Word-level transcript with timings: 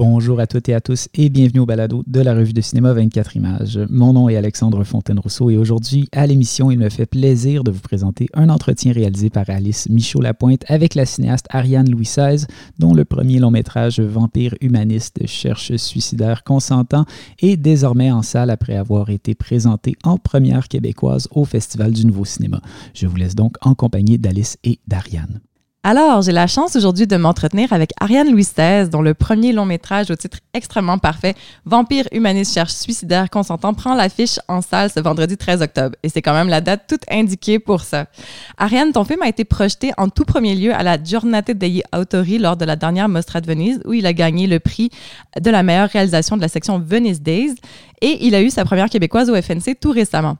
Bonjour 0.00 0.40
à 0.40 0.46
toutes 0.46 0.70
et 0.70 0.72
à 0.72 0.80
tous 0.80 1.10
et 1.12 1.28
bienvenue 1.28 1.60
au 1.60 1.66
balado 1.66 2.02
de 2.06 2.20
la 2.20 2.34
revue 2.34 2.54
de 2.54 2.62
cinéma 2.62 2.94
24 2.94 3.36
images. 3.36 3.78
Mon 3.90 4.14
nom 4.14 4.30
est 4.30 4.36
Alexandre 4.36 4.82
Fontaine-Rousseau 4.82 5.50
et 5.50 5.58
aujourd'hui, 5.58 6.08
à 6.12 6.26
l'émission, 6.26 6.70
il 6.70 6.78
me 6.78 6.88
fait 6.88 7.04
plaisir 7.04 7.64
de 7.64 7.70
vous 7.70 7.82
présenter 7.82 8.26
un 8.32 8.48
entretien 8.48 8.94
réalisé 8.94 9.28
par 9.28 9.50
Alice 9.50 9.90
Michaud-Lapointe 9.90 10.64
avec 10.68 10.94
la 10.94 11.04
cinéaste 11.04 11.44
Ariane 11.50 11.90
Louis 11.90 12.06
XVI, 12.06 12.46
dont 12.78 12.94
le 12.94 13.04
premier 13.04 13.40
long 13.40 13.50
métrage 13.50 14.00
Vampire 14.00 14.54
humaniste 14.62 15.26
cherche 15.26 15.76
suicidaire 15.76 16.44
consentant 16.44 17.04
est 17.42 17.58
désormais 17.58 18.10
en 18.10 18.22
salle 18.22 18.48
après 18.48 18.76
avoir 18.76 19.10
été 19.10 19.34
présenté 19.34 19.96
en 20.02 20.16
première 20.16 20.68
québécoise 20.68 21.28
au 21.30 21.44
Festival 21.44 21.92
du 21.92 22.06
Nouveau 22.06 22.24
Cinéma. 22.24 22.62
Je 22.94 23.06
vous 23.06 23.16
laisse 23.16 23.34
donc 23.34 23.56
en 23.60 23.74
compagnie 23.74 24.18
d'Alice 24.18 24.56
et 24.64 24.78
d'Ariane. 24.88 25.40
Alors, 25.82 26.20
j'ai 26.20 26.32
la 26.32 26.46
chance 26.46 26.76
aujourd'hui 26.76 27.06
de 27.06 27.16
m'entretenir 27.16 27.72
avec 27.72 27.92
Ariane 28.00 28.30
Louis 28.30 28.42
XVI, 28.42 28.90
dont 28.90 29.00
le 29.00 29.14
premier 29.14 29.54
long 29.54 29.64
métrage 29.64 30.10
au 30.10 30.14
titre 30.14 30.36
extrêmement 30.52 30.98
parfait, 30.98 31.34
Vampire 31.64 32.06
humaniste 32.12 32.52
cherche 32.52 32.72
suicidaire 32.72 33.30
consentant, 33.30 33.72
prend 33.72 33.94
l'affiche 33.94 34.38
en 34.46 34.60
salle 34.60 34.90
ce 34.90 35.00
vendredi 35.00 35.38
13 35.38 35.62
octobre. 35.62 35.96
Et 36.02 36.10
c'est 36.10 36.20
quand 36.20 36.34
même 36.34 36.50
la 36.50 36.60
date 36.60 36.82
toute 36.86 37.10
indiquée 37.10 37.58
pour 37.58 37.80
ça. 37.80 38.04
Ariane, 38.58 38.92
ton 38.92 39.04
film 39.04 39.22
a 39.22 39.28
été 39.28 39.44
projeté 39.44 39.92
en 39.96 40.10
tout 40.10 40.26
premier 40.26 40.54
lieu 40.54 40.74
à 40.74 40.82
la 40.82 41.02
Giornate 41.02 41.52
degli 41.52 41.82
Autori 41.96 42.36
lors 42.36 42.58
de 42.58 42.66
la 42.66 42.76
dernière 42.76 43.08
Mostra 43.08 43.40
de 43.40 43.46
Venise, 43.46 43.80
où 43.86 43.94
il 43.94 44.04
a 44.04 44.12
gagné 44.12 44.46
le 44.46 44.60
prix 44.60 44.90
de 45.40 45.50
la 45.50 45.62
meilleure 45.62 45.88
réalisation 45.88 46.36
de 46.36 46.42
la 46.42 46.48
section 46.48 46.78
Venice 46.78 47.22
Days. 47.22 47.54
Et 48.00 48.26
il 48.26 48.34
a 48.34 48.42
eu 48.42 48.50
sa 48.50 48.64
première 48.64 48.88
québécoise 48.88 49.30
au 49.30 49.34
FNC 49.40 49.76
tout 49.80 49.90
récemment. 49.90 50.36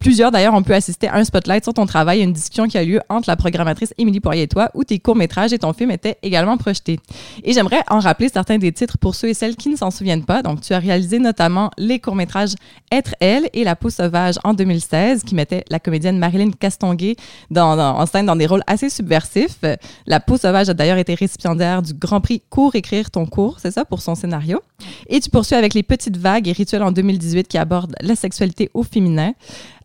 Plusieurs, 0.00 0.30
d'ailleurs, 0.30 0.54
ont 0.54 0.62
pu 0.62 0.72
assister 0.74 1.08
à 1.08 1.16
un 1.16 1.24
spotlight 1.24 1.64
sur 1.64 1.74
ton 1.74 1.84
travail 1.84 2.20
et 2.20 2.22
une 2.22 2.32
discussion 2.32 2.68
qui 2.68 2.78
a 2.78 2.84
lieu 2.84 3.00
entre 3.08 3.28
la 3.28 3.34
programmatrice 3.34 3.92
Émilie 3.98 4.20
Poirier 4.20 4.42
et 4.42 4.48
toi, 4.48 4.70
où 4.74 4.84
tes 4.84 5.00
courts-métrages 5.00 5.52
et 5.52 5.58
ton 5.58 5.72
film 5.72 5.90
étaient 5.90 6.18
également 6.22 6.56
projetés. 6.56 7.00
Et 7.42 7.52
j'aimerais 7.52 7.82
en 7.88 7.98
rappeler 7.98 8.28
certains 8.28 8.58
des 8.58 8.70
titres 8.70 8.96
pour 8.98 9.16
ceux 9.16 9.28
et 9.28 9.34
celles 9.34 9.56
qui 9.56 9.68
ne 9.68 9.76
s'en 9.76 9.90
souviennent 9.90 10.24
pas. 10.24 10.42
Donc, 10.42 10.60
tu 10.60 10.72
as 10.72 10.78
réalisé 10.78 11.18
notamment 11.18 11.70
les 11.78 11.98
courts-métrages 11.98 12.54
Être 12.92 13.16
elle 13.18 13.50
et 13.52 13.64
La 13.64 13.74
peau 13.74 13.90
sauvage 13.90 14.36
en 14.44 14.54
2016, 14.54 15.24
qui 15.24 15.34
mettait 15.34 15.64
la 15.68 15.80
comédienne 15.80 16.18
Marilyn 16.18 16.50
Castonguay 16.52 17.16
en 17.56 18.06
scène 18.06 18.26
dans 18.26 18.36
des 18.36 18.46
rôles 18.46 18.62
assez 18.68 18.90
subversifs. 18.90 19.58
La 20.06 20.20
peau 20.20 20.36
sauvage 20.36 20.68
a 20.68 20.74
d'ailleurs 20.74 20.98
été 20.98 21.14
récipiendaire 21.14 21.82
du 21.82 21.92
Grand 21.92 22.20
Prix 22.20 22.42
Cours 22.50 22.76
écrire 22.76 23.10
ton 23.10 23.26
cours, 23.26 23.58
c'est 23.58 23.72
ça, 23.72 23.84
pour 23.84 24.00
son 24.00 24.14
scénario. 24.14 24.60
Et 25.08 25.18
tu 25.18 25.28
poursuis 25.28 25.56
avec 25.56 25.74
Les 25.74 25.82
Petites 25.82 26.16
Vagues 26.16 26.46
et 26.46 26.52
Rituels 26.52 26.84
en 26.84 26.92
2018 26.98 27.48
qui 27.48 27.58
abordent 27.58 27.94
la 28.00 28.14
sexualité 28.14 28.70
au 28.74 28.82
féminin. 28.82 29.32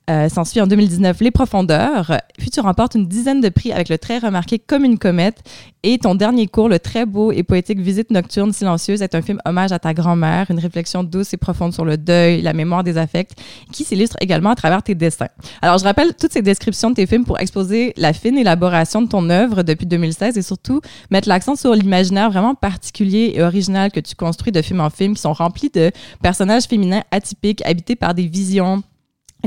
Euh, 0.09 0.27
S'ensuit 0.27 0.59
en 0.59 0.67
2019 0.67 1.21
Les 1.21 1.31
Profondeurs. 1.31 2.19
Puis 2.37 2.49
tu 2.49 2.59
remportes 2.59 2.95
une 2.95 3.07
dizaine 3.07 3.39
de 3.39 3.47
prix 3.47 3.71
avec 3.71 3.87
le 3.87 3.97
très 3.97 4.17
remarqué 4.17 4.59
Comme 4.59 4.83
une 4.83 4.99
comète. 4.99 5.41
Et 5.83 5.97
ton 5.97 6.13
dernier 6.13 6.47
cours, 6.47 6.67
le 6.67 6.79
très 6.79 7.05
beau 7.05 7.31
et 7.31 7.43
poétique 7.43 7.79
Visite 7.79 8.11
nocturne 8.11 8.51
silencieuse, 8.51 9.01
est 9.01 9.15
un 9.15 9.21
film 9.21 9.39
hommage 9.45 9.71
à 9.71 9.79
ta 9.79 9.93
grand-mère, 9.93 10.47
une 10.49 10.59
réflexion 10.59 11.03
douce 11.03 11.33
et 11.33 11.37
profonde 11.37 11.73
sur 11.73 11.85
le 11.85 11.97
deuil, 11.97 12.41
la 12.41 12.51
mémoire 12.53 12.83
des 12.83 12.97
affects, 12.97 13.31
qui 13.71 13.85
s'illustre 13.85 14.17
également 14.19 14.49
à 14.49 14.55
travers 14.55 14.83
tes 14.83 14.95
dessins. 14.95 15.27
Alors 15.61 15.77
je 15.77 15.83
rappelle 15.85 16.13
toutes 16.15 16.33
ces 16.33 16.41
descriptions 16.41 16.89
de 16.89 16.95
tes 16.95 17.05
films 17.05 17.25
pour 17.25 17.39
exposer 17.39 17.93
la 17.95 18.11
fine 18.11 18.37
élaboration 18.37 19.01
de 19.01 19.07
ton 19.07 19.29
œuvre 19.29 19.63
depuis 19.63 19.85
2016 19.85 20.37
et 20.37 20.41
surtout 20.41 20.81
mettre 21.11 21.29
l'accent 21.29 21.55
sur 21.55 21.73
l'imaginaire 21.73 22.29
vraiment 22.29 22.55
particulier 22.55 23.33
et 23.35 23.43
original 23.43 23.91
que 23.91 23.99
tu 23.99 24.15
construis 24.15 24.51
de 24.51 24.61
film 24.61 24.79
en 24.81 24.89
film 24.89 25.15
qui 25.15 25.21
sont 25.21 25.33
remplis 25.33 25.69
de 25.69 25.91
personnages 26.21 26.63
féminins 26.63 27.03
atypiques, 27.11 27.65
habités 27.65 27.95
par 27.97 28.13
des 28.13 28.27
visions, 28.27 28.83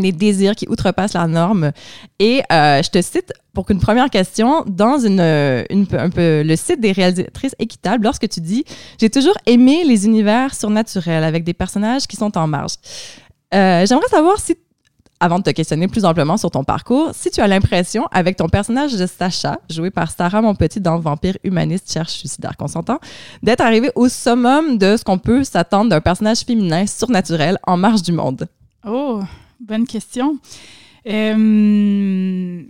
des 0.00 0.12
désirs 0.12 0.54
qui 0.54 0.68
outrepassent 0.68 1.14
la 1.14 1.26
norme. 1.26 1.72
Et 2.18 2.42
euh, 2.52 2.82
je 2.82 2.90
te 2.90 3.00
cite 3.00 3.32
pour 3.52 3.64
qu'une 3.66 3.80
première 3.80 4.10
question, 4.10 4.64
dans 4.66 4.98
une, 4.98 5.20
euh, 5.20 5.64
une 5.70 5.86
un 5.92 6.10
peu 6.10 6.42
le 6.42 6.56
site 6.56 6.80
des 6.80 6.92
réalisatrices 6.92 7.54
équitables, 7.58 8.04
lorsque 8.04 8.28
tu 8.28 8.40
dis 8.40 8.64
J'ai 9.00 9.10
toujours 9.10 9.36
aimé 9.46 9.84
les 9.84 10.06
univers 10.06 10.54
surnaturels 10.54 11.24
avec 11.24 11.44
des 11.44 11.54
personnages 11.54 12.06
qui 12.06 12.16
sont 12.16 12.36
en 12.36 12.46
marge. 12.46 12.74
Euh, 13.54 13.86
J'aimerais 13.86 14.08
savoir 14.08 14.38
si, 14.38 14.56
avant 15.20 15.38
de 15.38 15.44
te 15.44 15.50
questionner 15.50 15.88
plus 15.88 16.04
amplement 16.04 16.36
sur 16.36 16.50
ton 16.50 16.64
parcours, 16.64 17.12
si 17.14 17.30
tu 17.30 17.40
as 17.40 17.46
l'impression, 17.46 18.06
avec 18.12 18.36
ton 18.36 18.48
personnage 18.48 18.92
de 18.92 19.06
Sacha, 19.06 19.58
joué 19.70 19.90
par 19.90 20.10
Sarah 20.10 20.42
Monpetit 20.42 20.80
dans 20.80 20.98
Vampire 20.98 21.38
humaniste 21.42 21.90
cherche 21.90 22.12
suicidaire 22.12 22.56
consentant, 22.58 22.98
d'être 23.42 23.62
arrivé 23.62 23.90
au 23.94 24.08
summum 24.08 24.76
de 24.76 24.98
ce 24.98 25.04
qu'on 25.04 25.18
peut 25.18 25.44
s'attendre 25.44 25.88
d'un 25.88 26.02
personnage 26.02 26.40
féminin 26.40 26.86
surnaturel 26.86 27.58
en 27.66 27.78
marge 27.78 28.02
du 28.02 28.12
monde. 28.12 28.46
Oh, 28.86 29.22
bonne 29.60 29.86
question. 29.86 30.38
Euh, 31.06 32.62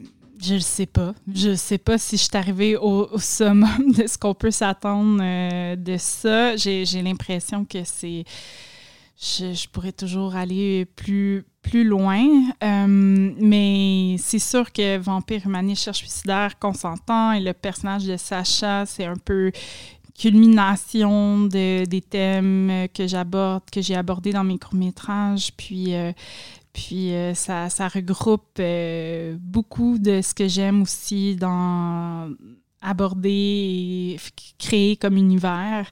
je 0.43 0.55
ne 0.55 0.59
sais 0.59 0.87
pas. 0.87 1.15
Je 1.33 1.51
ne 1.51 1.55
sais 1.55 1.79
pas 1.79 1.99
si 1.99 2.17
je 2.17 2.23
suis 2.23 2.37
arrivée 2.37 2.77
au, 2.77 3.09
au 3.11 3.19
summum 3.19 3.93
de 3.97 4.07
ce 4.07 4.19
qu'on 4.19 4.35
peut 4.35 4.51
s'attendre 4.51 5.21
euh, 5.23 5.77
de 5.77 5.97
ça. 5.97 6.57
J'ai 6.57 6.85
l'impression 7.03 7.65
que 7.65 7.85
c'est... 7.85 8.25
Je, 9.19 9.55
je 9.55 9.67
pourrais 9.71 9.93
toujours 9.93 10.37
aller 10.37 10.85
plus, 10.85 11.47
plus 11.63 11.85
loin. 11.85 12.23
Euh, 12.63 12.87
mais 12.87 14.17
c'est 14.19 14.39
sûr 14.39 14.71
que 14.71 14.99
Vampire 14.99 15.47
humaniste 15.47 15.85
cherche 15.85 15.99
suicidaire 15.99 16.59
consentant 16.59 17.33
et 17.33 17.41
le 17.41 17.55
personnage 17.55 18.05
de 18.05 18.19
Sacha, 18.19 18.85
c'est 18.85 19.07
un 19.07 19.17
peu 19.17 19.53
culmination 20.19 21.43
de, 21.43 21.87
des 21.87 22.01
thèmes 22.03 22.89
que 22.93 23.07
j'aborde, 23.07 23.63
que 23.71 23.81
j'ai 23.81 23.95
abordés 23.95 24.33
dans 24.33 24.45
mes 24.45 24.59
courts-métrages. 24.59 25.51
Puis, 25.57 25.95
puis 26.77 27.15
euh, 27.15 27.33
ça, 27.33 27.89
regroupe 27.89 28.59
euh, 28.61 29.35
beaucoup 29.41 29.97
de 29.99 30.21
ce 30.21 30.35
que 30.35 30.47
j'aime 30.47 30.83
aussi 30.83 31.35
dans 31.35 32.31
aborder 32.83 34.15
et 34.15 34.21
créer 34.59 34.97
comme 34.97 35.17
univers. 35.17 35.91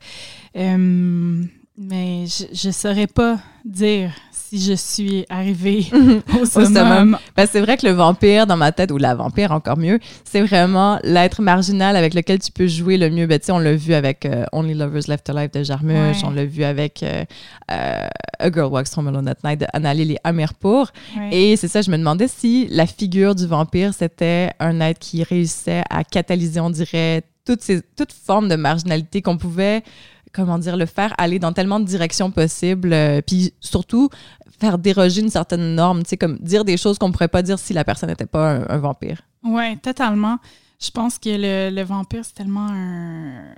Euh, 0.56 1.42
mais 1.78 2.26
je 2.26 2.68
ne 2.68 2.72
saurais 2.72 3.06
pas 3.06 3.40
dire 3.64 4.12
si 4.48 4.60
je 4.60 4.74
suis 4.74 5.24
arrivée 5.28 5.86
au 6.40 6.44
summum. 6.44 7.18
Ben, 7.36 7.46
c'est 7.50 7.60
vrai 7.60 7.76
que 7.76 7.86
le 7.86 7.92
vampire, 7.92 8.46
dans 8.46 8.56
ma 8.56 8.72
tête, 8.72 8.90
ou 8.90 8.98
la 8.98 9.14
vampire 9.14 9.52
encore 9.52 9.76
mieux, 9.78 9.98
c'est 10.24 10.42
vraiment 10.42 10.98
l'être 11.02 11.42
marginal 11.42 11.96
avec 11.96 12.14
lequel 12.14 12.38
tu 12.38 12.52
peux 12.52 12.66
jouer 12.66 12.96
le 12.98 13.10
mieux. 13.10 13.26
Ben, 13.26 13.38
tu 13.38 13.46
sais, 13.46 13.52
on 13.52 13.58
l'a 13.58 13.74
vu 13.74 13.94
avec 13.94 14.26
euh, 14.26 14.44
Only 14.52 14.74
Lovers 14.74 15.02
Left 15.08 15.28
Alive 15.30 15.50
de 15.52 15.62
Jarmusch, 15.62 15.94
Ouais. 15.94 16.22
on 16.24 16.30
l'a 16.30 16.44
vu 16.44 16.64
avec 16.64 17.02
euh, 17.02 17.24
euh, 17.70 18.06
A 18.38 18.50
Girl 18.52 18.70
Walks 18.72 18.88
Home 18.96 19.08
Alone 19.08 19.28
at 19.28 19.36
Night 19.44 19.60
de 19.60 19.66
Annalille 19.72 20.18
Amirpour. 20.24 20.90
Ouais. 21.16 21.28
Et 21.34 21.56
c'est 21.56 21.68
ça, 21.68 21.82
je 21.82 21.90
me 21.90 21.96
demandais 21.96 22.28
si 22.28 22.68
la 22.70 22.86
figure 22.86 23.34
du 23.34 23.46
vampire, 23.46 23.92
c'était 23.94 24.50
un 24.60 24.80
être 24.80 24.98
qui 24.98 25.22
réussissait 25.22 25.82
à 25.90 26.04
catalyser, 26.04 26.60
on 26.60 26.70
dirait, 26.70 27.22
toutes 27.46 27.60
ces, 27.62 27.82
toute 27.96 28.12
forme 28.12 28.48
de 28.48 28.56
marginalité 28.56 29.20
qu'on 29.22 29.36
pouvait, 29.36 29.82
comment 30.34 30.58
dire, 30.58 30.76
le 30.76 30.86
faire 30.86 31.14
aller 31.18 31.38
dans 31.38 31.52
tellement 31.52 31.80
de 31.80 31.84
directions 31.84 32.30
possibles, 32.30 32.92
euh, 32.92 33.20
puis 33.22 33.52
surtout 33.60 34.08
faire 34.58 34.78
déroger 34.78 35.20
une 35.20 35.30
certaine 35.30 35.74
norme, 35.74 36.02
tu 36.02 36.10
sais, 36.10 36.16
comme 36.16 36.38
dire 36.38 36.64
des 36.64 36.76
choses 36.76 36.98
qu'on 36.98 37.08
ne 37.08 37.12
pourrait 37.12 37.28
pas 37.28 37.42
dire 37.42 37.58
si 37.58 37.72
la 37.72 37.84
personne 37.84 38.08
n'était 38.08 38.26
pas 38.26 38.60
un, 38.68 38.78
vampire. 38.78 39.22
Oui, 39.42 39.76
totalement. 39.78 40.38
Je 40.80 40.90
pense 40.90 41.18
que 41.18 41.30
le, 41.30 41.74
le 41.74 41.82
vampire, 41.82 42.24
c'est 42.24 42.34
tellement 42.34 42.68
un. 42.70 43.54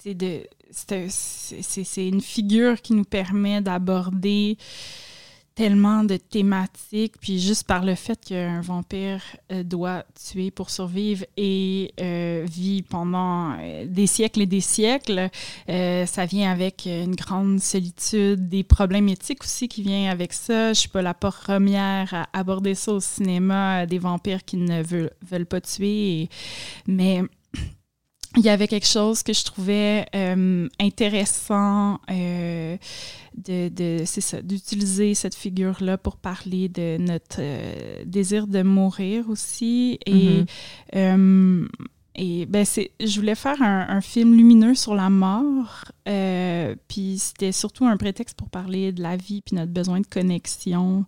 c'est 0.00 2.08
une 2.08 2.20
figure 2.20 2.82
qui 2.82 2.94
nous 2.94 3.04
permet 3.04 3.60
d'aborder 3.60 4.58
tellement 5.54 6.02
de 6.02 6.16
thématiques, 6.16 7.14
puis 7.20 7.38
juste 7.38 7.64
par 7.64 7.84
le 7.84 7.94
fait 7.94 8.18
qu'un 8.24 8.60
vampire 8.60 9.22
euh, 9.52 9.62
doit 9.62 10.04
tuer 10.14 10.50
pour 10.50 10.70
survivre 10.70 11.24
et 11.36 11.92
euh, 12.00 12.44
vit 12.50 12.82
pendant 12.82 13.52
euh, 13.60 13.86
des 13.86 14.08
siècles 14.08 14.42
et 14.42 14.46
des 14.46 14.60
siècles, 14.60 15.30
euh, 15.68 16.06
ça 16.06 16.26
vient 16.26 16.50
avec 16.50 16.86
une 16.86 17.14
grande 17.14 17.60
solitude, 17.60 18.48
des 18.48 18.64
problèmes 18.64 19.08
éthiques 19.08 19.44
aussi 19.44 19.68
qui 19.68 19.82
viennent 19.82 20.10
avec 20.10 20.32
ça. 20.32 20.72
Je 20.72 20.80
suis 20.80 20.88
pas 20.88 21.02
la 21.02 21.14
première 21.14 22.12
à 22.12 22.26
aborder 22.32 22.74
ça 22.74 22.92
au 22.92 23.00
cinéma, 23.00 23.82
euh, 23.82 23.86
des 23.86 23.98
vampires 23.98 24.44
qui 24.44 24.56
ne 24.56 24.82
veulent, 24.82 25.46
pas 25.46 25.60
tuer, 25.60 26.28
mais 26.88 27.22
il 28.36 28.42
y 28.42 28.48
avait 28.48 28.68
quelque 28.68 28.86
chose 28.86 29.22
que 29.22 29.32
je 29.32 29.44
trouvais 29.44 30.06
euh, 30.14 30.68
intéressant 30.80 32.00
euh, 32.10 32.76
de, 33.36 33.68
de 33.68 34.02
c'est 34.04 34.20
ça, 34.20 34.42
d'utiliser 34.42 35.14
cette 35.14 35.34
figure-là 35.34 35.98
pour 35.98 36.16
parler 36.16 36.68
de 36.68 36.96
notre 36.98 37.36
euh, 37.40 38.02
désir 38.06 38.46
de 38.46 38.62
mourir 38.62 39.28
aussi. 39.28 39.98
Et 40.06 40.38
Mhm. 40.40 40.46
euh, 40.96 41.68
et 42.16 42.46
ben 42.46 42.64
c'est, 42.64 42.92
je 43.00 43.18
voulais 43.18 43.34
faire 43.34 43.60
un, 43.60 44.00
film 44.00 44.36
lumineux 44.36 44.76
sur 44.76 44.94
la 44.94 45.10
mort, 45.10 45.86
euh, 46.08 46.76
puis 46.86 47.18
c'était 47.18 47.50
surtout 47.50 47.86
un 47.86 47.96
prétexte 47.96 48.36
pour 48.36 48.48
parler 48.50 48.92
de 48.92 49.02
la 49.02 49.16
vie 49.16 49.42
puis 49.42 49.56
notre 49.56 49.72
besoin 49.72 50.00
de 50.00 50.06
connexion 50.06 51.04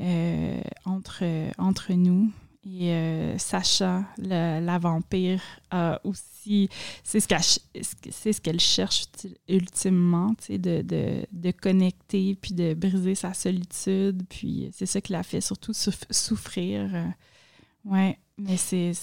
euh, 0.00 0.60
entre, 0.84 1.24
entre 1.58 1.92
nous. 1.94 2.30
Et 2.66 2.90
euh, 2.90 3.36
Sacha, 3.38 4.04
la 4.18 4.78
vampire, 4.78 5.42
a 5.70 6.00
aussi, 6.04 6.70
c'est 7.02 7.20
ce 7.20 7.28
qu'elle, 7.28 7.42
ce 7.82 8.40
qu'elle 8.40 8.60
cherche 8.60 9.04
ultimement, 9.48 10.34
de, 10.48 10.82
de, 10.82 11.26
de, 11.30 11.50
connecter 11.50 12.36
puis 12.40 12.54
de 12.54 12.72
briser 12.74 13.14
sa 13.14 13.34
solitude. 13.34 14.22
Puis 14.28 14.70
c'est 14.72 14.86
ça 14.86 15.00
qui 15.00 15.12
l'a 15.12 15.22
fait 15.22 15.42
surtout 15.42 15.72
souffrir. 15.74 16.90
Ouais, 17.84 18.18
mais 18.38 18.56
c'est 18.56 18.94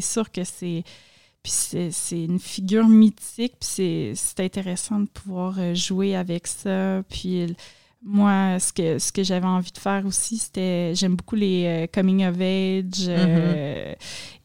sûr 0.00 0.30
que 0.30 0.44
c'est. 0.44 0.84
Puis 1.42 1.52
c'est 1.52 2.24
une 2.24 2.38
figure 2.38 2.86
mythique, 2.86 3.54
puis 3.58 4.14
c'est 4.14 4.40
intéressant 4.40 5.00
de 5.00 5.08
pouvoir 5.08 5.58
euh, 5.58 5.74
jouer 5.74 6.14
avec 6.14 6.46
ça. 6.46 7.02
Puis 7.08 7.56
moi, 8.02 8.58
ce 8.58 8.72
que, 8.72 8.98
ce 8.98 9.12
que 9.12 9.22
j'avais 9.22 9.46
envie 9.46 9.72
de 9.72 9.78
faire 9.78 10.04
aussi, 10.06 10.38
c'était. 10.38 10.94
J'aime 10.94 11.16
beaucoup 11.16 11.36
les 11.36 11.64
euh, 11.66 11.86
coming 11.92 12.26
of 12.26 12.40
age. 12.40 13.06
Euh, 13.08 13.92
mm-hmm. 13.92 13.96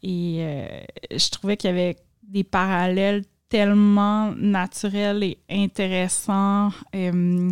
et 0.02 1.18
je 1.18 1.30
trouvais 1.30 1.56
qu'il 1.56 1.70
y 1.70 1.72
avait 1.72 1.96
des 2.22 2.44
parallèles 2.44 3.24
tellement 3.48 4.32
naturels 4.36 5.22
et 5.22 5.38
intéressants. 5.50 6.70
de, 6.92 7.44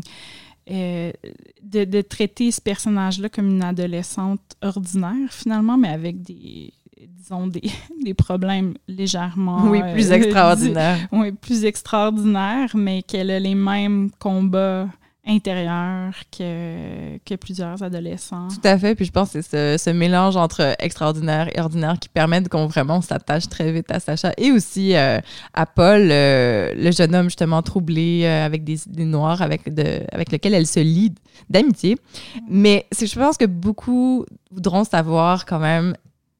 de, 1.84 2.00
traiter 2.00 2.50
ce 2.50 2.60
personnage-là 2.60 3.28
comme 3.28 3.48
une 3.48 3.62
adolescente 3.62 4.56
ordinaire, 4.62 5.30
finalement, 5.30 5.76
mais 5.76 5.88
avec 5.88 6.22
des, 6.22 6.72
disons, 7.24 7.46
des, 7.46 7.62
des 8.04 8.14
problèmes 8.14 8.74
légèrement... 8.88 9.68
Oui, 9.68 9.80
plus 9.92 10.10
euh, 10.10 10.14
extraordinaires. 10.16 11.08
oui, 11.12 11.32
plus 11.32 11.64
extraordinaires, 11.64 12.70
mais 12.74 13.02
qu'elle 13.02 13.30
a 13.30 13.38
les 13.38 13.54
mêmes 13.54 14.10
combats 14.18 14.88
intérieurs 15.26 16.14
que, 16.36 17.18
que 17.24 17.34
plusieurs 17.34 17.82
adolescents. 17.82 18.48
Tout 18.48 18.66
à 18.66 18.78
fait. 18.78 18.94
Puis 18.94 19.06
je 19.06 19.10
pense 19.10 19.32
que 19.32 19.40
c'est 19.40 19.78
ce, 19.78 19.82
ce, 19.82 19.90
mélange 19.90 20.36
entre 20.36 20.74
extraordinaire 20.78 21.48
et 21.56 21.60
ordinaire 21.60 21.98
qui 21.98 22.08
permet 22.08 22.42
qu'on 22.44 22.66
vraiment 22.66 23.00
s'attache 23.00 23.48
très 23.48 23.72
vite 23.72 23.90
à 23.90 24.00
Sacha 24.00 24.32
et 24.36 24.50
aussi 24.52 24.94
euh, 24.94 25.18
à 25.54 25.66
Paul, 25.66 26.08
euh, 26.10 26.74
le 26.76 26.90
jeune 26.90 27.14
homme 27.14 27.26
justement 27.26 27.62
troublé 27.62 28.26
avec 28.26 28.64
des 28.64 28.86
idées 28.86 29.04
noires 29.04 29.40
avec, 29.40 29.72
de, 29.72 30.02
avec 30.12 30.30
lequel 30.32 30.54
elle 30.54 30.66
se 30.66 30.80
lie 30.80 31.14
d'amitié. 31.48 31.96
Mais 32.48 32.86
je 32.92 33.18
pense 33.18 33.36
que 33.36 33.46
beaucoup 33.46 34.26
voudront 34.50 34.84
savoir 34.84 35.46
quand 35.46 35.58
même 35.58 35.94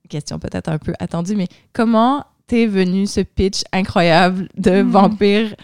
question 0.09 0.39
peut-être 0.39 0.69
un 0.69 0.79
peu 0.79 0.93
attendue, 0.99 1.37
mais 1.37 1.49
comment 1.73 2.25
t'es 2.47 2.67
venu 2.67 3.07
ce 3.07 3.21
pitch 3.21 3.63
incroyable 3.73 4.49
de 4.57 4.83
hmm. 4.83 4.91
vampire 4.91 5.55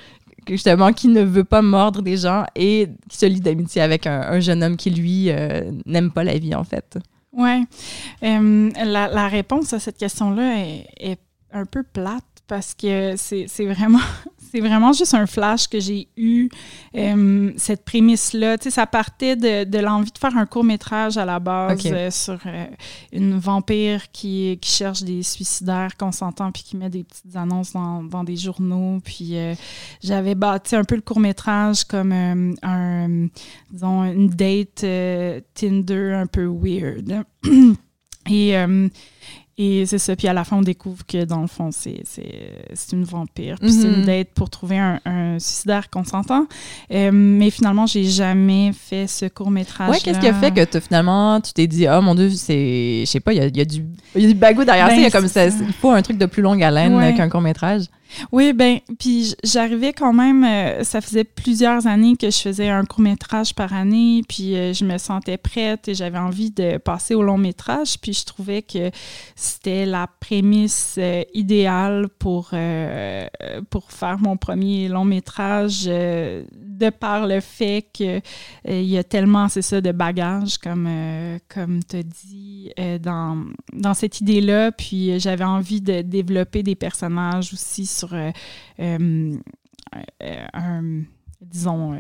justement 0.55 0.93
qui 0.93 1.09
ne 1.09 1.23
veut 1.23 1.45
pas 1.45 1.63
mordre 1.63 2.03
des 2.03 2.17
gens 2.17 2.45
et 2.55 2.89
qui 3.09 3.17
se 3.17 3.27
lie 3.27 3.41
d'amitié 3.41 3.83
avec 3.83 4.07
un, 4.07 4.41
jeune 4.41 4.63
homme 4.63 4.77
qui 4.77 4.91
lui 4.91 5.31
euh, 5.31 5.71
n'aime 5.87 6.11
pas 6.11 6.25
la 6.25 6.39
vie 6.39 6.55
en 6.55 6.65
fait. 6.65 6.99
Ouais, 7.33 7.63
euh, 8.25 8.71
la, 8.85 9.29
réponse 9.29 9.73
à 9.73 9.79
cette 9.79 9.97
question-là 9.97 10.59
est, 10.59 10.87
est, 10.99 11.19
un 11.53 11.65
peu 11.65 11.83
plate 11.83 12.23
parce 12.51 12.75
que 12.75 13.15
c'est 13.17 13.65
vraiment 13.65 14.01
c'est 14.51 14.59
vraiment 14.59 14.93
juste 14.93 15.15
un 15.15 15.27
flash 15.27 15.69
que 15.69 15.79
j'ai 15.79 16.09
eu, 16.17 16.49
euh, 16.97 17.53
cette 17.57 17.85
prémisse-là. 17.85 18.59
Tu 18.59 18.65
sais, 18.65 18.71
ça 18.71 18.85
partait 18.85 19.37
de, 19.37 19.63
de 19.63 19.79
l'envie 19.79 20.11
de 20.11 20.19
faire 20.19 20.37
un 20.37 20.47
court-métrage 20.47 21.17
à 21.17 21.25
la 21.25 21.39
base 21.39 21.81
euh, 21.87 22.11
sur 22.11 22.41
euh, 22.47 22.67
une 23.13 23.39
vampire 23.39 24.11
qui, 24.11 24.59
qui, 24.61 24.73
cherche 24.73 25.05
des 25.05 25.23
suicidaires 25.23 25.97
consentants 25.97 26.51
puis 26.51 26.65
qui 26.65 26.77
met 26.77 26.91
des 26.91 27.05
petites 27.05 27.37
annonces 27.37 27.73
dans, 27.73 28.03
dans 28.03 28.25
des 28.25 28.35
journaux. 28.35 28.99
Puis 29.05 29.37
j'avais 30.03 30.35
bâti 30.35 30.75
un 30.75 30.83
peu 30.83 30.97
le 30.97 31.03
court-métrage 31.03 31.85
comme 31.85 32.11
un, 32.11 33.29
disons, 33.71 34.03
une 34.03 34.29
date 34.29 34.85
Tinder 35.55 36.15
un 36.15 36.27
peu 36.27 36.47
weird. 36.47 37.25
Et 38.29 38.57
et 39.63 39.85
c'est 39.85 39.99
ça. 39.99 40.17
Puis 40.17 40.27
à 40.27 40.33
la 40.33 40.43
fin, 40.45 40.57
on 40.57 40.63
découvre 40.63 41.05
que 41.07 41.27
dans 41.27 41.43
le 41.43 41.47
fond, 41.47 41.69
c'est, 41.71 42.03
une 42.93 43.05
vampire. 43.05 43.57
Puis 43.61 43.71
c'est 43.71 43.89
une 43.89 43.99
mhm. 43.99 44.07
date 44.07 44.29
pour 44.35 44.49
trouver 44.49 44.79
un, 44.79 45.01
un 45.05 45.39
suicidaire 45.39 45.91
consentant. 45.91 46.47
Euh, 46.91 47.11
mais 47.13 47.51
finalement, 47.51 47.85
j'ai 47.85 48.05
jamais 48.05 48.73
fait 48.73 49.07
ce 49.07 49.27
court-métrage. 49.27 49.91
Ouais, 49.91 49.99
qu'est-ce 50.03 50.19
qui 50.19 50.29
a 50.29 50.33
fait 50.33 50.51
que 50.51 50.81
finalement, 50.81 51.43
tu 51.43 51.53
t'es 51.53 51.67
dit, 51.67 51.87
oh 51.91 52.01
mon 52.01 52.15
Dieu, 52.15 52.31
c'est. 52.31 53.01
Je 53.01 53.05
sais 53.05 53.21
pas, 53.21 53.35
il 53.35 53.37
y 53.37 53.43
a, 53.43 53.49
y, 53.49 53.61
a 53.61 53.65
du, 53.67 53.85
y 54.17 54.25
a 54.25 54.29
du 54.29 54.35
bagou 54.35 54.65
derrière 54.65 54.89
ça. 54.89 54.95
Il 54.95 55.03
y 55.03 55.05
a 55.05 55.11
ben, 55.11 55.21
comme 55.21 55.29
ça. 55.29 55.49
Il 55.49 55.75
faut 55.75 55.91
un 55.91 56.01
truc 56.01 56.17
de 56.17 56.25
plus 56.25 56.41
longue 56.41 56.63
haleine 56.63 57.15
qu'un 57.15 57.29
court-métrage. 57.29 57.83
Oui, 58.33 58.53
ben, 58.53 58.79
puis 58.99 59.35
j'arrivais 59.45 59.93
quand 59.93 60.13
même, 60.13 60.45
euh, 60.45 60.85
ça 60.85 61.01
faisait 61.01 61.25
plusieurs 61.25 61.87
années 61.87 62.17
que 62.17 62.31
je 62.31 62.39
faisais 62.39 62.69
un 62.69 62.85
court 62.85 63.01
métrage 63.01 63.55
par 63.55 63.73
année, 63.73 64.23
puis 64.29 64.57
euh, 64.57 64.73
je 64.73 64.85
me 64.85 64.99
sentais 64.99 65.37
prête 65.37 65.89
et 65.89 65.95
j'avais 65.95 66.19
envie 66.19 66.51
de 66.51 66.79
passer 66.79 67.15
au 67.15 67.23
long 67.23 67.39
métrage, 67.39 67.99
puis 68.01 68.13
je 68.13 68.25
trouvais 68.25 68.63
que 68.63 68.91
c'était 69.37 69.87
la 69.87 70.09
prémisse 70.21 70.97
euh, 70.99 71.23
idéale 71.35 72.09
pour, 72.19 72.51
pour 73.71 73.93
faire 73.93 74.19
mon 74.19 74.37
premier 74.37 74.89
long 74.89 75.05
métrage, 75.05 75.89
de 76.81 76.91
par 76.91 77.27
le 77.27 77.41
fait 77.41 77.87
qu'il 77.93 78.23
y 78.67 78.99
a 78.99 79.05
tellement, 79.05 79.49
c'est 79.49 79.63
ça, 79.63 79.81
de 79.81 79.93
bagages, 79.93 80.59
comme, 80.59 80.89
comme 81.49 81.85
tu 81.85 81.97
as 81.97 82.03
dit, 82.03 82.73
dans, 83.01 83.45
dans 83.73 83.95
cette 83.95 84.21
idée-là, 84.21 84.73
puis 84.73 85.21
j'avais 85.21 85.45
envie 85.45 85.81
de 85.81 86.03
développer 86.03 86.63
des 86.63 86.75
personnages 86.75 87.53
aussi 87.53 87.87
sur 87.87 88.15
euh, 88.15 88.31
euh, 90.23 90.47
un, 90.53 91.03
disons, 91.41 91.95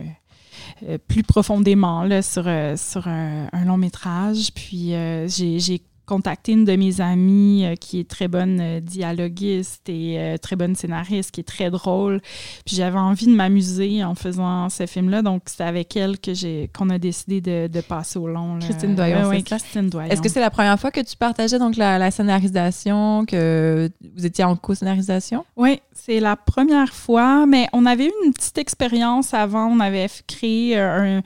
euh, 0.82 0.98
plus 1.08 1.22
profondément 1.22 2.08
sur 2.22 2.48
un, 2.48 3.46
long 3.64 3.76
métrage. 3.76 4.52
Puis 4.54 4.92
j'ai 5.26 5.82
contacté 6.10 6.52
une 6.52 6.64
de 6.64 6.74
mes 6.74 7.00
amies 7.00 7.64
euh, 7.64 7.76
qui 7.76 8.00
est 8.00 8.10
très 8.10 8.26
bonne 8.26 8.58
euh, 8.60 8.80
dialoguiste 8.80 9.88
et 9.88 10.18
euh, 10.18 10.36
très 10.38 10.56
bonne 10.56 10.74
scénariste, 10.74 11.30
qui 11.30 11.40
est 11.40 11.44
très 11.44 11.70
drôle. 11.70 12.20
Puis 12.66 12.74
j'avais 12.74 12.98
envie 12.98 13.26
de 13.26 13.32
m'amuser 13.32 14.02
en 14.02 14.16
faisant 14.16 14.68
ce 14.70 14.86
film-là. 14.86 15.22
Donc, 15.22 15.42
c'est 15.46 15.62
avec 15.62 15.96
elle 15.96 16.18
que 16.18 16.34
j'ai 16.34 16.68
qu'on 16.76 16.90
a 16.90 16.98
décidé 16.98 17.40
de, 17.40 17.68
de, 17.68 17.80
passer 17.80 18.18
au 18.18 18.26
long. 18.26 18.58
Christine 18.58 18.96
Doyon. 18.96 19.28
oui, 19.28 19.44
Christine 19.44 19.88
Doyon. 19.88 20.10
Est-ce 20.10 20.20
que 20.20 20.28
c'est 20.28 20.40
la 20.40 20.50
première 20.50 20.78
fois 20.80 20.90
que 20.90 21.00
tu 21.00 21.16
partageais 21.16 21.60
donc 21.60 21.76
la, 21.76 22.10
scénarisation, 22.10 23.24
que 23.24 23.88
vous 24.16 24.26
étiez 24.26 24.42
en 24.42 24.56
co-scénarisation? 24.56 25.44
Oui, 25.56 25.80
c'est 25.92 26.18
la 26.18 26.35
première 26.35 26.92
fois, 26.92 27.46
mais 27.46 27.68
on 27.73 27.87
avait 27.87 28.06
eu 28.06 28.12
une 28.25 28.32
petite 28.32 28.58
expérience 28.58 29.32
avant. 29.32 29.66
On 29.66 29.78
avait 29.78 30.08
créé 30.26 30.76
un 30.76 31.23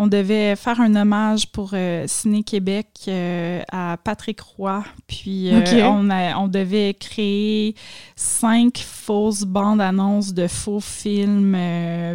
on 0.00 0.06
devait 0.06 0.54
faire 0.54 0.80
un 0.80 0.94
hommage 0.94 1.48
pour 1.50 1.70
euh, 1.72 2.04
Ciné 2.06 2.44
Québec 2.44 2.86
euh, 3.08 3.60
à 3.72 3.96
Patrick 3.96 4.40
Roy. 4.40 4.84
Puis 5.08 5.52
euh, 5.52 5.60
on, 5.88 6.08
on 6.36 6.46
devait 6.46 6.94
créer 6.94 7.74
cinq 8.14 8.78
fausses 8.78 9.42
bandes 9.42 9.80
annonces 9.80 10.32
de 10.32 10.46
faux 10.46 10.78
films. 10.78 11.56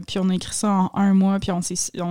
puis 0.08 0.18
on 0.18 0.30
a 0.30 0.36
écrit 0.36 0.54
ça 0.54 0.70
en 0.70 0.92
un 0.94 1.14
mois. 1.14 1.40
Puis 1.40 1.52
on 1.52 1.62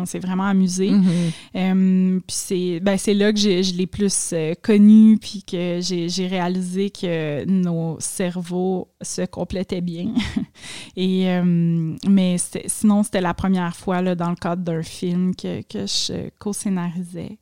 s'est 0.04 0.18
vraiment 0.18 0.44
amusé. 0.44 0.90
Mm-hmm. 0.90 2.20
puis 2.20 2.80
ben, 2.80 2.98
c'est 2.98 3.14
là 3.14 3.32
que 3.32 3.38
je 3.38 3.74
l'ai 3.74 3.86
plus 3.86 4.34
connu. 4.62 5.16
Puis 5.16 5.42
que 5.42 5.78
j'ai 5.80 6.26
réalisé 6.26 6.90
que 6.90 7.46
nos 7.46 7.96
cerveaux 7.98 8.88
se 9.00 9.22
complétaient 9.22 9.80
bien. 9.80 10.08
Et, 10.96 11.26
mais 11.42 12.36
sinon, 12.66 13.02
c'était 13.04 13.22
la 13.22 13.32
première 13.32 13.74
fois 13.74 14.02
là, 14.02 14.14
dans 14.14 14.28
le 14.28 14.36
cadre 14.36 14.62
d'un 14.62 14.82
film 14.82 15.34
que, 15.34 15.61
que, 15.64 15.86
je 15.86 16.30
co-scénarisais. 16.38 17.38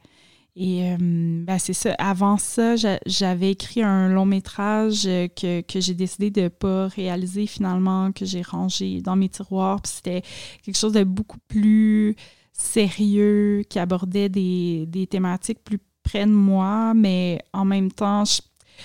Et 0.57 0.91
euh, 0.91 0.97
ben, 0.99 1.59
c'est 1.59 1.73
ça. 1.73 1.95
Avant 1.99 2.37
ça, 2.37 2.75
j'avais 3.07 3.53
écrit 3.53 3.83
un 3.83 4.09
long 4.09 4.27
métrage 4.27 5.05
que, 5.05 5.61
que 5.61 5.81
j'ai 5.81 5.95
décidé 5.95 6.31
de 6.31 6.43
ne 6.43 6.49
pas 6.49 6.89
réaliser 6.89 7.47
finalement, 7.47 8.13
que 8.13 8.25
j'ai 8.25 8.43
rangé 8.43 9.01
dans 9.01 9.17
mes 9.17 9.29
tiroirs. 9.29 9.81
c'était 9.85 10.23
quelque 10.63 10.77
chose 10.77 10.93
de 10.93 11.05
beaucoup 11.05 11.39
plus 11.49 12.17
sérieux, 12.53 13.63
qui 13.69 13.79
abordait 13.79 14.29
des, 14.29 14.85
des, 14.87 15.07
thématiques 15.07 15.65
plus 15.65 15.79
près 16.03 16.27
de 16.27 16.33
moi, 16.33 16.93
mais 16.95 17.41
en 17.53 17.65
même 17.65 17.91
temps, 17.91 18.25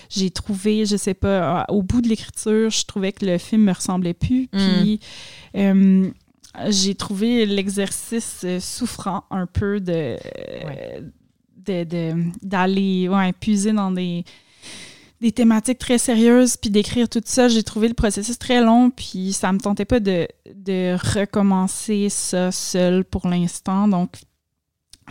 j'ai 0.09 0.29
trouvé, 0.29 0.85
je 0.85 0.95
sais 0.95 1.13
pas, 1.13 1.65
au 1.69 1.81
bout 1.81 2.01
de 2.01 2.07
l'écriture, 2.07 2.69
je 2.69 2.85
trouvais 2.85 3.11
que 3.11 3.25
le 3.25 3.37
film 3.37 3.63
me 3.63 3.73
ressemblait 3.73 4.13
plus. 4.13 4.49
Mm. 4.53 4.57
Puis. 4.57 4.99
Euh, 5.55 6.09
j'ai 6.69 6.95
trouvé 6.95 7.45
l'exercice 7.45 8.41
euh, 8.43 8.59
souffrant 8.59 9.23
un 9.31 9.45
peu 9.45 9.79
de 9.79 10.17
d'aller 12.43 13.09
ouais, 13.09 13.33
puiser 13.33 13.73
dans 13.73 13.89
des, 13.89 14.23
des 15.19 15.31
thématiques 15.31 15.79
très 15.79 15.97
sérieuses 15.97 16.57
puis 16.57 16.69
d'écrire 16.69 17.09
tout 17.09 17.23
ça. 17.25 17.47
J'ai 17.47 17.63
trouvé 17.63 17.87
le 17.87 17.95
processus 17.95 18.37
très 18.37 18.61
long 18.61 18.91
puis 18.91 19.33
ça 19.33 19.51
me 19.51 19.57
tentait 19.59 19.85
pas 19.85 19.99
de, 19.99 20.27
de 20.53 20.95
recommencer 21.17 22.09
ça 22.09 22.51
seul 22.51 23.03
pour 23.03 23.27
l'instant. 23.27 23.87
Donc, 23.87 24.11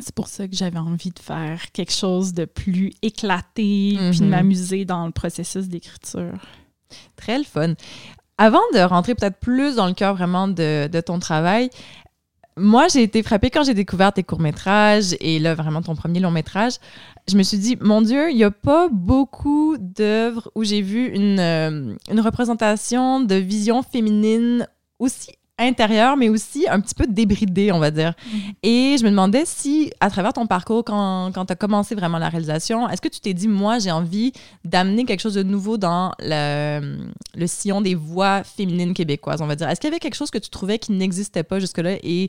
c'est 0.01 0.15
pour 0.15 0.29
ça 0.29 0.47
que 0.47 0.55
j'avais 0.55 0.79
envie 0.79 1.11
de 1.11 1.19
faire 1.19 1.73
quelque 1.73 1.93
chose 1.93 2.35
de 2.35 2.45
plus 2.45 2.93
éclaté 3.03 3.97
puis 3.97 3.97
de 3.97 4.25
mm-hmm. 4.25 4.29
m'amuser 4.29 4.85
dans 4.85 5.07
le 5.07 5.13
processus 5.13 5.69
d'écriture. 5.69 6.39
Très 7.17 7.39
le 7.39 7.45
fun. 7.45 7.75
Avant 8.37 8.62
de 8.73 8.81
rentrer 8.81 9.14
peut-être 9.14 9.38
plus 9.38 9.76
dans 9.76 9.87
le 9.87 9.93
cœur 9.93 10.14
vraiment 10.14 10.49
de, 10.49 10.88
de 10.88 11.00
ton 11.00 11.19
travail, 11.19 11.71
moi, 12.57 12.87
j'ai 12.87 13.03
été 13.03 13.23
frappée 13.23 13.50
quand 13.50 13.64
j'ai 13.64 13.75
découvert 13.75 14.12
tes 14.12 14.23
courts-métrages 14.23 15.17
et 15.21 15.41
là, 15.41 15.55
vraiment 15.55 15.83
ton 15.83 15.97
premier 15.97 16.21
long-métrage. 16.21 16.75
Je 17.29 17.37
me 17.37 17.43
suis 17.43 17.59
dit, 17.59 17.76
mon 17.81 18.00
Dieu, 18.00 18.31
il 18.31 18.37
n'y 18.37 18.45
a 18.45 18.53
pas 18.53 18.88
beaucoup 18.93 19.76
d'œuvres 19.79 20.50
où 20.55 20.62
j'ai 20.62 20.81
vu 20.81 21.07
une, 21.07 21.41
euh, 21.41 21.95
une 22.11 22.21
représentation 22.21 23.21
de 23.21 23.35
vision 23.35 23.83
féminine 23.83 24.69
aussi 25.00 25.33
intérieure, 25.59 26.17
mais 26.17 26.29
aussi 26.29 26.67
un 26.69 26.81
petit 26.81 26.95
peu 26.95 27.07
débridée, 27.07 27.71
on 27.71 27.79
va 27.79 27.91
dire. 27.93 28.15
Mhm. 28.33 28.41
Et 28.65 28.97
je 28.99 29.05
me 29.05 29.11
demandais 29.11 29.45
si, 29.47 29.93
à 30.01 30.11
travers 30.11 30.33
ton 30.33 30.47
parcours, 30.47 30.85
quand, 30.85 31.31
quand 31.33 31.47
tu 31.47 31.53
as 31.53 31.57
commencé 31.57 31.95
vraiment 31.95 32.19
la 32.19 32.29
réalisation, 32.29 32.89
est-ce 32.89 33.01
que 33.01 33.09
tu 33.09 33.21
t'es 33.21 33.35
dit, 33.35 33.47
moi, 33.47 33.79
j'ai 33.79 33.93
envie 33.93 34.33
d'amener 34.65 35.05
quelque 35.05 35.21
chose 35.21 35.35
de 35.35 35.45
nouveau 35.45 35.79
dans 35.79 36.13
le, 36.19 36.99
le 37.37 37.47
sillon 37.47 37.81
des 37.81 37.95
voix 37.95 38.43
féminines 38.43 38.95
québécoises, 38.95 39.41
on 39.43 39.47
va 39.47 39.55
dire? 39.55 39.69
Est-ce 39.69 39.81
qu'il 39.81 39.89
y 39.89 39.93
avait 39.93 40.01
quelque 40.01 40.17
chose 40.17 40.31
que 40.31 40.39
tu 40.39 40.51
trouvais 40.51 40.79
qui 40.81 40.91
n'existait 40.93 41.45
pas 41.45 41.61
jusque-là 41.61 41.99
et 42.03 42.29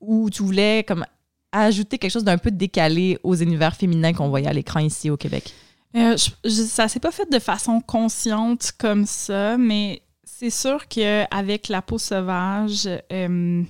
où 0.00 0.28
tu 0.28 0.42
voulais 0.42 0.84
comme 0.86 1.04
ajouter 1.52 1.96
quelque 1.96 2.10
chose 2.12 2.24
d'un 2.24 2.36
peu 2.38 2.50
décalé 2.50 3.18
aux 3.22 3.36
univers 3.36 3.74
féminins 3.74 4.12
qu'on 4.12 4.28
voyait 4.28 4.48
à 4.48 4.52
l'écran 4.52 4.80
ici 4.80 5.08
au 5.08 5.16
Québec? 5.16 5.54
Euh, 5.96 6.14
je- 6.18 6.30
je- 6.44 6.62
ça 6.62 6.88
s'est 6.88 7.00
pas 7.00 7.10
fait 7.12 7.30
de 7.32 7.38
façon 7.38 7.80
consciente 7.80 8.72
comme 8.78 9.06
ça, 9.06 9.56
mais 9.56 10.02
c'est 10.38 10.50
sûr 10.50 10.86
qu'avec 10.88 11.68
la 11.68 11.80
peau 11.82 11.98
sauvage, 11.98 12.86
euh, 13.12 13.62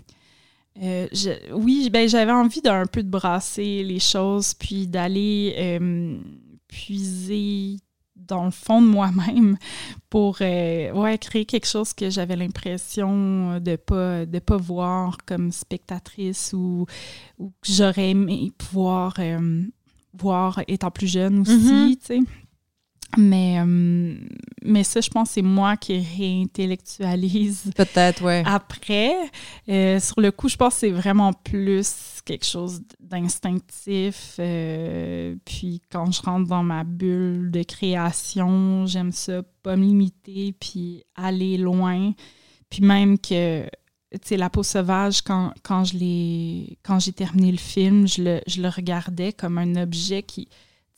euh, 0.82 1.06
je- 1.12 1.52
oui, 1.52 1.88
ben, 1.90 2.08
j'avais 2.08 2.32
envie 2.32 2.60
d'un 2.60 2.86
peu 2.86 3.02
de 3.02 3.08
brasser 3.08 3.82
les 3.84 4.00
choses, 4.00 4.52
puis 4.54 4.86
d'aller 4.86 5.54
euh, 5.58 6.18
puiser 6.66 7.76
dans 8.16 8.44
le 8.46 8.50
fond 8.50 8.82
de 8.82 8.86
moi-même 8.88 9.56
pour 10.10 10.38
euh, 10.40 10.90
ouais, 10.92 11.16
créer 11.18 11.44
quelque 11.44 11.66
chose 11.68 11.92
que 11.92 12.10
j'avais 12.10 12.34
l'impression 12.34 13.60
de 13.60 13.76
pas 13.76 14.26
de 14.26 14.38
pas 14.40 14.56
voir 14.56 15.18
comme 15.24 15.52
spectatrice 15.52 16.52
ou, 16.52 16.86
ou 17.38 17.50
que 17.60 17.72
j'aurais 17.72 18.10
aimé 18.10 18.50
pouvoir 18.58 19.14
euh, 19.20 19.62
voir 20.18 20.60
étant 20.66 20.90
plus 20.90 21.06
jeune 21.06 21.40
aussi, 21.40 21.52
Mhm. 21.52 21.96
tu 21.96 22.06
sais. 22.06 22.20
Mais, 23.16 23.58
euh, 23.60 24.14
mais 24.64 24.84
ça, 24.84 25.00
je 25.00 25.08
pense 25.10 25.28
que 25.28 25.34
c'est 25.34 25.42
moi 25.42 25.76
qui 25.76 25.98
réintellectualise 25.98 27.70
Peut-être, 27.76 28.22
ouais. 28.22 28.42
après. 28.46 29.14
Euh, 29.68 29.98
sur 30.00 30.20
le 30.20 30.30
coup, 30.32 30.48
je 30.48 30.56
pense 30.56 30.74
que 30.74 30.80
c'est 30.80 30.90
vraiment 30.90 31.32
plus 31.32 32.20
quelque 32.24 32.44
chose 32.46 32.82
d'instinctif. 33.00 34.36
euh, 34.38 35.36
puis 35.44 35.80
quand 35.90 36.10
je 36.12 36.22
rentre 36.22 36.48
dans 36.48 36.62
ma 36.62 36.84
bulle 36.84 37.50
de 37.50 37.62
création, 37.62 38.86
j'aime 38.86 39.12
ça, 39.12 39.42
pas 39.62 39.76
me 39.76 39.84
limiter, 39.84 40.54
puis 40.58 41.02
aller 41.14 41.56
loin. 41.58 42.12
Puis 42.70 42.82
même 42.82 43.18
que, 43.18 43.62
tu 44.12 44.18
sais, 44.24 44.36
La 44.36 44.50
peau 44.50 44.62
sauvage, 44.62 45.22
quand, 45.22 45.52
quand 45.62 45.84
je 45.84 45.96
l'ai- 45.98 46.78
quand 46.82 46.98
j'ai 46.98 47.12
terminé 47.12 47.52
le 47.52 47.58
film, 47.58 48.06
je 48.08 48.22
le, 48.22 48.40
je 48.46 48.60
le 48.62 48.68
regardais 48.68 49.32
comme 49.32 49.58
un 49.58 49.76
objet 49.76 50.22
qui, 50.22 50.48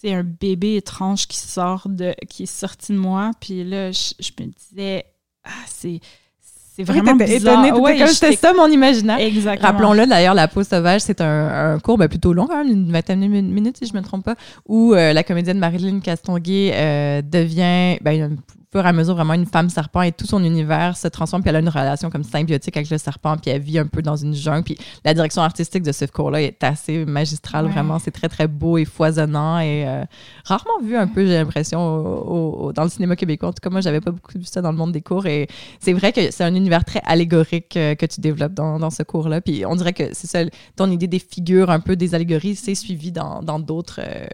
sais, 0.06 0.14
un 0.14 0.22
bébé 0.22 0.76
étrange 0.76 1.26
qui 1.26 1.36
sort 1.38 1.88
de, 1.88 2.14
qui 2.28 2.44
est 2.44 2.46
sorti 2.46 2.92
de 2.92 2.98
moi. 2.98 3.30
Puis 3.40 3.64
là, 3.64 3.90
je, 3.90 4.12
je 4.20 4.30
me 4.40 4.46
disais, 4.46 5.04
ah, 5.44 5.50
c'est, 5.66 6.00
c'est 6.40 6.84
vraiment 6.84 7.12
Oui, 7.12 7.24
bizarre. 7.24 7.64
étonnée, 7.64 7.80
Ouais, 7.80 7.98
comme, 7.98 8.06
c'était 8.06 8.36
ça 8.36 8.52
mon 8.52 8.68
imaginaire. 8.68 9.18
Exactement. 9.18 9.68
Rappelons-le 9.72 10.06
d'ailleurs, 10.06 10.34
La 10.34 10.46
peau 10.46 10.62
sauvage, 10.62 11.00
c'est 11.00 11.20
un, 11.20 11.74
un 11.74 11.78
cours 11.80 11.98
ben, 11.98 12.08
plutôt 12.08 12.32
long, 12.32 12.46
quand 12.46 12.58
même, 12.62 12.70
une 12.72 12.92
vingtaine 12.92 13.20
de 13.20 13.26
min- 13.26 13.42
minutes 13.42 13.78
si 13.78 13.86
je 13.86 13.92
ne 13.94 13.98
me 13.98 14.04
trompe 14.04 14.24
pas, 14.24 14.36
où 14.66 14.94
euh, 14.94 15.12
la 15.12 15.24
comédienne 15.24 15.58
Marilyn 15.58 15.98
Castonguay 16.00 16.70
euh, 16.74 17.22
devient, 17.22 17.98
ben, 18.00 18.32
au 18.32 18.57
fur 18.70 18.84
et 18.84 18.88
à 18.88 18.92
mesure, 18.92 19.14
vraiment 19.14 19.34
une 19.34 19.46
femme 19.46 19.70
serpent 19.70 20.02
et 20.02 20.12
tout 20.12 20.26
son 20.26 20.44
univers 20.44 20.96
se 20.96 21.08
transforme, 21.08 21.42
puis 21.42 21.48
elle 21.50 21.56
a 21.56 21.60
une 21.60 21.68
relation 21.70 22.10
comme 22.10 22.22
symbiotique 22.24 22.76
avec 22.76 22.90
le 22.90 22.98
serpent, 22.98 23.36
puis 23.38 23.50
elle 23.50 23.62
vit 23.62 23.78
un 23.78 23.86
peu 23.86 24.02
dans 24.02 24.16
une 24.16 24.34
jungle. 24.34 24.62
Puis 24.64 24.78
la 25.04 25.14
direction 25.14 25.40
artistique 25.42 25.82
de 25.82 25.92
ce 25.92 26.04
cours-là 26.04 26.42
est 26.42 26.62
assez 26.62 27.04
magistrale, 27.06 27.66
Ouais. 27.66 27.72
vraiment. 27.72 27.98
C'est 27.98 28.10
très, 28.10 28.28
très 28.28 28.46
beau 28.46 28.76
et 28.78 28.84
foisonnant 28.84 29.58
et 29.58 29.86
euh, 29.88 30.04
rarement 30.44 30.80
vu 30.82 30.96
un 30.96 31.06
peu, 31.06 31.24
j'ai 31.26 31.34
l'impression, 31.34 31.80
au- 31.80 32.66
au- 32.66 32.72
dans 32.72 32.82
le 32.84 32.90
cinéma 32.90 33.16
québécois. 33.16 33.48
En 33.48 33.52
tout 33.52 33.60
cas, 33.62 33.70
moi, 33.70 33.80
j'avais 33.80 34.00
pas 34.00 34.10
beaucoup 34.10 34.32
vu 34.36 34.44
ça 34.44 34.60
dans 34.60 34.70
le 34.70 34.76
monde 34.76 34.92
des 34.92 35.00
cours 35.02 35.26
et 35.26 35.48
c'est 35.80 35.92
vrai 35.94 36.12
que 36.12 36.30
c'est 36.30 36.44
un 36.44 36.54
univers 36.54 36.84
très 36.84 37.00
allégorique 37.06 37.76
euh, 37.76 37.94
que 37.94 38.04
tu 38.06 38.20
développes 38.20 38.54
dans, 38.54 38.78
dans 38.78 38.90
ce 38.90 39.02
cours-là. 39.02 39.40
Puis 39.40 39.64
on 39.66 39.76
dirait 39.76 39.92
que 39.94 40.12
c'est 40.12 40.26
ça, 40.26 40.40
ton 40.76 40.90
idée 40.90 41.06
des 41.06 41.18
figures, 41.18 41.70
un 41.70 41.80
peu 41.80 41.96
des 41.96 42.14
allégories, 42.14 42.54
c'est 42.56 42.74
suivi 42.74 43.12
dans 43.12 43.42
dans 43.42 43.58
d'autres 43.58 44.00
euh, 44.02 44.26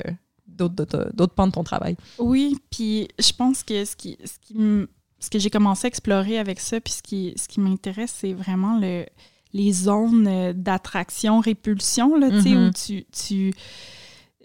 d'autres 0.56 1.10
d'autres- 1.14 1.34
pans 1.34 1.46
de 1.46 1.52
ton 1.52 1.64
travail. 1.64 1.96
Oui, 2.18 2.56
puis 2.70 3.08
je 3.18 3.32
pense 3.32 3.62
que 3.62 3.84
ce 3.84 3.94
qui, 3.96 4.16
ce 4.24 4.38
qui 4.40 4.86
ce 5.20 5.30
que 5.30 5.38
j'ai 5.38 5.50
commencé 5.50 5.86
à 5.86 5.88
explorer 5.88 6.38
avec 6.38 6.60
ça, 6.60 6.80
puis 6.80 6.92
ce 6.92 7.02
qui, 7.02 7.32
ce 7.36 7.48
qui 7.48 7.58
m'intéresse, 7.60 8.14
c'est 8.20 8.34
vraiment 8.34 8.78
le, 8.78 9.06
les 9.54 9.72
zones 9.72 10.26
euh, 10.28 10.52
d'attraction-répulsion, 10.52 12.16
là, 12.16 12.30
tu 12.30 12.42
sais, 12.42 12.50
Mhm. 12.50 12.68
où 12.68 12.70
tu... 12.72 13.04
tu 13.12 13.54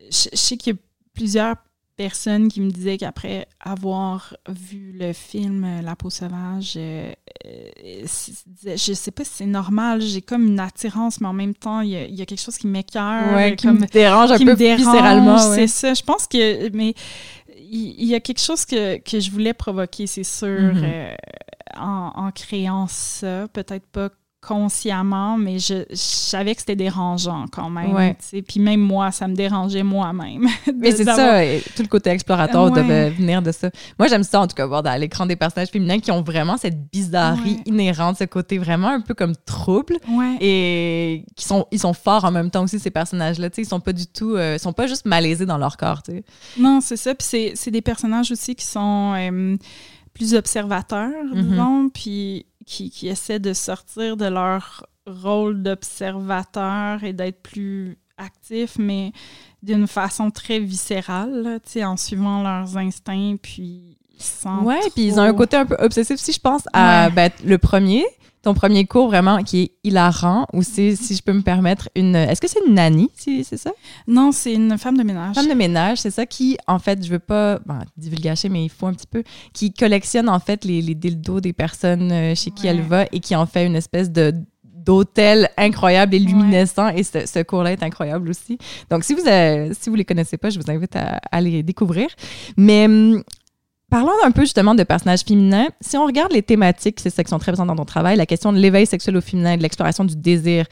je, 0.10 0.30
je 0.32 0.38
sais 0.38 0.56
qu'il 0.58 0.74
y 0.74 0.76
a 0.78 0.80
plusieurs 1.14 1.56
personnes 2.00 2.48
qui 2.48 2.62
me 2.62 2.70
disaient 2.72 2.98
qu'après 2.98 3.46
avoir 3.60 4.34
vu 4.48 4.96
le 4.98 5.12
film 5.12 5.66
euh, 5.66 5.82
La 5.82 5.98
peau 5.98 6.10
sauvage, 6.10 6.76
euh, 6.78 7.12
euh, 7.46 8.04
je 8.06 8.94
sais 8.94 9.12
pas 9.12 9.26
si 9.26 9.32
c'est 9.34 9.46
normal, 9.46 10.00
j'ai 10.00 10.22
comme 10.22 10.48
une 10.48 10.62
attirance, 10.62 11.20
mais 11.20 11.28
en 11.28 11.34
même 11.34 11.54
temps, 11.54 11.82
il 11.82 11.90
y 11.90 11.98
a, 11.98 12.06
il 12.06 12.16
y 12.16 12.22
a 12.22 12.26
quelque 12.26 12.42
chose 12.42 12.58
qui 12.58 12.68
m'écœure. 12.68 13.56
qui 13.58 13.68
comme- 13.68 13.80
me 13.82 13.86
dérange 13.86 14.32
un 14.32 14.38
qui 14.38 14.46
peu 14.46 14.52
me 14.52 14.56
dérange, 14.56 14.80
viscéralement. 14.80 15.50
ouais. 15.50 15.56
C'est 15.56 15.68
ça. 15.68 15.94
Je 15.94 16.04
pense 16.04 16.26
que. 16.26 16.70
Mais 16.70 16.94
il 17.72 18.06
y, 18.06 18.16
a 18.16 18.22
quelque 18.22 18.40
chose 18.42 18.64
que, 18.66 18.98
que 18.98 19.20
je 19.20 19.30
voulais 19.30 19.54
provoquer, 19.54 20.08
c'est 20.08 20.24
sûr, 20.24 20.48
Mhm. 20.48 20.82
euh, 20.84 21.14
en, 21.78 22.12
en 22.16 22.32
créant 22.32 22.88
ça. 22.88 23.48
Peut-être 23.52 23.86
pas 23.88 24.10
consciemment, 24.42 25.38
mais 25.38 25.60
je, 25.60 25.84
je 25.90 25.96
savais 25.96 26.54
que 26.56 26.62
c'était 26.62 26.76
dérangeant 26.76 27.46
quand 27.52 27.70
même. 27.70 27.94
Ouais. 27.94 28.16
Puis 28.48 28.60
même 28.60 28.80
moi, 28.80 29.12
ça 29.12 29.28
me 29.28 29.36
dérangeait 29.36 29.84
moi-même. 29.84 30.48
Mais 30.76 30.92
c'est 30.92 31.04
ça, 31.04 31.44
et 31.44 31.62
tout 31.76 31.82
le 31.82 31.88
côté 31.88 32.10
exploratoire 32.10 32.72
Ouais. 32.72 32.82
devait 32.82 33.10
venir 33.10 33.42
de 33.42 33.52
ça. 33.52 33.70
Moi, 33.98 34.08
j'aime 34.08 34.24
ça, 34.24 34.40
en 34.42 34.48
tout 34.48 34.56
cas, 34.56 34.66
voir 34.66 34.86
à 34.86 34.98
l'écran 34.98 35.26
des 35.26 35.36
personnages 35.36 35.70
féminins 35.70 36.00
qui 36.00 36.12
ont 36.12 36.22
vraiment 36.22 36.58
cette 36.58 36.90
bizarrerie 36.92 37.56
Ouais. 37.58 37.62
inhérente, 37.66 38.18
ce 38.18 38.24
côté 38.26 38.58
vraiment 38.58 38.88
un 38.90 39.02
peu 39.02 39.14
comme 39.14 39.36
trouble. 39.46 39.98
Et 40.40 41.26
qui 41.36 41.46
sont 41.46 41.66
ils 41.72 41.80
sont 41.80 41.94
forts 41.94 42.26
en 42.26 42.32
même 42.32 42.50
temps 42.52 42.64
aussi 42.64 42.80
ces 42.80 42.92
personnages 42.92 43.40
là 43.40 43.50
tu 43.50 43.56
sais 43.58 43.62
ils 43.64 43.68
sont 43.70 43.80
pas 43.80 43.94
du 43.94 44.08
tout 44.08 44.36
euh, 44.36 44.56
ils 44.56 44.60
sont 44.60 44.74
pas 44.74 44.88
juste 44.88 45.06
malaisés 45.06 45.46
dans 45.46 45.58
leur 45.58 45.78
corps 45.78 46.02
Non, 46.58 46.80
c'est 46.82 46.98
ça. 46.98 47.14
Puis 47.16 47.28
c'est- 47.28 47.52
c'est 47.56 47.72
des 47.72 47.82
personnages 47.82 48.32
aussi 48.32 48.56
qui 48.56 48.66
sont 48.66 49.14
euh, 49.16 49.58
plus 50.14 50.34
observateurs, 50.34 51.12
Mhm. 51.34 51.42
disons, 51.50 51.90
puis 51.94 52.46
qui, 52.70 52.92
qui 52.92 53.08
essaient 53.08 53.40
de 53.40 53.54
sortir 53.54 54.16
de 54.16 54.26
leur 54.28 54.86
rôle 55.08 55.64
d'observateur 55.64 57.04
et 57.04 57.14
d'être 57.14 57.42
plus 57.42 57.98
actifs, 58.18 58.78
mais 58.78 59.12
d'une 59.64 59.88
façon 59.88 60.30
très 60.30 60.60
viscérale, 60.60 61.42
là, 61.42 61.60
tu 61.60 61.72
sais, 61.72 61.84
en 61.84 61.98
suivant 61.98 62.44
leurs 62.44 62.78
instincts, 62.78 63.38
puis 63.42 63.98
sans 64.20 64.64
ouais 64.64 64.82
puis 64.94 65.06
ils 65.06 65.14
ont 65.18 65.24
un 65.24 65.34
côté 65.34 65.56
un 65.56 65.66
peu 65.66 65.78
obsessif 65.80 66.20
si 66.20 66.34
je 66.34 66.42
pense 66.42 66.64
à 66.74 67.06
Ouais. 67.08 67.12
ben, 67.14 67.32
le 67.46 67.58
premier 67.58 68.04
ton 68.42 68.54
premier 68.54 68.86
cours 68.86 69.08
vraiment 69.08 69.44
qui 69.44 69.62
est 69.64 69.72
hilarant 69.84 70.46
ou 70.54 70.64
c'est 70.64 70.96
si 70.96 71.16
je 71.16 71.22
peux 71.22 71.34
me 71.34 71.42
permettre 71.42 71.90
une 71.96 72.16
est-ce 72.16 72.40
que 72.40 72.48
c'est 72.48 72.60
une 72.66 72.74
nanny 72.76 73.10
si 73.16 73.44
c'est 73.44 73.58
ça? 73.58 73.72
Non, 74.08 74.32
c'est 74.32 74.54
une 74.54 74.78
femme 74.78 74.98
de 74.98 75.04
ménage. 75.04 75.36
femme 75.36 75.50
de 75.50 75.54
ménage 75.54 75.98
c'est 76.00 76.12
ça 76.12 76.26
qui 76.26 76.58
en 76.68 76.80
fait 76.80 77.04
je 77.06 77.10
veux 77.10 77.20
pas 77.20 77.60
bon, 77.66 77.80
divulgacher 77.98 78.48
mais 78.50 78.64
il 78.64 78.70
faut 78.70 78.88
un 78.88 78.94
petit 78.94 79.08
peu 79.08 79.24
qui 79.54 79.74
collectionne 79.74 80.30
en 80.30 80.40
fait 80.40 80.64
les, 80.64 80.82
les 80.82 80.96
dildos 80.96 81.42
des 81.42 81.54
personnes 81.54 82.12
euh, 82.12 82.36
chez 82.36 82.52
qui 82.52 82.64
Ouais. 82.64 82.70
elle 82.70 82.82
va 82.82 83.06
et 83.12 83.20
qui 83.20 83.36
en 83.36 83.46
fait 83.46 83.66
une 83.66 83.76
espèce 83.76 84.10
de 84.12 84.34
d'hôtel 84.64 85.50
incroyable 85.58 86.16
et 86.16 86.20
luminescent 86.20 86.88
et 86.90 87.04
ce, 87.04 87.26
ce 87.26 87.44
cours-là 87.44 87.74
est 87.74 87.84
incroyable 87.84 88.30
aussi. 88.30 88.58
Donc 88.90 89.04
si 89.04 89.14
vous 89.14 89.28
euh, 89.28 89.72
si 89.80 89.90
vous 89.90 89.96
les 89.96 90.06
connaissez 90.06 90.38
pas, 90.38 90.50
je 90.50 90.60
vous 90.60 90.72
invite 90.72 90.96
à, 90.96 91.20
à 91.32 91.42
les 91.42 91.62
découvrir. 91.64 92.08
Mais 92.58 92.86
hum, 92.86 93.22
Parlons 93.90 94.12
un 94.24 94.32
peu 94.32 94.42
justement 94.42 94.76
de 94.76 94.84
personnages 94.84 95.22
féminins. 95.22 95.68
Si 95.82 95.98
on 95.98 96.06
regarde 96.06 96.32
les 96.32 96.44
thématiques, 96.44 97.00
c'est 97.00 97.10
ça 97.10 97.24
qui 97.24 97.30
sont 97.30 97.40
très 97.40 97.52
présentes 97.52 97.68
dans 97.68 97.76
ton 97.76 97.86
travail, 97.86 98.18
la 98.18 98.26
question 98.26 98.54
de 98.54 98.58
l'éveil 98.60 98.86
sexuel 98.86 99.18
au 99.18 99.22
féminin 99.22 99.58
de 99.58 99.62
l'exploration 99.64 100.06
du 100.06 100.16
désir, 100.16 100.66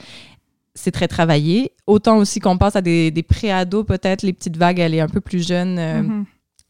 c'est 0.75 0.91
très 0.91 1.07
travaillé. 1.07 1.71
Autant 1.87 2.17
aussi 2.17 2.39
qu'on 2.39 2.57
passe 2.59 2.75
à 2.75 2.81
des, 2.81 3.09
des 3.09 3.23
pré-ados, 3.23 3.85
peut-être, 3.85 4.21
les 4.21 4.33
petites 4.33 4.57
vagues, 4.57 4.77
elle 4.79 4.93
est 4.93 4.99
un 5.01 5.07
peu 5.09 5.21
plus 5.21 5.45
jeune. 5.47 5.77
euh, 5.79 6.01
Mhm. 6.03 6.25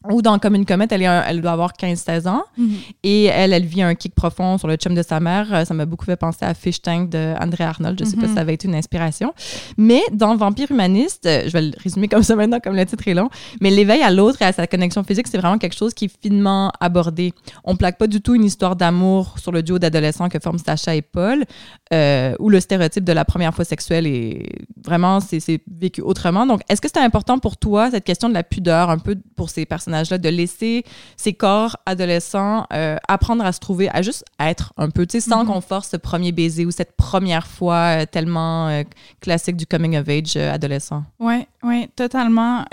Ou 0.08 0.22
dans 0.22 0.38
Comme 0.38 0.54
une 0.54 0.64
comète, 0.64 0.92
elle, 0.92 1.02
est 1.02 1.06
un- 1.06 1.24
elle 1.26 1.40
doit 1.40 1.50
avoir 1.50 1.72
15-16 1.72 2.28
ans. 2.28 2.44
Mhm. 2.56 2.70
Et 3.02 3.24
elle, 3.24 3.52
elle 3.52 3.64
vit 3.64 3.82
un 3.82 3.96
kick 3.96 4.14
profond 4.14 4.56
sur 4.56 4.68
le 4.68 4.76
chum 4.76 4.94
de 4.94 5.02
sa 5.02 5.18
mère. 5.18 5.52
Euh, 5.52 5.64
Ça 5.64 5.74
m'a 5.74 5.86
beaucoup 5.86 6.04
fait 6.04 6.16
penser 6.16 6.44
à 6.44 6.54
Fish 6.54 6.80
Tank 6.80 7.10
de 7.10 7.34
André 7.42 7.64
Arnold. 7.64 7.98
Je 7.98 8.04
sais 8.04 8.14
pas 8.16 8.22
Mhm. 8.22 8.28
si 8.28 8.34
ça 8.36 8.40
avait 8.42 8.54
été 8.54 8.68
une 8.68 8.76
inspiration. 8.76 9.34
Mais 9.76 10.00
dans 10.12 10.36
Vampire 10.36 10.70
humaniste, 10.70 11.26
euh, 11.26 11.42
je 11.46 11.50
vais 11.50 11.62
le 11.62 11.72
résumer 11.82 12.06
comme 12.06 12.22
ça 12.22 12.36
maintenant, 12.36 12.60
comme 12.60 12.76
le 12.76 12.86
titre 12.86 13.08
est 13.08 13.14
long, 13.14 13.28
mais 13.60 13.70
l'éveil 13.70 14.00
à 14.02 14.10
l'autre 14.12 14.40
et 14.40 14.44
à 14.44 14.52
sa 14.52 14.68
connexion 14.68 15.02
physique, 15.02 15.26
c'est 15.26 15.38
vraiment 15.38 15.58
quelque 15.58 15.76
chose 15.76 15.92
qui 15.94 16.04
est 16.04 16.20
finement 16.22 16.70
abordé. 16.80 17.34
On 17.64 17.74
plaque 17.74 17.98
pas 17.98 18.06
du 18.06 18.20
tout 18.20 18.36
une 18.36 18.44
histoire 18.44 18.76
d'amour 18.76 19.34
sur 19.40 19.50
le 19.50 19.64
duo 19.64 19.80
d'adolescents 19.80 20.28
que 20.28 20.38
forment 20.38 20.58
Sacha 20.58 20.94
et 20.94 21.02
Paul, 21.02 21.44
euh, 21.92 22.34
où 22.38 22.48
le 22.50 22.60
stéréotype 22.60 23.02
de 23.04 23.12
la 23.12 23.24
première 23.24 23.52
fois 23.52 23.64
sexuelle 23.64 24.06
est 24.06 24.46
vraiment, 24.84 25.18
c'est 25.18 25.60
vécu 25.68 26.02
autrement. 26.02 26.46
Donc, 26.46 26.60
est-ce 26.68 26.80
que 26.80 26.86
c'était 26.88 27.00
important 27.00 27.40
pour 27.40 27.56
toi, 27.56 27.90
cette 27.90 28.04
question 28.04 28.28
de 28.28 28.34
la 28.34 28.44
pudeur, 28.44 28.90
un 28.90 28.98
peu 28.98 29.16
pour 29.34 29.50
ces 29.50 29.66
personnages 29.66 29.87
personnages-là, 29.88 30.18
de 30.18 30.28
laisser 30.28 30.84
ces 31.16 31.32
corps 31.32 31.76
adolescents 31.86 32.66
euh, 32.72 32.96
apprendre 33.08 33.44
à 33.44 33.52
se 33.52 33.60
trouver, 33.60 33.88
à 33.90 34.02
juste 34.02 34.24
être 34.38 34.72
un 34.76 34.90
peu, 34.90 35.06
tu 35.06 35.20
sais, 35.20 35.28
sans 35.28 35.44
Mhm. 35.44 35.46
qu'on 35.52 35.60
force 35.60 35.88
ce 35.90 35.96
premier 35.96 36.32
baiser 36.32 36.66
ou 36.66 36.70
cette 36.70 36.96
première 36.96 37.46
fois 37.46 38.02
euh, 38.02 38.04
tellement 38.06 38.68
euh, 38.68 38.82
classique 39.20 39.56
du 39.56 39.66
coming 39.66 39.96
of 39.96 40.08
age 40.08 40.36
adolescent. 40.36 41.04
Oui, 41.18 41.46
oui, 41.62 41.88
totalement. 41.96 42.64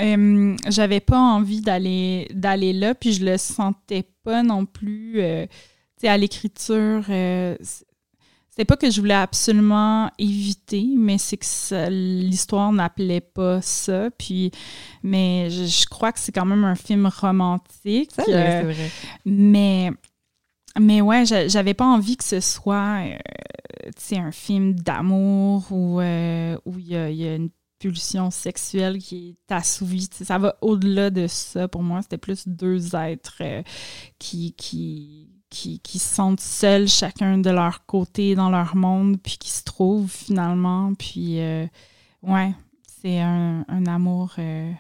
J'avais 0.68 1.00
pas 1.00 1.18
envie 1.20 1.62
d'aller 1.62 2.28
d'aller 2.34 2.74
là, 2.74 2.94
puis 2.96 3.14
je 3.14 3.24
le 3.26 3.38
sentais 3.38 4.04
pas 4.24 4.44
non 4.44 4.66
plus. 4.66 5.14
tu 5.16 6.02
sais, 6.02 6.08
à 6.08 6.18
l'écriture, 6.18 7.04
euh, 8.58 8.62
c- 8.62 8.62
c'était 8.62 8.66
pas 8.66 8.78
que 8.78 8.90
je 8.90 9.02
voulais 9.02 9.14
absolument 9.14 10.10
éviter, 10.18 10.88
mais 10.98 11.18
c'est 11.18 11.38
que 11.38 11.90
l'histoire 11.90 12.72
n'appelait 12.72 13.22
pas 13.22 13.62
ça. 13.62 14.10
Puis, 14.12 14.52
mais 15.04 15.50
je, 15.50 15.66
je 15.66 15.86
crois 15.88 16.12
que 16.12 16.20
c'est 16.20 16.32
quand 16.32 16.46
même 16.46 16.64
un 16.64 16.76
film 16.76 17.06
romantique. 17.08 18.12
Ça, 18.16 18.24
euh, 18.30 18.62
c'est 18.62 18.74
vrai. 18.74 18.90
mais, 19.26 19.92
mais 20.80 21.02
ouais, 21.02 21.26
j'a- 21.26 21.48
j'avais 21.48 21.74
pas 21.74 21.86
envie 21.86 22.18
que 22.18 22.24
ce 22.24 22.40
soit 22.40 23.02
euh, 23.06 23.18
un 24.18 24.32
film 24.32 24.74
d'amour 24.74 25.66
où 25.72 26.00
euh, 26.00 26.58
où 26.66 26.80
il 26.80 26.88
y, 26.88 26.96
a, 26.96 27.10
y 27.12 27.28
a 27.28 27.36
une 27.36 27.50
pulsion 27.78 28.32
sexuelle 28.32 28.98
qui 29.00 29.36
est 29.50 29.54
assouvie. 29.54 30.08
Ça 30.12 30.38
va 30.38 30.56
au-delà 30.62 31.10
de 31.10 31.28
ça. 31.28 31.68
Pour 31.68 31.84
moi, 31.84 32.02
c'était 32.02 32.18
plus 32.18 32.48
deux 32.48 32.96
êtres 32.96 33.38
euh, 33.42 33.62
qui, 34.18 34.54
qui, 34.54 35.25
qui, 35.56 36.00
se 36.00 36.16
sentent 36.16 36.40
seuls 36.40 36.88
chacun 36.88 37.38
de 37.38 37.50
leur 37.50 37.86
côté 37.86 38.36
dans 38.36 38.50
leur 38.50 38.76
monde, 38.76 39.18
puis 39.22 39.38
qui 39.38 39.50
se 39.50 39.64
trouvent 39.64 40.12
finalement. 40.12 40.94
Puis, 40.96 41.40
euh, 41.40 41.66
ouais, 42.24 42.54
c'est 43.02 43.20
un, 43.20 43.66
un 43.68 43.86
amour 43.86 44.34
euh, 44.40 44.72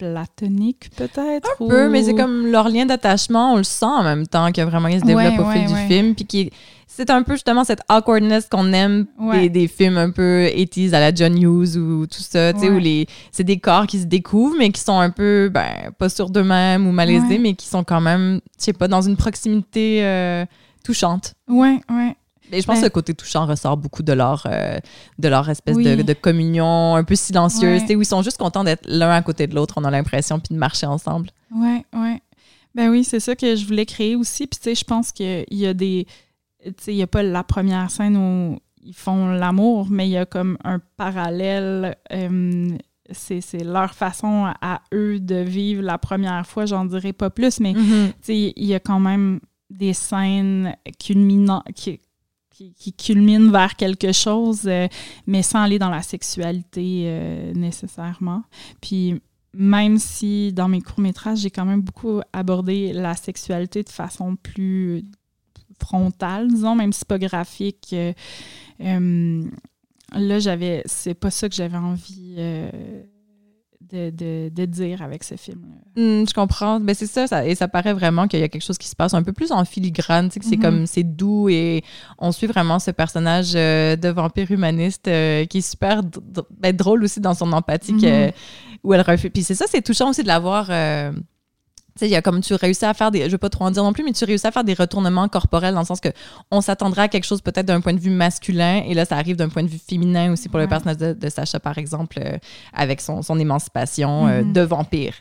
platonique 0.00 0.90
peut-être. 0.96 1.48
Un 1.60 1.68
peu, 1.68 1.88
mais 1.90 2.04
c'est 2.04 2.14
comme 2.14 2.46
leur 2.46 2.68
lien 2.68 2.86
d'attachement, 2.86 3.52
on 3.52 3.56
le 3.58 3.64
sent 3.64 3.84
en 3.84 4.02
même 4.02 4.26
temps 4.26 4.50
que 4.50 4.62
vraiment 4.62 4.88
il 4.88 5.00
se 5.00 5.04
développe 5.04 5.38
Ouais, 5.38 5.40
au 5.40 5.50
fil 5.50 5.60
ouais, 5.62 5.66
du 5.66 5.88
film. 5.88 6.14
Puis 6.14 6.24
qui 6.24 6.50
c'est 6.86 7.10
un 7.10 7.22
peu 7.22 7.34
justement 7.34 7.62
cette 7.62 7.82
awkwardness 7.88 8.48
qu'on 8.50 8.72
aime 8.72 9.06
des, 9.32 9.48
des 9.48 9.68
films 9.68 9.96
un 9.96 10.10
peu 10.10 10.46
80s 10.46 10.92
à 10.92 11.00
la 11.00 11.14
John 11.14 11.40
Hughes 11.40 11.76
ou 11.76 12.06
tout 12.06 12.20
ça, 12.20 12.52
tu 12.52 12.60
sais, 12.60 12.68
où 12.68 12.78
les, 12.78 13.06
c'est 13.30 13.44
des 13.44 13.58
corps 13.58 13.86
qui 13.86 14.00
se 14.00 14.06
découvrent, 14.06 14.56
mais 14.58 14.70
qui 14.70 14.80
sont 14.80 14.98
un 14.98 15.10
peu, 15.10 15.50
ben, 15.54 15.92
pas 15.98 16.08
sûrs 16.08 16.30
d'eux-mêmes 16.30 16.86
ou 16.88 16.92
malaisés, 16.92 17.38
mais 17.38 17.54
qui 17.54 17.68
sont 17.68 17.84
quand 17.84 18.00
même, 18.00 18.40
je 18.58 18.64
sais 18.64 18.72
pas, 18.72 18.88
dans 18.88 19.02
une 19.02 19.16
proximité 19.16 20.04
euh, 20.04 20.44
touchante. 20.84 21.34
Ouais, 21.48 21.80
ouais. 21.90 22.16
Et 22.52 22.60
je 22.60 22.66
pense 22.66 22.76
Ben- 22.76 22.80
que 22.82 22.86
le 22.86 22.90
côté 22.90 23.14
touchant 23.14 23.46
ressort 23.46 23.76
beaucoup 23.76 24.02
de 24.02 24.12
leur, 24.12 24.44
euh, 24.46 24.78
de 25.18 25.28
leur 25.28 25.48
espèce 25.48 25.76
Oui. 25.76 25.84
de, 25.84 26.02
de 26.02 26.12
communion 26.12 26.96
un 26.96 27.04
peu 27.04 27.14
silencieuse, 27.14 27.82
Ouais. 27.88 27.96
où 27.96 28.02
ils 28.02 28.06
sont 28.06 28.22
juste 28.22 28.38
contents 28.38 28.64
d'être 28.64 28.84
l'un 28.86 29.10
à 29.10 29.22
côté 29.22 29.46
de 29.46 29.54
l'autre, 29.54 29.74
on 29.76 29.84
a 29.84 29.90
l'impression, 29.90 30.40
puis 30.40 30.54
de 30.54 30.58
marcher 30.58 30.86
ensemble. 30.86 31.30
Ouais, 31.54 31.84
ouais. 31.94 32.20
Ben 32.74 32.88
oui, 32.90 33.02
c'est 33.04 33.20
ça 33.20 33.34
que 33.34 33.56
je 33.56 33.64
voulais 33.66 33.86
créer 33.86 34.14
aussi. 34.16 34.46
Puis, 34.46 34.58
tu 34.60 34.64
sais, 34.64 34.74
je 34.74 34.84
pense 34.84 35.10
qu'il 35.12 35.44
y 35.50 35.66
a 35.66 35.74
des. 35.74 36.06
Tu 36.64 36.72
sais, 36.80 36.92
il 36.92 36.96
n'y 36.96 37.02
a 37.02 37.06
pas 37.08 37.22
la 37.22 37.42
première 37.42 37.90
scène 37.90 38.16
où 38.16 38.58
ils 38.82 38.94
font 38.94 39.26
l'amour, 39.28 39.88
mais 39.90 40.06
il 40.06 40.12
y 40.12 40.16
a 40.16 40.24
comme 40.26 40.56
un 40.64 40.78
parallèle. 40.96 41.96
euh, 42.12 42.68
c'est 43.12 43.40
c'est 43.40 43.64
leur 43.64 43.92
façon 43.92 44.46
à, 44.60 44.82
eux 44.94 45.18
de 45.18 45.34
vivre 45.34 45.82
la 45.82 45.98
première 45.98 46.46
fois, 46.46 46.64
j'en 46.66 46.84
dirais 46.84 47.12
pas 47.12 47.28
plus, 47.28 47.58
mais 47.58 47.72
Mm-hmm. 47.72 48.06
tu 48.08 48.14
sais, 48.22 48.52
il 48.54 48.64
y 48.66 48.74
a 48.74 48.78
quand 48.78 49.00
même 49.00 49.40
des 49.68 49.92
scènes 49.94 50.76
culminant, 51.04 51.64
qui, 51.74 51.98
qui, 52.76 52.92
culminent 52.92 53.50
vers 53.50 53.76
quelque 53.76 54.12
chose, 54.12 54.62
euh, 54.66 54.88
mais 55.26 55.42
sans 55.42 55.62
aller 55.62 55.78
dans 55.78 55.90
la 55.90 56.02
sexualité 56.02 57.04
euh, 57.06 57.52
nécessairement. 57.54 58.42
Puis 58.80 59.20
même 59.54 59.98
si 59.98 60.52
dans 60.52 60.68
mes 60.68 60.80
courts-métrages, 60.80 61.38
j'ai 61.38 61.50
quand 61.50 61.64
même 61.64 61.82
beaucoup 61.82 62.20
abordé 62.32 62.92
la 62.92 63.14
sexualité 63.14 63.82
de 63.82 63.88
façon 63.88 64.36
plus 64.36 65.04
frontale, 65.80 66.48
disons, 66.48 66.74
même 66.74 66.92
si 66.92 67.04
pas 67.04 67.18
graphique. 67.18 67.94
euh, 68.80 69.44
là, 70.12 70.38
j'avais. 70.38 70.82
C'est 70.86 71.14
pas 71.14 71.30
ça 71.30 71.48
que 71.48 71.54
j'avais 71.54 71.76
envie 71.76 72.36
de, 73.92 74.10
de- 74.10 74.48
de 74.54 74.64
dire 74.64 75.02
avec 75.02 75.24
ce 75.24 75.36
film-là. 75.36 76.02
Hmm, 76.02 76.26
je 76.28 76.32
comprends. 76.34 76.80
Ben, 76.80 76.94
c'est 76.94 77.06
ça, 77.06 77.26
ça- 77.26 77.46
et 77.46 77.54
ça 77.54 77.68
paraît 77.68 77.92
vraiment 77.92 78.28
qu'il 78.28 78.40
y 78.40 78.42
a 78.42 78.48
quelque 78.48 78.62
chose 78.64 78.78
qui 78.78 78.88
se 78.88 78.96
passe 78.96 79.14
un 79.14 79.22
peu 79.22 79.32
plus 79.32 79.52
en 79.52 79.64
filigrane, 79.64 80.28
tu 80.28 80.34
sais, 80.34 80.40
que 80.40 80.46
c'est 80.46 80.56
Mhm. 80.56 80.62
comme, 80.62 80.86
c'est 80.86 81.02
doux 81.02 81.48
et 81.48 81.82
on 82.18 82.32
suit 82.32 82.46
vraiment 82.46 82.78
ce 82.78 82.90
personnage 82.90 83.52
euh, 83.54 83.96
de 83.96 84.08
vampire 84.08 84.50
humaniste 84.50 85.08
euh, 85.08 85.44
qui 85.46 85.58
est 85.58 85.68
super 85.68 86.02
ben, 86.58 86.74
drôle 86.76 87.04
aussi 87.04 87.20
dans 87.20 87.34
son 87.34 87.52
empathie, 87.52 87.92
Mhm. 87.94 88.00
que- 88.00 88.30
où 88.82 88.94
elle. 88.94 89.04
Puis 89.04 89.42
c'est 89.42 89.54
ça, 89.54 89.66
c'est 89.68 89.82
touchant 89.82 90.10
aussi 90.10 90.22
de 90.22 90.28
l'avoir. 90.28 90.68
euh, 90.70 91.12
tu 91.12 91.20
sais, 92.00 92.06
il 92.08 92.12
y 92.12 92.16
a 92.16 92.22
comme 92.22 92.40
tu 92.40 92.54
réussis 92.54 92.84
à 92.84 92.92
faire 92.94 93.10
des, 93.10 93.26
je 93.26 93.30
veux 93.30 93.38
pas 93.38 93.48
trop 93.48 93.64
en 93.64 93.70
dire 93.70 93.82
non 93.84 93.92
plus, 93.92 94.02
mais 94.04 94.12
tu 94.12 94.24
réussis 94.24 94.46
à 94.46 94.50
faire 94.50 94.64
des 94.64 94.74
retournements 94.74 95.28
corporels 95.28 95.74
dans 95.74 95.80
le 95.80 95.86
sens 95.86 96.00
que 96.00 96.08
on 96.50 96.60
s'attendrait 96.60 97.02
à 97.02 97.08
quelque 97.08 97.24
chose 97.24 97.40
peut-être 97.40 97.66
d'un 97.66 97.80
point 97.80 97.94
de 97.94 98.00
vue 98.00 98.10
masculin 98.10 98.82
et 98.86 98.94
là 98.94 99.04
ça 99.04 99.16
arrive 99.16 99.36
d'un 99.36 99.48
point 99.48 99.62
de 99.62 99.68
vue 99.68 99.78
féminin 99.78 100.32
aussi 100.32 100.48
pour 100.48 100.58
le 100.58 100.66
personnage 100.66 100.96
de, 100.96 101.12
de 101.12 101.28
Sacha 101.28 101.60
par 101.60 101.78
exemple 101.78 102.18
euh, 102.24 102.36
avec 102.74 103.00
son, 103.00 103.22
son 103.22 103.38
émancipation 103.38 104.26
euh, 104.26 104.42
Mhm. 104.42 104.52
de 104.52 104.60
vampire. 104.62 105.14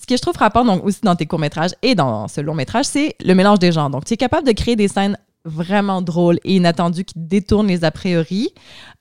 Ce 0.00 0.06
que 0.06 0.16
je 0.16 0.20
trouve 0.22 0.34
frappant 0.34 0.64
donc 0.64 0.84
aussi 0.84 1.00
dans 1.02 1.14
tes 1.14 1.26
courts-métrages 1.26 1.70
et 1.82 1.94
dans 1.94 2.26
ce 2.26 2.40
long-métrage, 2.40 2.86
c'est 2.86 3.14
le 3.24 3.34
mélange 3.34 3.60
des 3.60 3.70
genres. 3.70 3.88
Donc 3.88 4.04
tu 4.04 4.14
es 4.14 4.16
capable 4.16 4.46
de 4.46 4.52
créer 4.52 4.74
des 4.74 4.88
scènes 4.88 5.16
vraiment 5.44 6.02
drôles 6.02 6.38
et 6.44 6.56
inattendues 6.56 7.04
qui 7.04 7.14
détournent 7.16 7.68
les 7.68 7.84
a 7.84 7.90
priori, 7.92 8.50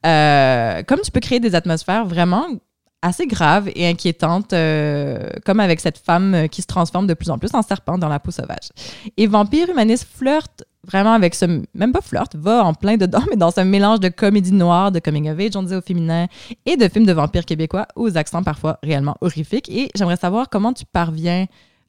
euh, 0.06 0.84
comme 0.84 1.00
tu 1.02 1.12
peux 1.12 1.20
créer 1.20 1.40
des 1.40 1.56
atmosphères 1.56 2.06
vraiment 2.06 2.46
assez 3.02 3.28
graves 3.28 3.70
et 3.76 3.88
inquiétantes, 3.88 4.54
euh, 4.54 5.30
comme 5.46 5.60
avec 5.60 5.80
cette 5.80 5.98
femme 5.98 6.34
euh, 6.34 6.48
qui 6.48 6.62
se 6.62 6.68
transforme 6.68 7.08
de 7.08 7.14
plus 7.14 7.30
en 7.30 7.38
plus 7.38 7.54
en 7.54 7.62
serpent 7.62 7.98
dans 7.98 8.10
la 8.10 8.20
peau 8.20 8.32
sauvage. 8.32 8.70
Et 9.18 9.28
Vampire 9.28 9.70
Humaniste 9.70 10.08
flirte 10.14 10.64
vraiment 10.86 11.14
avec 11.14 11.36
ce... 11.36 11.46
Même 11.74 11.92
pas 11.92 12.02
flirte, 12.02 12.36
va 12.36 12.64
en 12.64 12.74
plein 12.74 12.98
dedans, 12.98 13.22
mais 13.30 13.38
dans 13.38 13.52
ce 13.52 13.62
mélange 13.62 14.00
de 14.00 14.10
comédie 14.10 14.54
noire, 14.54 14.92
de 14.92 15.00
coming 15.00 15.30
of 15.30 15.40
age, 15.40 15.56
on 15.56 15.64
disait 15.64 15.76
au 15.76 15.82
féminin, 15.82 16.28
et 16.66 16.78
de 16.78 16.88
films 16.88 17.06
de 17.06 17.14
vampires 17.14 17.46
québécois 17.46 17.88
aux 17.96 18.18
accents 18.18 18.44
parfois 18.44 18.80
réellement 18.84 19.16
horrifiques. 19.22 19.70
Et 19.70 19.90
j'aimerais 19.96 20.18
savoir 20.18 20.50
comment 20.50 20.74
tu 20.74 20.86
parviens 20.86 21.48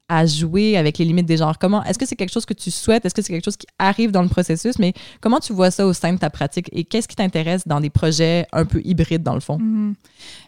à 0.08 0.26
jouer 0.26 0.76
avec 0.76 0.98
les 0.98 1.04
limites 1.04 1.26
des 1.26 1.38
genres. 1.38 1.58
Comment 1.58 1.82
est-ce 1.84 1.98
que 1.98 2.06
c'est 2.06 2.16
quelque 2.16 2.32
chose 2.32 2.44
que 2.44 2.54
tu 2.54 2.70
souhaites? 2.70 3.04
Est-ce 3.04 3.14
que 3.14 3.22
c'est 3.22 3.32
quelque 3.32 3.44
chose 3.44 3.56
qui 3.56 3.66
arrive 3.78 4.10
dans 4.10 4.22
le 4.22 4.28
processus? 4.28 4.78
Mais 4.78 4.92
comment 5.20 5.40
tu 5.40 5.52
vois 5.52 5.70
ça 5.70 5.86
au 5.86 5.92
sein 5.92 6.12
de 6.12 6.18
ta 6.18 6.30
pratique 6.30 6.68
et 6.72 6.84
qu'est-ce 6.84 7.08
qui 7.08 7.16
t'intéresse 7.16 7.66
dans 7.66 7.80
des 7.80 7.90
projets 7.90 8.46
un 8.52 8.64
peu 8.64 8.80
hybrides 8.84 9.22
dans 9.22 9.34
le 9.34 9.40
fond? 9.40 9.58
Mhm. 9.58 9.94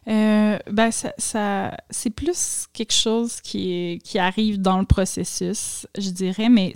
Euh, 0.08 0.58
ben, 0.70 0.90
ça, 0.90 1.76
c'est 1.90 2.10
plus 2.10 2.66
quelque 2.72 2.92
chose 2.92 3.40
qui, 3.40 4.00
qui 4.04 4.18
arrive 4.18 4.60
dans 4.60 4.78
le 4.78 4.84
processus, 4.84 5.86
je 5.96 6.10
dirais, 6.10 6.48
mais 6.48 6.74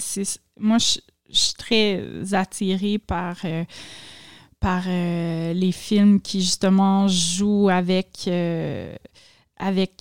moi, 0.59 0.79
je, 0.79 0.99
je 1.31 1.39
suis 1.39 1.55
très 1.55 2.03
attirée 2.33 2.99
par, 2.99 3.37
euh, 3.45 3.65
par 4.61 4.85
euh, 4.87 5.53
les 5.53 5.73
films 5.73 6.21
qui, 6.21 6.41
justement, 6.41 7.07
jouent 7.07 7.69
avec. 7.69 8.31
Avec, 9.59 9.97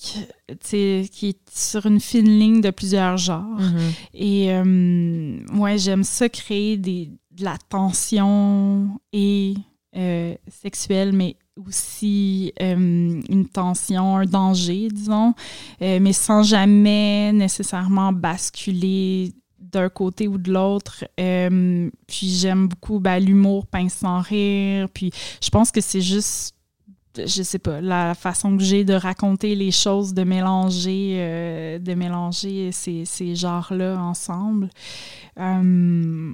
qui 0.61 1.27
est 1.27 1.49
sur 1.51 1.85
une 1.85 1.99
fine 1.99 2.39
ligne 2.39 2.61
de 2.61 2.69
plusieurs 2.69 3.17
genres. 3.17 3.59
Et 4.13 4.51
euh, 4.51 5.39
ouais, 5.55 5.77
j'aime 5.77 6.03
ça 6.03 6.29
créer 6.29 6.77
des, 6.77 7.09
de 7.37 7.43
la 7.43 7.57
tension 7.69 8.99
et 9.13 9.55
euh, 9.95 10.35
sexuelle, 10.47 11.13
mais 11.13 11.37
aussi 11.65 12.53
euh, 12.61 13.21
une 13.29 13.47
tension, 13.47 14.17
un 14.17 14.25
danger, 14.25 14.89
disons, 14.91 15.33
euh, 15.81 15.99
mais 15.99 16.13
sans 16.13 16.43
jamais 16.43 17.31
nécessairement 17.33 18.11
basculer 18.11 19.33
d'un 19.59 19.89
côté 19.89 20.27
ou 20.27 20.37
de 20.37 20.51
l'autre. 20.51 21.03
Puis 21.15 22.29
j'aime 22.29 22.67
beaucoup 22.67 22.99
ben, 22.99 23.19
l'humour 23.19 23.65
pince 23.65 23.95
sans 23.95 24.21
rire. 24.21 24.87
Puis 24.93 25.11
je 25.41 25.49
pense 25.49 25.71
que 25.71 25.81
c'est 25.81 26.01
juste 26.01 26.53
je 27.25 27.43
sais 27.43 27.59
pas, 27.59 27.81
la 27.81 28.15
façon 28.15 28.57
que 28.57 28.63
j'ai 28.63 28.83
de 28.83 28.93
raconter 28.93 29.55
les 29.55 29.71
choses, 29.71 30.13
de 30.13 30.23
mélanger, 30.23 31.15
euh, 31.19 31.79
de 31.79 31.93
mélanger 31.93 32.71
ces, 32.71 33.05
ces 33.05 33.35
genres-là 33.35 33.97
ensemble. 33.99 34.69
Euh, 35.39 36.33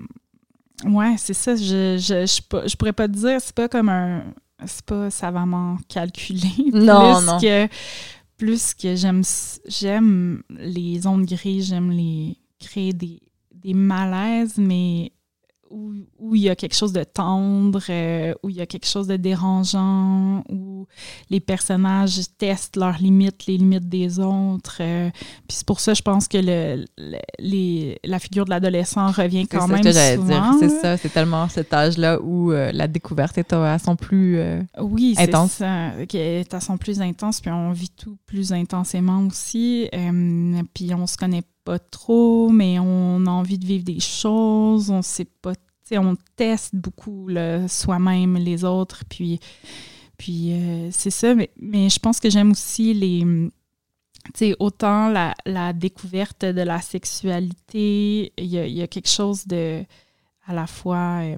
ouais, 0.86 1.15
c'est 1.17 1.34
ça. 1.34 1.56
Je, 1.56 1.98
je, 1.98 2.26
je, 2.26 2.67
je 2.67 2.76
pourrais 2.76 2.93
pas 2.93 3.08
te 3.08 3.13
dire, 3.13 3.39
c'est 3.39 3.56
pas 3.56 3.67
comme 3.69 3.89
un. 3.89 4.24
C'est 4.65 4.86
pas 4.86 5.10
savamment 5.10 5.78
calculé. 5.89 6.48
Non, 6.74 7.15
plus 7.17 7.26
non. 7.26 7.39
Que, 7.39 7.67
plus 8.38 8.74
que 8.74 8.96
j'aime 8.96 9.24
j'aime 9.67 10.43
les 10.50 11.06
ondes 11.06 11.26
grises, 11.26 11.67
j'aime 11.67 11.91
les 11.91 12.38
créer 12.60 12.93
des, 12.93 13.19
des 13.54 13.74
malaises, 13.74 14.58
mais 14.58 15.12
où, 15.69 16.36
il 16.36 16.41
y 16.41 16.49
a 16.49 16.56
quelque 16.56 16.76
chose 16.76 16.93
de 16.93 17.04
tendre, 17.04 17.82
euh, 17.89 18.34
où 18.43 18.49
il 18.49 18.56
y 18.56 18.62
a 18.62 18.65
quelque 18.65 18.88
chose 18.88 19.08
de 19.08 19.17
dérangeant, 19.17 20.43
où 20.49 20.88
les 21.30 21.39
personnages 21.39 22.19
testent 22.38 22.76
leurs 22.76 22.97
limites, 22.99 23.45
les 23.47 23.58
limites 23.58 23.89
des 23.89 24.19
autres. 24.19 24.78
Euh, 24.82 25.10
puis 25.47 25.58
c'est 25.58 25.65
pour 25.65 25.80
ça, 25.80 25.93
je 25.93 26.02
pense 26.02 26.28
que 26.28 26.38
le, 26.38 26.86
les, 27.39 27.99
la 28.04 28.19
figure 28.19 28.45
de 28.45 28.52
l'adolescent 28.52 29.12
revient 29.12 29.47
quand 29.47 29.67
même 29.67 29.84
C'est 29.84 30.17
que 30.17 30.26
dire. 30.26 30.54
C'est 30.60 30.82
ça, 30.82 30.97
c'est 30.97 31.10
tellement 31.10 31.47
cet 31.49 31.73
âge-là 31.73 32.21
où 32.21 32.52
euh, 32.52 32.71
la 32.71 32.88
découverte 32.88 33.38
est 33.38 33.54
à 33.54 33.80
son 33.80 33.95
plus 33.95 34.39
oui, 34.80 35.15
intense. 35.17 35.62
Oui, 35.97 36.08
qui 36.08 36.17
est 36.17 36.54
à 36.54 36.60
son 36.60 36.78
plus 36.78 37.02
intense, 37.02 37.41
puis 37.41 37.52
on 37.52 37.71
vit 37.71 37.89
tout 37.89 38.17
plus 38.26 38.54
intensément 38.54 39.26
aussi. 39.26 39.89
puis 40.73 40.93
on 40.93 41.08
se 41.08 41.17
connaît 41.17 41.43
pas 41.63 41.80
trop, 41.80 42.49
mais 42.49 42.80
on 42.80 43.26
a 43.26 43.30
envie 43.30 43.58
de 43.58 43.65
vivre 43.65 43.84
des 43.84 43.99
choses, 43.99 44.89
on 44.89 45.02
sait 45.02 45.26
pas, 45.26 45.54
on 45.91 46.15
teste 46.36 46.76
beaucoup 46.76 47.30
soi-même, 47.67 48.38
les 48.38 48.63
autres, 48.63 49.04
puis, 49.10 49.39
puis 50.17 50.54
euh, 50.54 50.89
c'est 50.91 51.12
ça, 51.12 51.36
mais, 51.36 51.52
mais, 51.60 51.89
je 51.89 51.99
pense 51.99 52.19
que 52.19 52.30
j'aime 52.30 52.52
aussi 52.52 52.93
les... 52.93 53.26
autant 54.60 55.10
la, 55.10 55.34
la, 55.45 55.73
découverte 55.73 56.45
de 56.45 56.62
la 56.62 56.82
sexualité, 56.82 58.34
il 58.38 58.45
y 58.45 58.82
a, 58.82 58.88
quelque 58.88 59.10
chose 59.10 59.45
de 59.47 59.84
à 60.45 60.54
la 60.54 60.67
fois, 60.67 61.21
euh, 61.21 61.38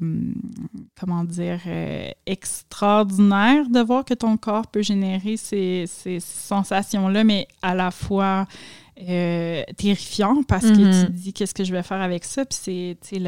comment 1.00 1.24
dire, 1.24 1.60
euh, 1.68 2.10
extraordinaire 2.26 3.70
de 3.70 3.80
voir 3.80 4.04
que 4.04 4.16
ton 4.16 4.36
corps 4.36 4.66
peut 4.66 4.82
générer 4.82 5.38
ces, 5.38 5.86
ces 5.88 6.20
sensations-là, 6.20 7.24
mais 7.24 7.48
à 7.62 7.76
la 7.76 7.92
fois 7.92 8.48
euh, 8.98 9.64
terrifiant 9.76 10.42
parce 10.44 10.66
que 10.66 11.02
tu 11.02 11.08
te 11.08 11.12
dis 11.12 11.34
qu'est-ce 11.34 11.54
que 11.54 11.64
je 11.64 11.74
vais 11.74 11.84
faire 11.84 12.02
avec 12.02 12.24
ça? 12.24 12.46
Puis 12.46 12.98
c'est 13.02 13.20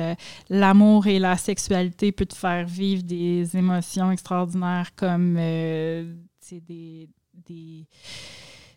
l'amour 0.50 1.08
et 1.08 1.20
la 1.20 1.38
sexualité 1.38 2.12
peut 2.12 2.26
te 2.26 2.36
faire 2.36 2.66
vivre 2.66 3.04
des 3.04 3.58
émotions 3.58 4.12
extraordinaires 4.12 4.92
comme 4.96 5.36
euh, 5.38 6.14
des, 6.50 7.10
des, 7.48 7.86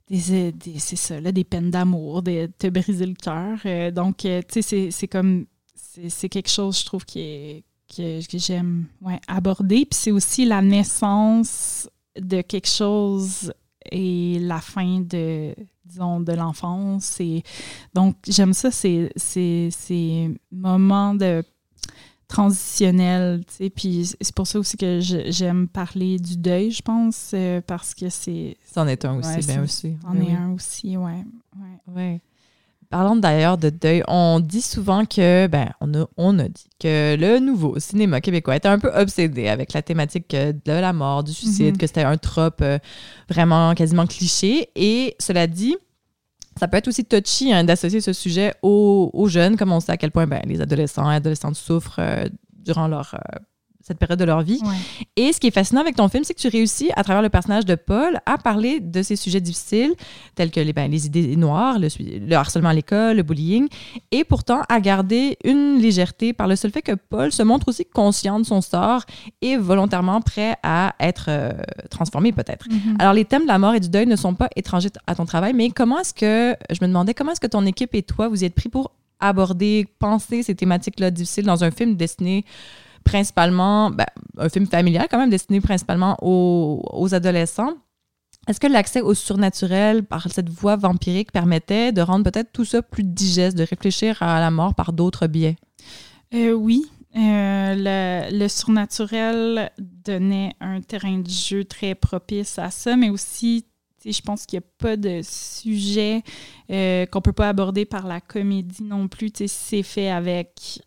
des, 0.08 0.52
des 0.52 0.78
c'est 0.78 0.96
ça, 0.96 1.20
là, 1.20 1.30
des 1.30 1.44
peines 1.44 1.70
d'amour, 1.70 2.22
de 2.22 2.50
te 2.58 2.66
briser 2.68 3.06
le 3.06 3.14
cœur. 3.14 3.58
Euh, 3.66 3.90
donc, 3.90 4.18
tu 4.18 4.62
sais, 4.62 4.90
c'est 4.90 5.08
comme 5.08 5.46
c'est 5.74 6.28
quelque 6.28 6.50
chose, 6.50 6.80
je 6.80 6.84
trouve, 6.84 7.04
qui 7.04 7.20
est 7.20 7.64
que, 7.94 8.26
que 8.26 8.38
j'aime 8.38 8.86
ouais, 9.00 9.20
aborder. 9.26 9.86
Puis 9.86 9.98
c'est 9.98 10.10
aussi 10.10 10.44
la 10.44 10.62
naissance 10.62 11.88
de 12.16 12.42
quelque 12.42 12.68
chose 12.68 13.52
et 13.90 14.38
la 14.40 14.60
fin 14.60 15.00
de, 15.00 15.54
disons, 15.90 16.20
de 16.20 16.32
l'enfance. 16.32 17.20
Et 17.20 17.42
donc, 17.94 18.16
j'aime 18.26 18.52
ça, 18.52 18.70
ces, 18.70 19.10
ces, 19.16 20.34
moments 20.50 21.14
de 21.14 21.44
transitionnels, 22.28 23.44
tu 23.44 23.54
sais, 23.54 23.70
puis 23.70 24.06
c'est 24.20 24.34
pour 24.34 24.46
ça 24.46 24.60
aussi 24.60 24.76
que 24.76 25.00
j'aime 25.00 25.66
parler 25.66 26.16
du 26.18 26.36
deuil, 26.36 26.70
je 26.70 26.80
pense, 26.80 27.32
euh, 27.34 27.60
parce 27.66 27.92
que 27.92 28.08
c'est... 28.08 28.56
C'en 28.72 28.86
est 28.86 29.04
un 29.04 29.18
aussi, 29.18 29.46
bien 29.46 29.64
aussi. 29.64 29.96
C'en 30.02 30.14
est 30.14 30.32
un 30.32 30.52
aussi, 30.52 30.96
ouais. 30.96 31.24
ouais. 31.56 31.92
ouais. 31.92 32.20
Parlons 32.90 33.14
d'ailleurs 33.14 33.56
de 33.56 33.70
deuil. 33.70 34.02
On 34.08 34.40
dit 34.40 34.62
souvent 34.62 35.04
que, 35.04 35.46
ben, 35.46 35.70
on 35.80 35.94
a, 35.94 36.06
on 36.16 36.40
a 36.40 36.48
dit 36.48 36.66
que 36.80 37.16
le 37.16 37.38
nouveau 37.38 37.78
cinéma 37.78 38.20
québécois 38.20 38.56
était 38.56 38.66
un 38.66 38.80
peu 38.80 38.90
obsédé 38.92 39.46
avec 39.46 39.72
la 39.72 39.80
thématique 39.80 40.34
euh, 40.34 40.52
de 40.52 40.72
la 40.72 40.92
mort, 40.92 41.22
du 41.22 41.32
suicide, 41.32 41.74
mhm. 41.74 41.78
que 41.78 41.86
c'était 41.86 42.02
un 42.02 42.16
trope 42.16 42.62
euh, 42.62 42.78
vraiment 43.28 43.74
quasiment 43.74 44.08
cliché. 44.08 44.70
Et 44.74 45.14
cela 45.20 45.46
dit, 45.46 45.76
ça 46.58 46.66
peut 46.66 46.78
être 46.78 46.88
aussi 46.88 47.04
touchy 47.04 47.52
hein, 47.52 47.62
d'associer 47.62 48.00
ce 48.00 48.12
sujet 48.12 48.54
aux, 48.60 49.26
jeunes, 49.28 49.56
comme 49.56 49.70
on 49.70 49.78
sait 49.78 49.92
à 49.92 49.96
quel 49.96 50.10
point 50.10 50.26
ben, 50.26 50.42
les 50.44 50.60
adolescents 50.60 51.08
et 51.12 51.14
adolescentes 51.14 51.54
souffrent 51.54 52.00
euh, 52.00 52.26
durant 52.52 52.88
leur 52.88 53.14
cette 53.82 53.98
période 53.98 54.18
de 54.18 54.24
leur 54.24 54.42
vie. 54.42 54.60
Et 55.16 55.32
ce 55.32 55.40
qui 55.40 55.46
est 55.46 55.52
fascinant 55.52 55.80
avec 55.80 55.96
ton 55.96 56.08
film, 56.08 56.24
c'est 56.24 56.34
que 56.34 56.40
tu 56.40 56.48
réussis, 56.48 56.90
à 56.96 57.02
travers 57.02 57.22
le 57.22 57.28
personnage 57.28 57.64
de 57.64 57.74
Paul, 57.74 58.20
à 58.26 58.38
parler 58.38 58.80
de 58.80 59.02
ces 59.02 59.16
sujets 59.16 59.40
difficiles, 59.40 59.94
tels 60.34 60.50
que 60.50 60.60
les, 60.60 60.72
ben, 60.72 60.90
les 60.90 61.06
idées 61.06 61.36
noires, 61.36 61.78
le, 61.78 61.88
le 61.98 62.34
harcèlement 62.34 62.68
à 62.68 62.74
l'école, 62.74 63.16
le 63.16 63.22
bullying, 63.22 63.68
et 64.10 64.24
pourtant 64.24 64.62
à 64.68 64.80
garder 64.80 65.38
une 65.44 65.78
légèreté 65.78 66.32
par 66.32 66.46
le 66.46 66.56
seul 66.56 66.70
fait 66.70 66.82
que 66.82 66.92
Paul 66.92 67.32
se 67.32 67.42
montre 67.42 67.68
aussi 67.68 67.84
conscient 67.84 68.38
de 68.38 68.44
son 68.44 68.60
sort 68.60 69.04
et 69.40 69.56
volontairement 69.56 70.20
prêt 70.20 70.56
à 70.62 70.94
être 71.00 71.26
euh, 71.28 71.52
transformé 71.90 72.32
peut-être. 72.32 72.68
Mm-hmm. 72.68 73.00
Alors 73.00 73.14
les 73.14 73.24
thèmes 73.24 73.42
de 73.42 73.48
la 73.48 73.58
mort 73.58 73.74
et 73.74 73.80
du 73.80 73.88
deuil 73.88 74.06
ne 74.06 74.16
sont 74.16 74.34
pas 74.34 74.48
étrangers 74.56 74.90
à 75.06 75.14
ton 75.14 75.24
travail, 75.24 75.52
mais 75.54 75.70
comment 75.70 75.98
est-ce 75.98 76.14
que, 76.14 76.56
je 76.70 76.78
me 76.82 76.86
demandais, 76.86 77.14
comment 77.14 77.32
est-ce 77.32 77.40
que 77.40 77.46
ton 77.46 77.64
équipe 77.66 77.94
et 77.94 78.02
toi, 78.02 78.28
vous 78.28 78.42
y 78.42 78.46
êtes 78.46 78.54
pris 78.54 78.68
pour 78.68 78.92
aborder, 79.20 79.86
penser 79.98 80.42
ces 80.42 80.54
thématiques-là 80.54 81.10
difficiles 81.10 81.44
dans 81.44 81.62
un 81.62 81.70
film 81.70 81.94
destiné 81.94 82.44
principalement, 83.04 83.90
ben, 83.90 84.06
un 84.38 84.48
film 84.48 84.66
familial 84.66 85.06
quand 85.10 85.18
même, 85.18 85.30
destiné 85.30 85.60
principalement 85.60 86.16
aux, 86.22 87.14
adolescents. 87.14 87.74
Est-ce 88.48 88.60
que 88.60 88.66
l'accès 88.66 89.00
au 89.00 89.14
surnaturel 89.14 90.04
par 90.04 90.30
cette 90.30 90.48
voie 90.48 90.76
vampirique 90.76 91.30
permettait 91.30 91.92
de 91.92 92.00
rendre 92.00 92.30
peut-être 92.30 92.52
tout 92.52 92.64
ça 92.64 92.82
plus 92.82 93.04
digeste, 93.04 93.56
de 93.56 93.64
réfléchir 93.64 94.22
à 94.22 94.40
la 94.40 94.50
mort 94.50 94.74
par 94.74 94.92
d'autres 94.92 95.26
biais? 95.26 95.56
Euh, 96.34 96.52
oui. 96.52 96.86
Euh, 97.16 98.30
le, 98.30 98.48
surnaturel 98.48 99.70
donnait 99.78 100.54
un 100.60 100.80
terrain 100.80 101.18
de 101.18 101.28
jeu 101.28 101.64
très 101.64 101.94
propice 101.94 102.58
à 102.58 102.70
ça, 102.70 102.96
mais 102.96 103.10
aussi, 103.10 103.66
je 104.04 104.20
pense 104.20 104.46
qu'il 104.46 104.58
n'y 104.58 104.64
a 104.64 104.68
pas 104.78 104.96
de 104.96 105.20
sujet 105.22 106.22
euh, 106.70 107.06
qu'on 107.06 107.18
ne 107.18 107.22
peut 107.22 107.32
pas 107.32 107.48
aborder 107.48 107.84
par 107.84 108.06
la 108.06 108.20
comédie 108.20 108.84
non 108.84 109.08
plus. 109.08 109.32
C'est 109.46 109.82
fait 109.82 110.10
avec 110.10 110.80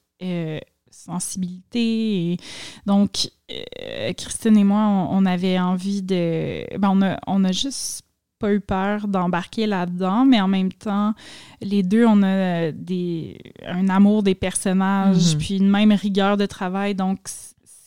sensibilité. 1.06 2.32
Et 2.32 2.38
donc, 2.86 3.30
euh, 3.52 4.14
Christine 4.14 4.58
et 4.58 4.64
moi, 4.64 5.08
on, 5.10 5.26
avait 5.26 5.60
envie 5.60 6.02
de... 6.02 6.66
Ben, 6.78 6.90
on, 6.92 7.02
a, 7.02 7.20
on 7.28 7.44
a 7.44 7.52
juste 7.52 8.04
pas 8.40 8.54
eu 8.54 8.60
peur 8.60 9.08
d'embarquer 9.08 9.68
là-dedans, 9.68 10.26
mais 10.26 10.42
en 10.42 10.50
même 10.50 10.72
temps, 10.74 11.14
les 11.62 11.82
deux, 11.82 12.06
on 12.06 12.24
a 12.24 12.72
des, 12.72 13.38
un 13.66 13.88
amour 13.88 14.22
des 14.24 14.36
personnages, 14.36 15.36
mm-hmm. 15.36 15.38
puis 15.38 15.58
une 15.58 15.70
même 15.70 15.94
rigueur 15.94 16.36
de 16.36 16.46
travail. 16.46 16.94
Donc, 16.94 17.20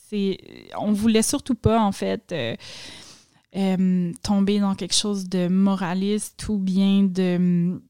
c'est, 0.09 0.39
on 0.79 0.93
voulait 0.93 1.23
surtout 1.23 1.55
pas, 1.55 1.81
en 1.81 1.93
fait, 1.93 2.33
euh, 2.33 2.57
euh, 3.57 4.13
tomber 4.23 4.61
dans 4.61 4.75
quelque 4.75 4.95
chose 4.95 5.29
de 5.29 5.49
moraliste 5.49 6.49
ou 6.49 6.59
bien 6.59 7.03
de 7.05 7.81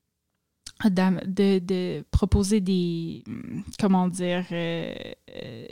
de, 0.85 1.59
de, 1.59 2.05
proposer 2.11 2.61
des, 2.61 3.25
comment 3.81 4.09
dire, 4.09 4.45
euh, 4.53 4.95
euh, 5.43 5.67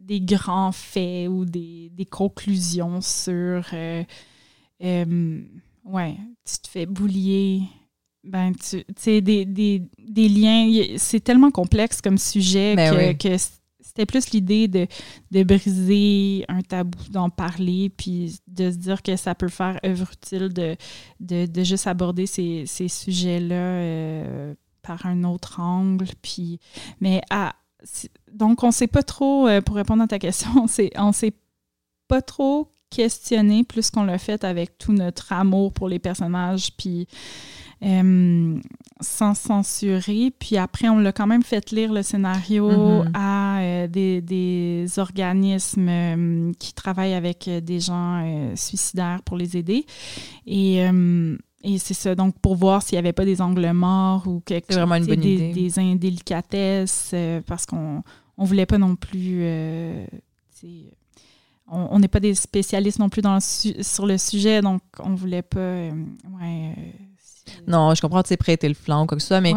des 0.00 0.20
grands 0.20 0.72
faits 0.72 1.28
ou 1.28 1.44
des, 1.44 1.90
des 1.92 2.06
conclusions 2.06 3.00
sur, 3.00 3.64
euh, 3.72 4.04
ouais, 4.80 6.16
tu 6.44 6.58
te 6.62 6.68
fais 6.68 6.86
boulier, 6.86 7.62
ben, 8.22 8.52
tu 8.52 8.84
sais, 8.96 9.20
des, 9.20 9.44
des, 9.44 9.82
des, 9.98 10.28
liens, 10.28 10.96
c'est 10.96 11.20
tellement 11.20 11.50
complexe 11.50 12.00
comme 12.00 12.18
sujet 12.18 12.74
ben 12.74 13.16
que, 13.16 13.28
que 13.28 13.36
c'était 13.94 14.06
plus 14.06 14.30
l'idée 14.30 14.66
de, 14.66 15.42
briser 15.44 16.44
un 16.48 16.62
tabou, 16.62 16.98
d'en 17.10 17.30
parler, 17.30 17.90
puis 17.90 18.40
de 18.48 18.72
se 18.72 18.76
dire 18.76 19.02
que 19.02 19.14
ça 19.14 19.36
peut 19.36 19.48
faire 19.48 19.78
œuvre 19.86 20.10
utile 20.12 20.48
de, 20.52 20.76
de, 21.20 21.62
juste 21.62 21.86
aborder 21.86 22.26
ces, 22.26 22.66
sujets-là 22.66 23.54
euh, 23.54 24.54
par 24.82 25.06
un 25.06 25.22
autre 25.22 25.60
angle. 25.60 26.08
Puis, 26.22 26.58
mais 27.00 27.20
à, 27.30 27.54
donc, 28.32 28.64
on 28.64 28.68
ne 28.68 28.72
sait 28.72 28.88
pas 28.88 29.04
trop, 29.04 29.46
euh, 29.46 29.60
pour 29.60 29.76
répondre 29.76 30.02
à 30.02 30.08
ta 30.08 30.18
question, 30.18 30.50
on 30.96 31.06
ne 31.06 31.12
sait 31.12 31.34
pas 32.08 32.20
trop 32.20 32.72
questionné 32.90 33.62
plus 33.62 33.90
qu'on 33.90 34.04
l'a 34.04 34.18
fait 34.18 34.42
avec 34.42 34.76
tout 34.76 34.92
notre 34.92 35.32
amour 35.32 35.72
pour 35.72 35.88
les 35.88 36.00
personnages, 36.00 36.76
puis 36.76 37.06
euh, 37.84 38.60
sans 39.00 39.34
censurer. 39.34 40.32
Puis 40.38 40.56
après, 40.56 40.88
on 40.88 40.98
l'a 40.98 41.12
quand 41.12 41.26
même 41.26 41.42
fait 41.42 41.70
lire 41.70 41.92
le 41.92 42.02
scénario 42.02 42.70
mm-hmm. 42.70 43.10
à 43.14 43.60
euh, 43.60 43.88
des, 43.88 44.86
organismes 44.96 45.88
euh, 45.88 46.52
qui 46.58 46.72
travaillent 46.72 47.14
avec 47.14 47.48
des 47.48 47.80
gens 47.80 48.52
suicidaires 48.54 49.22
pour 49.22 49.36
les 49.36 49.56
aider. 49.56 49.84
Et, 50.46 50.78
et 51.66 51.78
c'est 51.78 51.94
ça, 51.94 52.14
donc 52.14 52.38
pour 52.40 52.56
voir 52.56 52.82
s'il 52.82 52.96
n'y 52.96 53.00
avait 53.00 53.12
pas 53.12 53.24
des 53.24 53.40
angles 53.40 53.70
morts 53.72 54.26
ou 54.26 54.40
quelque 54.40 54.68
chose, 54.68 54.76
vraiment 54.76 54.96
une 54.96 55.06
bonne 55.06 55.20
des, 55.20 55.34
idée. 55.34 55.52
des 55.52 55.78
indélicatesses, 55.78 57.14
parce 57.46 57.66
qu'on 57.66 58.02
ne 58.38 58.46
voulait 58.46 58.66
pas 58.66 58.78
non 58.78 58.96
plus 58.96 59.44
on 61.66 61.98
n'est 61.98 62.08
pas 62.08 62.20
des 62.20 62.34
spécialistes 62.34 62.98
non 62.98 63.08
plus 63.08 63.22
dans 63.22 63.38
sur 63.40 64.06
le 64.06 64.18
sujet, 64.18 64.60
donc 64.60 64.82
on 65.00 65.14
voulait 65.14 65.42
pas. 65.42 65.58
ouais, 65.58 66.74
non, 67.66 67.94
je 67.94 68.00
comprends, 68.00 68.22
tu 68.22 68.28
sais, 68.28 68.36
prêter 68.36 68.68
le 68.68 68.74
flanc 68.74 69.02
ou 69.04 69.06
quoi 69.06 69.16
que 69.16 69.22
ce 69.22 69.28
soit, 69.28 69.40
mais 69.40 69.52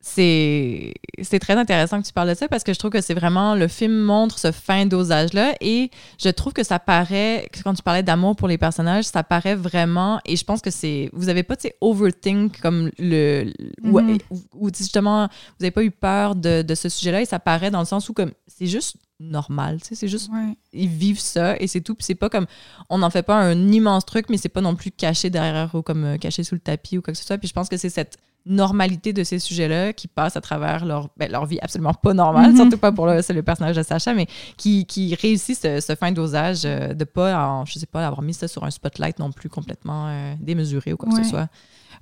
c'est 0.00 0.94
c'est 1.22 1.40
très 1.40 1.54
intéressant 1.54 2.00
que 2.00 2.06
tu 2.06 2.12
parles 2.12 2.28
de 2.28 2.34
ça 2.34 2.46
parce 2.46 2.62
que 2.62 2.72
je 2.72 2.78
trouve 2.78 2.92
que 2.92 3.00
c'est 3.00 3.14
vraiment 3.14 3.56
le 3.56 3.66
film 3.66 3.92
montre 3.98 4.38
ce 4.38 4.52
fin 4.52 4.86
dosage 4.86 5.32
là 5.32 5.54
et 5.60 5.90
je 6.22 6.28
trouve 6.28 6.52
que 6.52 6.62
ça 6.62 6.78
paraît 6.78 7.48
quand 7.64 7.74
tu 7.74 7.82
parlais 7.82 8.04
d'amour 8.04 8.36
pour 8.36 8.46
les 8.46 8.56
personnages 8.58 9.04
ça 9.04 9.24
paraît 9.24 9.56
vraiment 9.56 10.20
et 10.24 10.36
je 10.36 10.44
pense 10.44 10.60
que 10.60 10.70
c'est 10.70 11.10
vous 11.12 11.28
avez 11.28 11.42
pas 11.42 11.56
tu 11.56 11.62
sais 11.62 11.74
overthink 11.80 12.60
comme 12.60 12.90
le 13.00 13.52
ou, 13.82 13.98
Mhm. 13.98 14.18
ou 14.54 14.68
justement 14.72 15.26
vous 15.58 15.64
avez 15.64 15.72
pas 15.72 15.82
eu 15.82 15.90
peur 15.90 16.36
de, 16.36 16.62
de 16.62 16.74
ce 16.76 16.88
sujet 16.88 17.10
là 17.10 17.20
et 17.22 17.26
ça 17.26 17.40
paraît 17.40 17.72
dans 17.72 17.80
le 17.80 17.86
sens 17.86 18.08
où 18.08 18.12
comme 18.12 18.30
c'est 18.46 18.66
juste 18.66 18.96
normal 19.18 19.78
c'est 19.82 20.08
juste 20.08 20.30
Ouais. 20.32 20.56
ils 20.72 20.88
vivent 20.88 21.18
ça 21.20 21.56
et 21.58 21.66
c'est 21.66 21.80
tout. 21.80 21.94
Puis 21.94 22.04
c'est 22.04 22.14
pas 22.14 22.28
comme 22.28 22.46
on 22.90 22.98
n'en 22.98 23.10
fait 23.10 23.22
pas 23.22 23.36
un 23.36 23.56
immense 23.72 24.04
truc, 24.04 24.26
mais 24.28 24.36
c'est 24.36 24.48
pas 24.50 24.60
non 24.60 24.74
plus 24.76 24.90
caché 24.90 25.30
derrière 25.30 25.74
ou 25.74 25.82
comme 25.82 26.04
euh, 26.04 26.16
caché 26.18 26.42
sous 26.44 26.54
le 26.54 26.60
tapis 26.60 26.98
ou 26.98 27.02
quoi 27.02 27.12
que 27.12 27.18
ce 27.18 27.24
soit. 27.24 27.38
Puis 27.38 27.48
je 27.48 27.52
pense 27.54 27.68
que 27.68 27.76
c'est 27.76 27.88
cette 27.88 28.18
normalité 28.48 29.12
de 29.12 29.24
ces 29.24 29.40
sujets-là 29.40 29.92
qui 29.92 30.06
passe 30.06 30.36
à 30.36 30.40
travers 30.40 30.84
leur, 30.84 31.08
ben, 31.16 31.28
leur 31.32 31.46
vie 31.46 31.58
absolument 31.60 31.94
pas 31.94 32.14
normale, 32.14 32.50
Mhm. 32.52 32.56
surtout 32.56 32.78
pas 32.78 32.92
pour 32.92 33.06
le, 33.06 33.20
le 33.28 33.42
personnage 33.42 33.74
de 33.74 33.82
Sacha, 33.82 34.14
mais 34.14 34.26
qui, 34.56 34.86
qui 34.86 35.16
réussit 35.16 35.58
ce, 35.60 35.80
ce 35.80 35.96
fin 35.96 36.12
dosage 36.12 36.62
euh, 36.64 36.94
de 36.94 37.02
pas, 37.04 37.36
en, 37.44 37.64
je 37.64 37.78
sais 37.80 37.86
pas, 37.86 38.06
avoir 38.06 38.22
mis 38.22 38.34
ça 38.34 38.46
sur 38.46 38.62
un 38.64 38.70
spotlight 38.70 39.18
non 39.18 39.32
plus 39.32 39.48
complètement 39.48 40.06
euh, 40.08 40.34
démesuré 40.40 40.92
ou 40.92 40.96
quoi 40.96 41.08
que 41.10 41.24
ce 41.24 41.28
soit. 41.28 41.48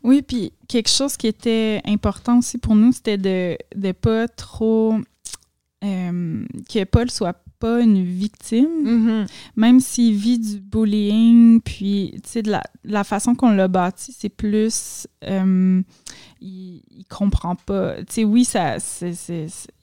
Oui, 0.03 0.21
puis 0.21 0.53
quelque 0.69 0.91
chose 0.91 1.17
qui 1.17 1.29
était 1.29 1.81
important 1.87 2.39
aussi 2.41 2.59
pour 2.59 2.75
nous, 2.75 2.93
c'était 2.93 3.17
de 3.17 3.57
ne 3.75 3.93
pas 3.93 4.29
trop. 4.29 4.97
Euh, 5.85 6.45
que 6.73 6.85
Paul 6.85 7.11
soit 7.11 7.37
pas 7.61 7.81
une 7.81 8.03
victime, 8.05 8.69
Mhm. 8.85 9.27
même 9.57 9.81
s'il 9.81 10.15
vit 10.17 10.39
du 10.39 10.61
bullying, 10.61 11.61
puis, 11.61 12.13
tu 12.25 12.29
sais, 12.31 12.43
de 12.43 12.51
la, 12.51 12.63
la 12.85 13.05
façon 13.05 13.35
qu'on 13.35 13.51
l'a 13.51 13.69
bâti, 13.69 14.15
c'est 14.17 14.29
plus. 14.29 15.07
euh, 15.25 15.81
il, 16.41 16.83
il 16.91 17.05
comprend 17.09 17.55
pas. 17.57 17.97
Tu 17.99 18.05
sais, 18.11 18.25
oui, 18.25 18.45
ça, 18.45 18.77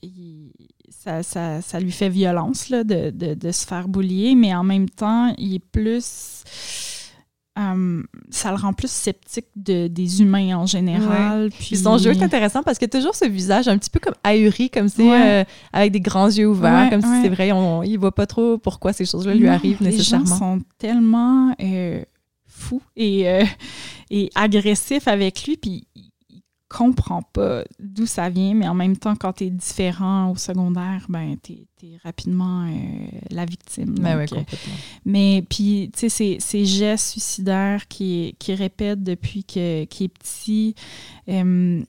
il- 0.03 0.51
ça, 0.89 1.23
ça, 1.23 1.61
ça 1.61 1.79
lui 1.79 1.91
fait 1.91 2.09
violence 2.09 2.69
là, 2.69 2.83
de, 2.83 3.09
de, 3.09 3.33
de 3.33 3.51
se 3.51 3.65
faire 3.65 3.87
boulier, 3.87 4.35
mais 4.35 4.53
en 4.53 4.63
même 4.63 4.87
temps, 4.89 5.33
il 5.39 5.55
est 5.55 5.65
plus. 5.71 6.43
Euh, 7.59 8.01
ça 8.29 8.49
le 8.51 8.55
rend 8.57 8.71
plus 8.73 8.89
sceptique 8.89 9.47
de, 9.55 9.87
des 9.87 10.21
humains 10.21 10.55
en 10.57 10.65
général. 10.65 11.49
Puis 11.49 11.65
Puis 11.67 11.77
son 11.77 11.97
jeu 11.97 12.11
est 12.11 12.23
intéressant 12.23 12.63
parce 12.63 12.77
qu'il 12.77 12.87
y 12.87 12.95
a 12.95 12.97
toujours 12.99 13.13
ce 13.15 13.25
visage 13.25 13.67
un 13.67 13.77
petit 13.77 13.89
peu 13.89 13.99
comme 13.99 14.15
ahuri, 14.23 14.69
comme 14.69 14.87
si, 14.87 15.01
Ouais. 15.01 15.41
euh, 15.41 15.43
avec 15.73 15.91
des 15.91 15.99
grands 15.99 16.27
yeux 16.29 16.47
ouverts, 16.47 16.83
Ouais, 16.85 16.89
comme 16.89 17.01
si 17.01 17.07
ouais. 17.09 17.19
c'est 17.23 17.29
vrai, 17.29 17.51
on, 17.51 17.83
il 17.83 17.97
voit 17.97 18.15
pas 18.15 18.25
trop 18.25 18.57
pourquoi 18.57 18.93
ces 18.93 19.05
choses-là 19.05 19.33
lui 19.35 19.45
Non, 19.47 19.51
arrivent 19.53 19.77
Les 19.81 19.91
nécessairement. 19.91 20.25
gens 20.27 20.37
sont 20.37 20.59
tellement 20.77 21.53
euh, 21.61 22.01
fous 22.47 22.81
et, 22.95 23.27
euh, 23.29 23.43
et 24.09 24.29
agressifs 24.35 25.07
avec 25.07 25.45
lui, 25.45 25.57
puis 25.57 25.87
il 26.71 26.75
il 26.75 26.77
comprend 26.77 27.21
pas 27.21 27.63
d'où 27.79 28.05
ça 28.05 28.29
vient, 28.29 28.53
mais 28.53 28.67
en 28.67 28.73
même 28.73 28.97
temps, 28.97 29.15
quand 29.15 29.33
tu 29.33 29.45
es 29.45 29.49
différent 29.49 30.31
au 30.31 30.35
secondaire, 30.35 31.05
ben, 31.09 31.35
tu 31.43 31.53
es, 31.53 31.97
rapidement 32.03 32.63
euh, 32.63 33.07
la 33.29 33.45
victime. 33.45 33.95
Donc, 33.95 34.05
ouais, 34.05 34.13
euh, 34.13 34.27
complètement. 34.27 34.73
mais 35.05 35.43
puis, 35.49 35.89
tu 35.93 36.01
sais, 36.01 36.09
ces, 36.09 36.37
ces 36.39 36.65
gestes 36.65 37.09
suicidaires 37.09 37.87
qui, 37.87 38.35
qui 38.39 38.53
répète 38.53 39.03
depuis 39.03 39.43
qu'il 39.43 39.61
est 39.63 40.13
petit, 40.13 40.75
euh, 41.27 41.83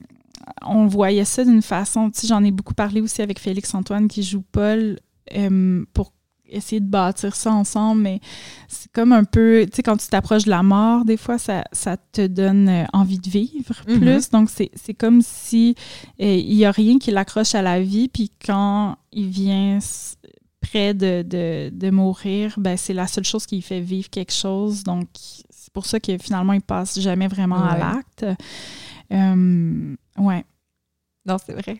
on 0.65 0.87
voyait 0.87 1.25
ça 1.25 1.45
d'une 1.45 1.61
façon, 1.61 2.09
tu 2.09 2.21
sais, 2.21 2.27
j'en 2.27 2.43
ai 2.43 2.51
beaucoup 2.51 2.73
parlé 2.73 3.01
aussi 3.01 3.21
avec 3.21 3.39
Félix-Antoine 3.39 4.07
qui 4.07 4.23
joue 4.23 4.43
Paul 4.51 4.99
euh, 5.35 5.85
pour 5.93 6.13
essayer 6.47 6.79
de 6.79 6.85
bâtir 6.89 7.35
ça 7.35 7.51
ensemble, 7.51 8.01
mais 8.01 8.19
c'est 8.67 8.91
comme 8.91 9.11
un 9.13 9.23
peu, 9.23 9.65
tu 9.65 9.77
sais, 9.77 9.83
quand 9.83 9.97
tu 9.97 10.07
t'approches 10.07 10.43
de 10.45 10.49
la 10.49 10.61
mort, 10.63 11.03
des 11.05 11.17
fois, 11.17 11.37
ça, 11.37 11.63
ça 11.71 11.97
te 11.97 12.27
donne 12.27 12.69
euh, 12.69 12.83
envie 12.93 13.17
de 13.19 13.29
vivre 13.29 13.73
Mhm. 13.87 13.99
plus. 13.99 14.29
Donc, 14.29 14.49
c'est 14.51 14.93
comme 14.93 15.21
si 15.21 15.75
euh, 16.21 16.35
il 16.35 16.55
n'y 16.55 16.65
a 16.65 16.71
rien 16.71 16.99
qui 16.99 17.11
l'accroche 17.11 17.55
à 17.55 17.61
la 17.61 17.81
vie, 17.81 18.07
puis 18.09 18.29
quand 18.45 18.97
il 19.11 19.27
vient 19.29 19.79
près 20.61 20.93
de, 20.93 21.23
de, 21.23 21.69
de 21.73 21.89
mourir, 21.89 22.53
ben, 22.57 22.77
c'est 22.77 22.93
la 22.93 23.07
seule 23.07 23.25
chose 23.25 23.45
qui 23.45 23.55
lui 23.55 23.61
fait 23.61 23.81
vivre 23.81 24.09
quelque 24.09 24.33
chose. 24.33 24.83
Donc, 24.83 25.07
c'est 25.49 25.73
pour 25.73 25.85
ça 25.85 25.99
que 25.99 26.17
finalement, 26.17 26.53
il 26.53 26.61
passe 26.61 26.99
jamais 26.99 27.27
vraiment 27.27 27.63
à 27.63 27.77
l'acte. 27.77 28.25
Euh, 29.11 29.95
ouais. 30.17 30.45
Non, 31.25 31.37
c'est 31.45 31.53
vrai. 31.53 31.77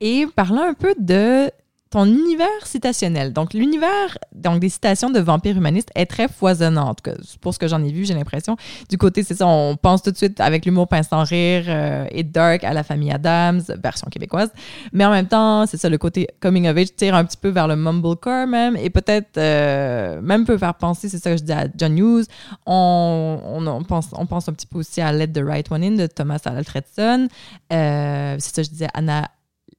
Et 0.00 0.26
parlons 0.34 0.62
un 0.62 0.74
peu 0.74 0.94
de 0.98 1.50
ton 1.94 2.06
univers 2.06 2.48
citationnel. 2.64 3.32
Donc, 3.32 3.54
l'univers 3.54 4.18
donc 4.34 4.58
des 4.58 4.68
citations 4.68 5.10
de 5.10 5.20
vampires 5.20 5.56
humanistes 5.56 5.90
est 5.94 6.06
très 6.06 6.26
foisonnant. 6.26 6.88
En 6.88 6.94
tout 6.94 7.08
cas, 7.08 7.14
pour 7.40 7.54
ce 7.54 7.60
que 7.60 7.68
j'en 7.68 7.80
ai 7.84 7.92
vu, 7.92 8.04
j'ai 8.04 8.14
l'impression. 8.14 8.56
Du 8.90 8.98
côté, 8.98 9.22
c'est 9.22 9.36
ça, 9.36 9.46
on 9.46 9.76
pense 9.76 10.02
tout 10.02 10.10
de 10.10 10.16
suite 10.16 10.40
avec 10.40 10.66
l'humour 10.66 10.88
pince 10.88 11.06
sans 11.08 11.22
rire 11.22 11.66
euh, 11.68 12.06
et 12.10 12.24
dark 12.24 12.64
à 12.64 12.72
la 12.72 12.82
famille 12.82 13.12
Adams, 13.12 13.62
version 13.80 14.08
québécoise. 14.10 14.50
Mais 14.92 15.04
en 15.04 15.12
même 15.12 15.28
temps, 15.28 15.66
c'est 15.66 15.76
ça, 15.76 15.88
le 15.88 15.96
côté 15.96 16.26
coming 16.40 16.66
of 16.66 16.76
age 16.76 16.96
tire 16.96 17.14
un 17.14 17.24
petit 17.24 17.36
peu 17.36 17.50
vers 17.50 17.68
le 17.68 17.76
mumblecore 17.76 18.48
même 18.48 18.76
et 18.76 18.90
peut-être 18.90 19.38
euh, 19.38 20.20
même 20.20 20.46
peut 20.46 20.58
faire 20.58 20.74
penser, 20.74 21.08
c'est 21.08 21.22
ça 21.22 21.30
que 21.30 21.36
je 21.36 21.44
dis 21.44 21.52
à 21.52 21.68
John 21.76 21.96
Hughes. 21.96 22.26
On, 22.66 23.38
on, 23.66 23.84
pense, 23.84 24.08
on 24.14 24.26
pense 24.26 24.48
un 24.48 24.52
petit 24.52 24.66
peu 24.66 24.78
aussi 24.78 25.00
à 25.00 25.12
Let 25.12 25.28
the 25.28 25.42
Right 25.44 25.70
One 25.70 25.84
In 25.84 25.92
de 25.92 26.08
Thomas 26.08 26.40
Alfredson. 26.44 27.28
Euh, 27.72 28.34
c'est 28.40 28.52
ça, 28.56 28.62
je 28.64 28.70
disais 28.70 28.88
Anna 28.94 29.30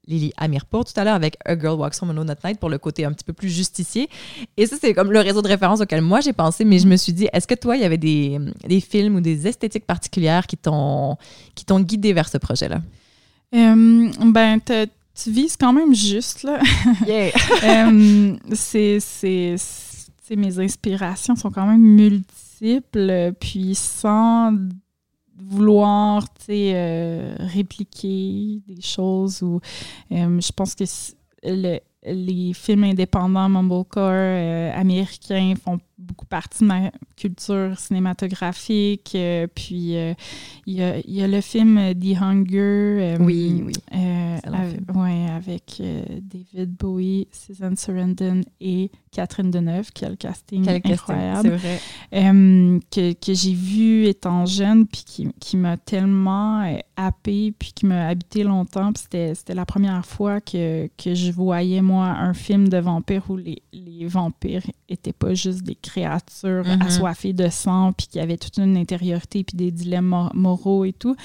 Lily 0.07 0.33
Amirpour 0.37 0.85
tout 0.85 0.93
à 0.99 1.03
l'heure 1.03 1.15
avec 1.15 1.37
A 1.45 1.57
Girl 1.57 1.79
Walks 1.79 2.01
Home 2.01 2.11
Alone 2.11 2.29
at 2.29 2.37
Night 2.43 2.59
pour 2.59 2.69
le 2.69 2.77
côté 2.77 3.05
un 3.05 3.11
petit 3.11 3.23
peu 3.23 3.33
plus 3.33 3.49
justicier. 3.49 4.09
Et 4.57 4.65
ça, 4.67 4.75
c'est 4.79 4.93
comme 4.93 5.11
le 5.11 5.19
réseau 5.19 5.41
de 5.41 5.47
référence 5.47 5.81
auquel 5.81 6.01
moi 6.01 6.21
j'ai 6.21 6.33
pensé, 6.33 6.65
mais 6.65 6.79
je 6.79 6.87
me 6.87 6.95
suis 6.95 7.13
dit, 7.13 7.27
est-ce 7.33 7.47
que 7.47 7.55
toi, 7.55 7.75
il 7.75 7.81
y 7.81 7.85
avait 7.85 7.97
des, 7.97 8.39
des 8.67 8.81
films 8.81 9.15
ou 9.15 9.21
des 9.21 9.47
esthétiques 9.47 9.85
particulières 9.85 10.47
qui 10.47 10.57
t'ont 10.57 11.17
guidé 11.79 12.13
vers 12.13 12.29
ce 12.29 12.37
projet-là? 12.37 12.81
Euh, 13.55 14.11
ben, 14.25 14.59
tu 14.61 15.31
vises 15.31 15.57
quand 15.57 15.73
même 15.73 15.93
juste, 15.93 16.43
là. 16.43 16.59
Yeah! 17.07 17.31
Euh, 17.63 18.35
c'est, 18.53 20.35
mes 20.35 20.59
inspirations 20.59 21.35
sont 21.35 21.51
quand 21.51 21.67
même 21.67 21.81
multiples, 21.81 23.33
puis 23.39 23.75
sans 23.75 24.53
vouloir 25.37 26.25
euh, 26.49 27.35
répliquer 27.39 28.61
des 28.67 28.81
choses 28.81 29.41
ou 29.41 29.59
euh, 30.11 30.39
je 30.39 30.51
pense 30.51 30.75
que 30.75 30.83
le- 31.43 31.79
les 32.07 32.53
films 32.53 32.83
indépendants 32.83 33.49
mumblecore 33.49 34.11
euh, 34.11 34.71
américains 34.79 35.55
font 35.61 35.79
beaucoup 35.97 36.25
partie 36.27 36.59
de 36.63 36.67
ma 36.67 36.91
culture 37.17 37.77
cinématographique 37.79 39.13
euh, 39.15 39.47
puis 39.53 39.95
il 40.67 40.73
y, 40.73 40.83
a, 40.83 40.99
y 41.05 41.23
a 41.23 41.27
le 41.27 41.41
film 41.41 41.79
The 41.95 42.21
Hunger 42.21 43.15
Oui, 43.19 43.63
oui. 43.65 43.73
Ouais, 44.95 45.27
avec 45.29 45.77
euh, 45.79 46.03
David 46.21 46.75
Bowie, 46.75 47.27
Susan 47.31 47.73
Sarandon 47.75 48.41
et 48.61 48.91
Catherine 49.11 49.49
Deneuve, 49.51 49.89
quel 49.93 50.17
casting 50.17 50.63
Quel 50.65 50.81
casting, 50.81 50.93
incroyable. 51.15 51.41
c'est 51.43 51.55
vrai. 51.57 51.79
Euh, 52.13 52.79
que, 52.91 53.13
que 53.13 53.33
j'ai 53.33 53.53
vu 53.53 54.05
étant 54.05 54.45
jeune, 54.45 54.85
puis 54.85 55.03
qui, 55.05 55.27
qui 55.39 55.57
m'a 55.57 55.77
tellement 55.77 56.61
euh, 56.63 56.77
happée, 56.97 57.53
puis 57.57 57.71
qui 57.73 57.85
m'a 57.85 58.07
habité 58.07 58.43
longtemps. 58.43 58.91
C'était, 58.95 59.33
la 59.53 59.65
première 59.65 60.05
fois 60.05 60.41
que, 60.41 60.87
que 60.97 61.13
je 61.15 61.31
voyais, 61.31 61.81
moi, 61.81 62.05
un 62.07 62.33
film 62.33 62.67
de 62.67 62.77
vampires 62.77 63.23
où 63.29 63.37
les, 63.37 63.61
les 63.73 64.05
vampires 64.07 64.63
étaient 64.89 65.13
pas 65.13 65.33
juste 65.33 65.63
des 65.63 65.75
créatures 65.75 66.65
Mhm. 66.65 66.81
assoiffées 66.81 67.33
de 67.33 67.47
sang, 67.49 67.93
puis 67.93 68.07
qui 68.07 68.19
avaient 68.19 68.37
toute 68.37 68.57
une 68.57 68.75
intériorité, 68.77 69.43
puis 69.43 69.55
des 69.57 69.71
dilemmes 69.71 70.05
mor- 70.07 70.35
moraux 70.35 70.85
et 70.85 70.93
tout. 70.93 71.15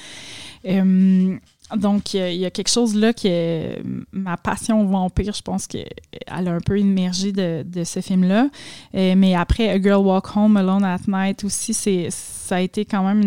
Euh, 1.73 1.77
donc, 1.77 2.13
il 2.13 2.35
y 2.35 2.45
a- 2.45 2.51
quelque 2.51 2.69
chose 2.69 2.95
là 2.95 3.13
que 3.13 3.81
ma 4.11 4.37
passion 4.37 4.83
vampire, 4.85 5.33
je 5.33 5.41
pense 5.41 5.67
qu'elle 5.67 5.87
a 6.27 6.37
un 6.51 6.59
peu 6.59 6.77
émergé 6.77 7.31
de, 7.31 7.63
de 7.65 7.83
ce 7.83 7.99
film-là. 8.01 8.49
Euh, 8.95 9.13
mais 9.17 9.35
après, 9.35 9.69
A 9.69 9.81
Girl 9.81 10.05
Walk 10.05 10.35
Home 10.35 10.57
Alone 10.57 10.83
at 10.83 10.99
Night 11.07 11.43
aussi, 11.43 11.73
c'est, 11.73 12.07
ça 12.09 12.57
a 12.57 12.61
été 12.61 12.85
quand 12.85 13.03
même 13.03 13.21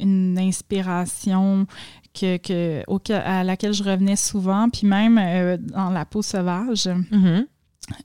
une, 0.00 0.38
inspiration 0.38 1.66
que, 2.18 3.12
à 3.12 3.44
laquelle 3.44 3.72
je 3.74 3.82
revenais 3.84 4.16
souvent. 4.16 4.68
Puis 4.70 4.86
même 4.86 5.18
euh, 5.18 5.56
dans 5.58 5.90
La 5.90 6.04
peau 6.04 6.22
sauvage, 6.22 6.88
Mhm. 7.10 7.46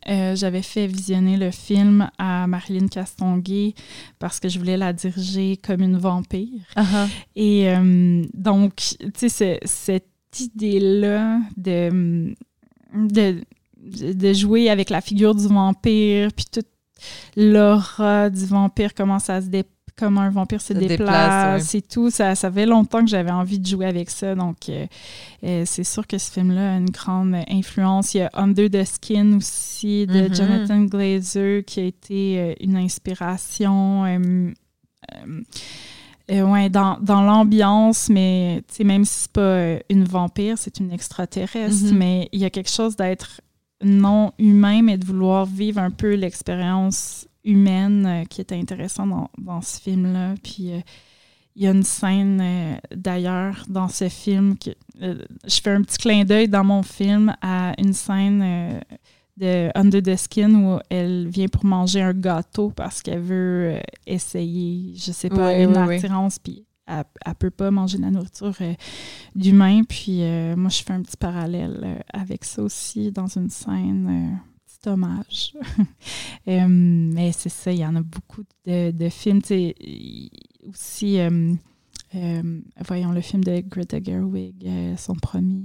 Euh, 0.09 0.35
j'avais 0.35 0.61
fait 0.61 0.87
visionner 0.87 1.37
le 1.37 1.51
film 1.51 2.09
à 2.17 2.45
Marilyn 2.47 2.87
Castonguay 2.87 3.73
parce 4.19 4.39
que 4.39 4.47
je 4.49 4.59
voulais 4.59 4.77
la 4.77 4.93
diriger 4.93 5.57
comme 5.57 5.81
une 5.81 5.97
vampire. 5.97 6.61
Ah, 6.75 7.07
Et 7.35 7.69
euh, 7.69 8.23
donc, 8.33 8.75
tu 8.75 8.97
sais, 9.15 9.29
ce- 9.29 9.57
cette 9.65 10.07
idée-là 10.39 11.39
de, 11.57 12.33
de, 12.93 13.41
de 14.13 14.33
jouer 14.33 14.69
avec 14.69 14.89
la 14.89 15.01
figure 15.01 15.35
du 15.35 15.47
vampire, 15.47 16.29
puis 16.35 16.45
toute 16.51 16.67
l'aura 17.35 18.29
du 18.29 18.45
vampire, 18.45 18.93
comment 18.93 19.19
ça 19.19 19.41
se 19.41 19.47
dé- 19.47 19.63
comment 20.01 20.21
un 20.21 20.29
vampire 20.29 20.61
se, 20.61 20.73
déplace, 20.73 20.97
déplace, 20.97 21.75
et 21.75 21.81
tout. 21.81 22.09
Ça, 22.09 22.35
ça 22.35 22.51
fait 22.51 22.65
longtemps 22.65 23.01
que 23.01 23.09
j'avais 23.09 23.31
envie 23.31 23.59
de 23.59 23.65
jouer 23.67 23.85
avec 23.85 24.09
ça. 24.09 24.35
Donc, 24.35 24.67
euh, 24.69 24.85
euh, 25.45 25.63
c'est 25.65 25.83
sûr 25.83 26.05
que 26.07 26.17
ce 26.17 26.31
film-là 26.31 26.73
a 26.73 26.77
une 26.77 26.89
grande 26.89 27.35
influence. 27.49 28.13
Il 28.13 28.17
y 28.17 28.21
a 28.21 28.29
Under 28.33 28.69
the 28.69 28.83
Skin 28.83 29.37
aussi 29.37 30.05
de 30.07 30.27
Mhm. 30.27 30.35
Jonathan 30.35 30.81
Glazer 30.81 31.63
qui 31.65 31.79
a 31.79 31.83
été 31.83 32.39
euh, 32.39 32.53
une 32.59 32.75
inspiration. 32.77 34.05
euh, 34.05 34.51
euh, 35.15 35.41
euh, 36.31 36.43
ouais, 36.43 36.69
dans, 36.69 36.97
dans 37.01 37.21
l'ambiance, 37.23 38.07
mais 38.09 38.63
même 38.83 39.03
si 39.05 39.21
c'est 39.23 39.31
pas 39.33 39.79
une 39.89 40.03
vampire, 40.05 40.57
c'est 40.57 40.79
une 40.79 40.91
extraterrestre, 40.91 41.85
Mhm. 41.91 41.97
mais 41.97 42.29
il 42.31 42.39
y 42.39 42.45
a 42.45 42.49
quelque 42.49 42.69
chose 42.69 42.95
d'être 42.95 43.41
non 43.83 44.31
humain, 44.37 44.81
mais 44.83 44.97
de 44.97 45.05
vouloir 45.05 45.45
vivre 45.45 45.79
un 45.79 45.89
peu 45.91 46.13
l'expérience 46.13 47.27
humaine 47.43 48.05
euh, 48.05 48.23
qui 48.25 48.41
est 48.41 48.51
intéressant 48.51 49.07
dans, 49.07 49.29
dans 49.37 49.61
ce 49.61 49.79
film-là. 49.79 50.35
Puis 50.43 50.71
euh, 50.71 50.79
il 51.55 51.63
y 51.63 51.67
a 51.67 51.71
une 51.71 51.83
scène 51.83 52.39
euh, 52.41 52.75
d'ailleurs 52.95 53.65
dans 53.67 53.87
ce 53.87 54.07
film 54.09 54.57
que 54.57 54.71
je 55.01 55.61
fais 55.61 55.71
un 55.71 55.81
petit 55.81 55.97
clin 55.97 56.23
d'œil 56.23 56.47
dans 56.47 56.63
mon 56.63 56.83
film 56.83 57.35
à 57.41 57.73
une 57.77 57.93
scène 57.93 58.81
de 59.35 59.69
Under 59.75 60.01
the 60.01 60.15
Skin 60.15 60.53
où 60.53 60.79
elle 60.89 61.27
vient 61.27 61.47
pour 61.47 61.65
manger 61.65 62.01
un 62.01 62.13
gâteau 62.13 62.69
parce 62.69 63.01
qu'elle 63.01 63.19
veut 63.21 63.79
essayer, 64.05 64.93
je 64.95 65.11
sais 65.11 65.29
pas, 65.29 65.57
une 65.57 65.75
attirance, 65.75 66.37
puis 66.39 66.65
elle, 66.91 67.03
elle 67.25 67.35
peut 67.35 67.49
pas 67.49 67.71
manger 67.71 67.97
de 67.97 68.03
la 68.03 68.11
nourriture 68.11 68.53
euh, 68.61 68.73
d'humain. 69.35 69.83
Puis 69.83 70.23
euh, 70.23 70.55
moi, 70.55 70.69
je 70.69 70.83
fais 70.83 70.93
un 70.93 71.01
petit 71.01 71.17
parallèle 71.17 71.79
euh, 71.83 71.99
avec 72.13 72.45
ça 72.45 72.61
aussi 72.61 73.11
dans 73.11 73.27
une 73.27 73.49
scène. 73.49 74.39
Petit 74.81 74.89
hommage. 74.89 75.53
Euh, 76.47 76.67
mais 76.67 77.31
c'est 77.33 77.49
ça, 77.49 77.71
il 77.71 77.77
y 77.77 77.85
en 77.85 77.95
a 77.95 78.01
beaucoup 78.01 78.41
de, 78.65 78.89
de 78.89 79.09
films. 79.09 79.41
aussi, 80.67 81.19
euh, 81.19 81.53
euh, 82.15 82.61
voyons 82.87 83.11
le 83.11 83.21
film 83.21 83.43
de 83.43 83.59
Greta 83.59 84.01
Gerwig, 84.01 84.55
euh, 84.65 84.97
son 84.97 85.13
premier. 85.13 85.61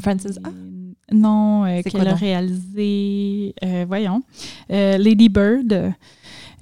Frances 0.00 0.38
A? 0.44 0.50
Non, 1.14 1.82
qu'elle 1.82 2.08
a 2.08 2.14
réalisé. 2.14 3.54
voyons. 3.86 4.22
Lady 4.70 5.28
Bird. 5.28 5.92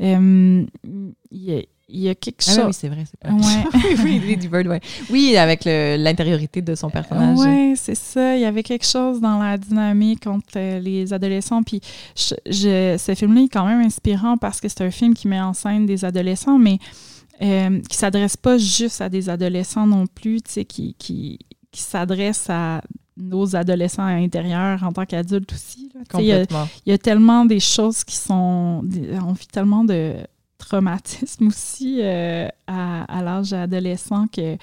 Il 0.00 0.70
il 1.88 2.00
y 2.00 2.08
a 2.08 2.14
quelque 2.14 2.42
Ah 2.48 2.50
oui, 2.50 2.56
chose. 2.56 2.66
oui, 2.66 2.72
c'est 2.74 2.88
vrai. 2.88 3.04
C'est 3.08 3.20
pas... 3.20 3.30
Ouais. 3.32 3.94
oui, 4.04 4.20
Lady 4.26 4.48
Bird, 4.48 4.66
ouais. 4.66 4.80
Oui, 5.10 5.36
avec 5.36 5.64
l'intériorité 5.64 6.62
de 6.62 6.74
son 6.74 6.88
personnage. 6.90 7.38
Oui, 7.38 7.74
c'est 7.76 7.94
ça. 7.94 8.36
Il 8.36 8.40
y 8.40 8.44
avait 8.46 8.62
quelque 8.62 8.86
chose 8.86 9.20
dans 9.20 9.38
la 9.38 9.58
dynamique 9.58 10.26
entre 10.26 10.56
euh, 10.56 10.78
les 10.80 11.12
adolescents. 11.12 11.62
Puis 11.62 11.80
je, 12.16 12.34
je- 12.46 12.96
ce 12.98 13.14
film-là 13.14 13.42
est 13.42 13.48
quand 13.48 13.66
même 13.66 13.80
inspirant 13.82 14.36
parce 14.38 14.60
que 14.60 14.68
c'est 14.68 14.80
un 14.82 14.90
film 14.90 15.14
qui 15.14 15.28
met 15.28 15.40
en 15.40 15.52
scène 15.52 15.84
des 15.86 16.04
adolescents, 16.04 16.58
mais 16.58 16.78
euh, 17.42 17.80
qui 17.88 17.96
s'adresse 17.96 18.36
pas 18.36 18.56
juste 18.58 19.00
à 19.00 19.08
des 19.08 19.28
adolescents 19.28 19.86
non 19.86 20.06
plus, 20.06 20.40
tu 20.40 20.52
sais, 20.52 20.64
qui, 20.64 20.94
qui, 20.98 21.38
qui 21.70 21.80
s'adresse 21.82 22.46
à 22.48 22.80
nos 23.16 23.54
adolescents 23.54 24.04
intérieurs 24.06 24.82
en 24.82 24.92
tant 24.92 25.04
qu'adultes 25.04 25.52
aussi. 25.52 25.90
Il 26.18 26.24
y, 26.24 26.32
a- 26.32 26.38
Complètement. 26.40 26.68
il 26.86 26.90
y 26.90 26.92
a 26.94 26.98
tellement 26.98 27.44
des 27.44 27.60
choses 27.60 28.02
qui 28.04 28.16
sont... 28.16 28.82
On 29.22 29.32
vit 29.32 29.46
tellement 29.52 29.84
de 29.84 30.14
traumatisme 30.66 31.48
aussi 31.48 32.00
euh, 32.02 32.48
à, 32.66 33.22
l'âge 33.22 33.52
adolescent 33.52 34.26
que 34.26 34.56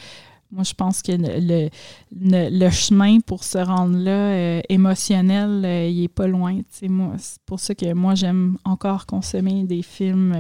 moi, 0.51 0.63
je 0.63 0.73
pense 0.73 1.01
que 1.01 1.13
le, 1.13 2.69
chemin 2.69 3.19
pour 3.21 3.45
se 3.45 3.57
rendre 3.57 3.97
là, 3.97 4.11
euh, 4.11 4.61
émotionnel, 4.67 5.63
euh, 5.63 5.87
il 5.87 6.03
est 6.03 6.07
pas 6.09 6.27
loin. 6.27 6.59
Moi, 6.83 7.13
c'est 7.17 7.41
pour 7.45 7.61
ça 7.61 7.73
que 7.73 7.93
moi, 7.93 8.15
j'aime 8.15 8.57
encore 8.65 9.05
consommer 9.05 9.63
des 9.63 9.81
films 9.81 10.35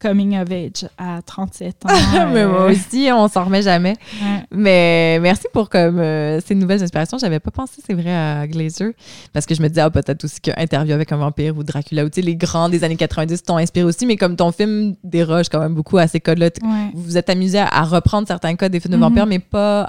coming 0.00 0.36
of 0.38 0.50
age 0.50 0.88
à 0.98 1.20
37 1.22 1.86
ans. 1.86 1.88
Mais 2.32 2.46
moi 2.46 2.62
euh, 2.62 2.70
aussi, 2.72 3.08
on 3.12 3.28
s'en 3.28 3.44
remet 3.44 3.62
jamais. 3.62 3.94
ouais. 4.22 4.44
Mais 4.50 5.18
merci 5.20 5.46
pour 5.52 5.68
comme 5.70 5.98
euh, 5.98 6.40
ces 6.40 6.54
nouvelles 6.54 6.82
inspirations. 6.82 7.18
J'avais 7.18 7.40
pas 7.40 7.50
pensé, 7.50 7.80
c'est 7.86 7.94
vrai, 7.94 8.14
à 8.14 8.46
Glazer. 8.46 8.92
Parce 9.32 9.46
que 9.46 9.54
je 9.54 9.62
me 9.62 9.68
disais, 9.68 9.80
ah, 9.80 9.90
peut-être 9.90 10.24
aussi 10.24 10.40
qu'Interview 10.40 10.92
avec 10.94 11.10
un 11.12 11.16
vampire 11.16 11.56
ou 11.56 11.62
Dracula, 11.64 12.04
ou 12.04 12.08
tu 12.08 12.16
sais, 12.16 12.22
les 12.26 12.36
grands 12.36 12.68
des 12.68 12.84
années 12.84 12.96
90 12.96 13.42
t'ont 13.42 13.56
inspiré 13.56 13.84
aussi. 13.84 14.06
Mais 14.06 14.16
comme 14.16 14.36
ton 14.36 14.52
film 14.52 14.94
déroge 15.02 15.48
quand 15.48 15.60
même 15.60 15.74
beaucoup 15.74 15.98
à 15.98 16.06
ces 16.08 16.20
codes-là, 16.20 16.46
Ouais. 16.62 16.90
vous 16.94 17.02
vous 17.02 17.16
êtes 17.18 17.30
amusé 17.30 17.58
à, 17.58 17.66
à 17.66 17.82
reprendre 17.82 18.26
certains 18.28 18.54
codes 18.56 18.72
des 18.72 18.80
films 18.80 18.92
de 18.92 18.96
Mhm. 18.98 19.02
vampires, 19.02 19.26
mais 19.26 19.38
pas 19.38 19.88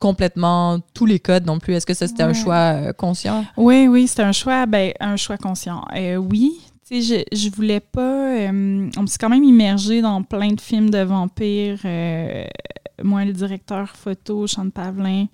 complètement 0.00 0.78
tous 0.94 1.06
les 1.06 1.18
codes 1.18 1.44
non 1.46 1.58
plus. 1.58 1.74
Est-ce 1.74 1.84
que 1.86 1.94
ça, 1.94 2.06
c'était 2.06 2.22
un 2.22 2.32
choix 2.32 2.54
euh, 2.54 2.92
conscient? 2.92 3.44
Oui, 3.56 3.88
oui, 3.88 4.06
c'est 4.06 4.22
un 4.22 4.32
choix, 4.32 4.64
ben, 4.66 4.92
un 5.00 5.16
choix 5.16 5.36
conscient. 5.36 5.84
Euh, 5.96 6.16
oui, 6.16 6.52
je, 6.90 7.22
je 7.32 7.50
voulais 7.50 7.80
pas. 7.80 8.50
euh, 8.50 8.90
on 8.96 9.06
s'est 9.06 9.18
quand 9.18 9.28
même 9.28 9.44
immergé 9.44 10.00
dans 10.00 10.22
plein 10.22 10.52
de 10.52 10.60
films 10.60 10.90
de 10.90 10.98
vampires. 10.98 11.80
euh, 11.84 12.44
moi, 13.02 13.24
le 13.24 13.32
directeur 13.32 13.90
photo, 13.90 14.46
Sean 14.46 14.70
Pavlin, 14.70 15.26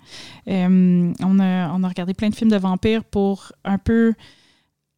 euh, 0.47 1.13
on, 1.21 1.39
a, 1.39 1.71
on 1.73 1.83
a 1.83 1.87
regardé 1.87 2.13
plein 2.13 2.29
de 2.29 2.35
films 2.35 2.51
de 2.51 2.57
vampires 2.57 3.03
pour 3.03 3.53
un 3.63 3.77
peu 3.77 4.13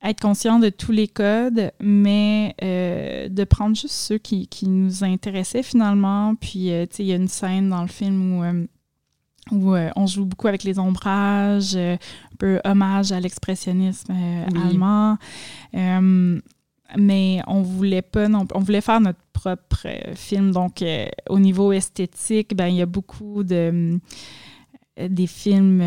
être 0.03 0.19
conscient 0.19 0.59
de 0.59 0.69
tous 0.69 0.91
les 0.91 1.07
codes, 1.07 1.71
mais 1.79 2.55
de 2.59 3.43
prendre 3.45 3.75
juste 3.75 3.95
ceux 3.95 4.17
qui, 4.17 4.47
qui 4.47 4.67
nous 4.67 5.03
intéressaient 5.03 5.63
finalement. 5.63 6.35
Puis, 6.35 6.69
tu 6.69 6.95
sais, 6.95 7.03
il 7.03 7.07
y 7.07 7.13
a 7.13 7.15
une 7.15 7.27
scène 7.27 7.69
dans 7.69 7.81
le 7.81 7.87
film 7.87 8.39
où, 8.39 8.43
où 9.55 9.75
on 9.95 10.05
joue 10.05 10.25
beaucoup 10.25 10.47
avec 10.47 10.63
les 10.63 10.77
ombrages, 10.77 11.77
peu 12.37 12.59
hommage 12.63 13.11
à 13.11 13.19
l'expressionnisme 13.19 14.13
euh, 14.13 14.45
Oui. 14.53 14.61
allemand. 14.69 15.17
Euh, 15.75 16.39
mais 16.97 17.41
on 17.47 17.61
voulait 17.63 18.01
pas 18.01 18.29
non 18.29 18.45
on 18.55 18.59
voulait 18.59 18.79
faire 18.81 19.01
notre 19.01 19.19
propre 19.33 19.85
euh, 19.85 20.15
film 20.15 20.51
donc 20.51 20.81
au 21.29 21.37
niveau 21.37 21.73
esthétique 21.73 22.55
ben 22.55 22.67
il 22.67 22.75
y 22.77 22.81
a 22.81 22.85
beaucoup 22.85 23.43
de 23.43 23.99
des 24.97 25.27
films 25.27 25.81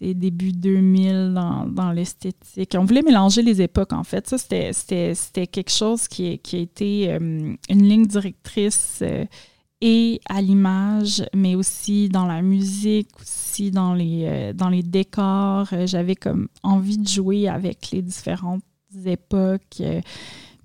début 0.00 0.52
2000 0.52 1.32
dans, 1.34 1.66
dans 1.66 1.92
l'esthétique 1.92 2.74
on 2.78 2.84
voulait 2.84 3.02
mélanger 3.02 3.42
les 3.42 3.62
époques 3.62 3.92
en 3.92 4.04
fait 4.04 4.26
ça 4.28 4.38
c'était 4.38 4.72
c'était 4.72 5.14
c'était 5.14 5.46
quelque 5.46 5.70
chose 5.70 6.08
qui, 6.08 6.38
qui 6.38 6.56
a 6.56 6.58
été 6.60 7.12
euh, 7.12 7.54
une 7.70 7.82
ligne 7.88 8.06
directrice 8.06 9.00
euh, 9.02 9.24
et 9.80 10.20
à 10.28 10.40
l'image, 10.40 11.24
mais 11.34 11.54
aussi 11.54 12.08
dans 12.08 12.26
la 12.26 12.42
musique, 12.42 13.08
aussi 13.20 13.70
dans 13.70 13.94
les, 13.94 14.24
euh, 14.24 14.52
dans 14.52 14.70
les 14.70 14.82
décors. 14.82 15.68
Euh, 15.72 15.86
J'avais 15.86 16.14
comme 16.14 16.48
envie 16.62 16.98
de 16.98 17.08
jouer 17.08 17.48
avec 17.48 17.90
les 17.90 18.02
différentes 18.02 18.62
époques, 19.04 19.80
euh, 19.80 20.00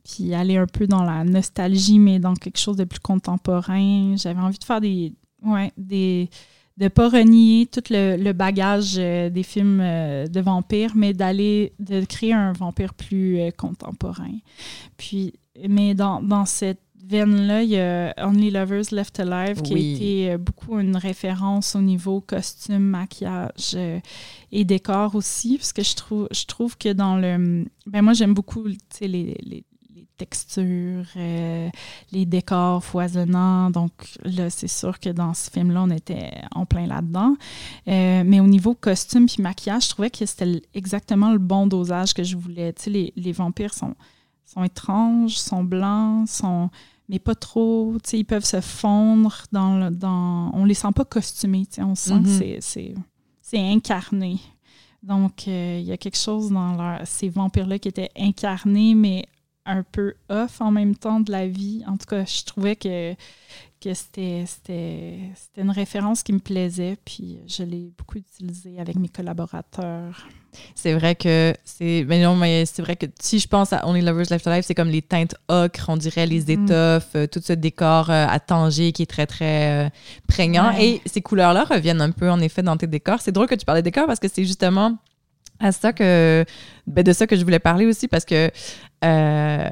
puis 0.04 0.34
aller 0.34 0.58
un 0.58 0.66
peu 0.66 0.88
dans 0.88 1.04
la 1.04 1.24
nostalgie, 1.24 2.00
mais 2.00 2.20
dans 2.20 2.36
quelque 2.36 2.60
chose 2.60 2.78
de 2.78 2.86
plus 2.86 3.00
contemporain. 3.00 4.16
J'avais 4.16 4.40
envie 4.40 4.60
de 4.60 4.64
faire 4.64 4.82
des... 4.82 5.14
Ouais, 5.44 5.72
des 5.78 6.30
de 6.78 6.88
pas 6.88 7.10
renier 7.10 7.68
tout 7.72 7.84
le, 7.92 8.32
bagage 8.32 8.96
des 8.96 9.44
films 9.44 9.80
de 9.80 10.40
vampires, 10.40 10.94
mais 10.96 11.14
d'aller, 11.14 11.74
de 11.80 12.04
créer 12.06 12.34
un 12.34 12.54
vampire 12.54 12.94
plus 12.96 13.40
contemporain. 13.56 14.38
Puis, 14.98 15.34
mais 15.68 15.94
dans, 15.94 16.24
dans 16.24 16.46
cette 16.46 16.82
veine-là, 17.06 17.64
il 17.64 17.70
y 17.70 17.80
a 17.80 18.14
Only 18.18 18.52
Lovers 18.52 18.92
Left 18.92 19.20
Alive 19.20 19.62
qui 19.62 19.74
a 19.74 19.78
été 19.78 20.32
euh, 20.32 20.38
beaucoup 20.38 20.80
une 20.80 20.96
référence 20.96 21.76
au 21.76 21.82
niveau 21.82 22.22
costume, 22.22 22.80
maquillage 22.80 23.74
euh, 23.76 24.00
et 24.52 24.66
décor 24.66 25.16
aussi, 25.16 25.58
parce 25.58 25.74
que 25.74 25.84
je 25.84 25.96
trouve, 25.96 26.28
je 26.32 26.46
trouve 26.46 26.78
que 26.78 26.94
dans 26.94 27.18
le... 27.18 27.66
Ben 27.86 28.02
moi, 28.02 28.14
j'aime 28.14 28.34
beaucoup 28.34 28.66
les, 28.66 28.78
les, 29.02 29.38
les 29.42 29.64
textures, 30.18 31.08
euh, 31.16 31.70
les 32.12 32.28
décors 32.28 32.84
foisonnants. 32.84 33.72
Donc 33.72 33.92
là, 34.24 34.52
c'est 34.52 34.68
sûr 34.68 35.00
que 35.00 35.10
dans 35.10 35.34
ce 35.34 35.50
film-là, 35.50 35.82
on 35.82 35.90
était 35.90 36.32
en 36.54 36.68
plein 36.68 36.86
là-dedans. 36.86 37.36
Euh, 37.88 38.24
mais 38.24 38.40
au 38.40 38.46
niveau 38.46 38.76
costume 38.76 39.26
puis 39.26 39.42
maquillage, 39.42 39.86
je 39.86 39.90
trouvais 39.90 40.12
que 40.12 40.24
c'était 40.24 40.62
exactement 40.76 41.32
le 41.32 41.40
bon 41.40 41.66
dosage 41.66 42.14
que 42.14 42.24
je 42.24 42.38
voulais. 42.38 42.72
Tu 42.74 42.84
sais, 42.84 42.90
les, 42.92 43.14
les 43.16 43.32
vampires 43.32 43.74
sont, 43.74 43.96
sont 44.46 44.64
étranges, 44.64 45.38
sont 45.38 45.64
blancs, 45.64 46.30
sont 46.30 46.70
mais 47.12 47.20
pas 47.20 47.36
trop. 47.36 47.94
Tu 48.04 48.10
sais, 48.10 48.20
ils 48.20 48.24
peuvent 48.26 48.46
se 48.46 48.60
fondre 48.62 49.44
dans... 49.52 49.78
le- 49.78 49.92
dans 49.92 50.50
on 50.56 50.66
les 50.66 50.74
sent 50.74 50.92
pas 50.96 51.06
costumés. 51.06 51.66
tu 51.68 51.76
sais, 51.76 51.84
On 51.84 51.94
sent 51.94 52.22
que 52.24 52.46
Mhm. 52.88 52.96
c'est 53.42 53.60
incarné. 53.60 54.40
Donc, 55.04 55.48
euh, 55.48 55.78
il 55.80 55.86
y 55.86 55.92
a 55.92 55.98
quelque 55.98 56.18
chose 56.18 56.52
dans 56.52 56.76
leur, 56.76 57.06
ces 57.06 57.28
vampires-là 57.30 57.78
qui 57.80 57.88
étaient 57.90 58.12
incarnés, 58.18 58.96
mais 58.96 59.26
un 59.66 59.84
peu 59.84 60.14
off 60.30 60.62
en 60.62 60.72
même 60.72 60.96
temps 60.96 61.20
de 61.20 61.32
la 61.32 61.48
vie. 61.48 61.84
En 61.88 61.98
tout 61.98 62.06
cas, 62.08 62.24
je 62.26 62.44
trouvais 62.46 62.76
que, 62.76 63.14
que 63.82 63.94
c'était, 63.94 64.46
une 65.58 65.72
référence 65.72 66.24
qui 66.24 66.34
me 66.34 66.40
plaisait, 66.40 66.98
puis 67.04 67.40
je 67.48 67.64
l'ai 67.64 67.92
beaucoup 67.98 68.18
utilisée 68.18 68.80
avec 68.80 68.96
mes 68.96 69.10
collaborateurs. 69.10 70.28
C'est 70.76 70.94
vrai 70.94 71.16
que 71.16 71.54
c'est. 71.64 72.06
Mais 72.08 72.22
non, 72.22 72.36
mais 72.36 72.66
c'est 72.66 72.82
vrai 72.82 72.98
que 72.98 73.06
si 73.20 73.40
je 73.40 73.48
pense 73.48 73.72
à 73.72 73.88
Only 73.88 74.02
Lovers 74.02 74.26
Left 74.30 74.46
Alive, 74.48 74.64
c'est 74.66 74.76
comme 74.76 74.90
les 74.90 75.02
teintes 75.02 75.34
ocre, 75.48 75.86
on 75.88 75.96
dirait 75.98 76.26
les 76.26 76.42
Mhm. 76.56 76.66
étoffes, 76.66 77.16
euh, 77.16 77.26
tout 77.28 77.40
ce 77.42 77.54
décor 77.54 78.10
euh, 78.10 78.26
à 78.28 78.40
Tanger 78.40 78.92
qui 78.92 79.04
est 79.04 79.10
très, 79.10 79.26
très 79.28 79.86
euh, 79.86 79.90
prégnant. 80.28 80.72
Ouais. 80.74 80.86
Et 80.86 81.02
ces 81.06 81.22
couleurs-là 81.22 81.64
reviennent 81.64 82.02
un 82.02 82.12
peu, 82.12 82.30
en 82.30 82.40
effet, 82.42 82.64
dans 82.64 82.76
tes 82.76 82.88
décors. 82.88 83.22
C'est 83.22 83.32
drôle 83.32 83.48
que 83.48 83.56
tu 83.56 83.66
parlais 83.66 83.82
de 83.82 83.86
décors 83.86 84.08
parce 84.08 84.20
que 84.20 84.28
c'est 84.28 84.44
justement 84.44 84.98
à 85.62 85.72
ça 85.72 85.94
que. 85.94 86.44
ben, 86.88 87.04
de 87.04 87.14
ça 87.14 87.28
que 87.28 87.36
je 87.36 87.44
voulais 87.44 87.60
parler 87.60 87.86
aussi 87.86 88.08
parce 88.08 88.26
que. 88.26 88.50
euh, 89.04 89.68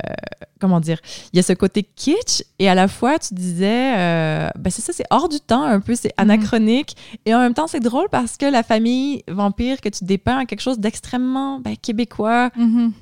comment 0.60 0.80
dire? 0.80 1.00
Il 1.32 1.38
y 1.38 1.40
a 1.40 1.44
ce 1.44 1.54
côté 1.54 1.84
kitsch 1.84 2.44
et 2.60 2.70
à 2.70 2.76
la 2.76 2.88
fois, 2.88 3.18
tu 3.20 3.34
disais. 3.34 3.98
euh, 3.98 4.50
ben, 4.58 4.70
c'est 4.70 4.82
ça, 4.82 4.92
c'est 4.94 5.06
hors 5.10 5.30
du 5.30 5.40
temps 5.40 5.64
un 5.64 5.80
peu, 5.80 5.96
c'est 5.96 6.14
anachronique. 6.18 6.96
Et 7.26 7.34
en 7.34 7.40
même 7.40 7.54
temps, 7.54 7.68
c'est 7.68 7.80
drôle 7.80 8.08
parce 8.10 8.38
que 8.38 8.46
la 8.46 8.64
famille 8.64 9.24
vampire 9.28 9.82
que 9.82 9.90
tu 9.90 10.04
dépeins 10.04 10.40
a 10.40 10.46
quelque 10.46 10.62
chose 10.62 10.80
d'extrêmement 10.80 11.60
ben, 11.60 11.76
québécois, 11.78 12.50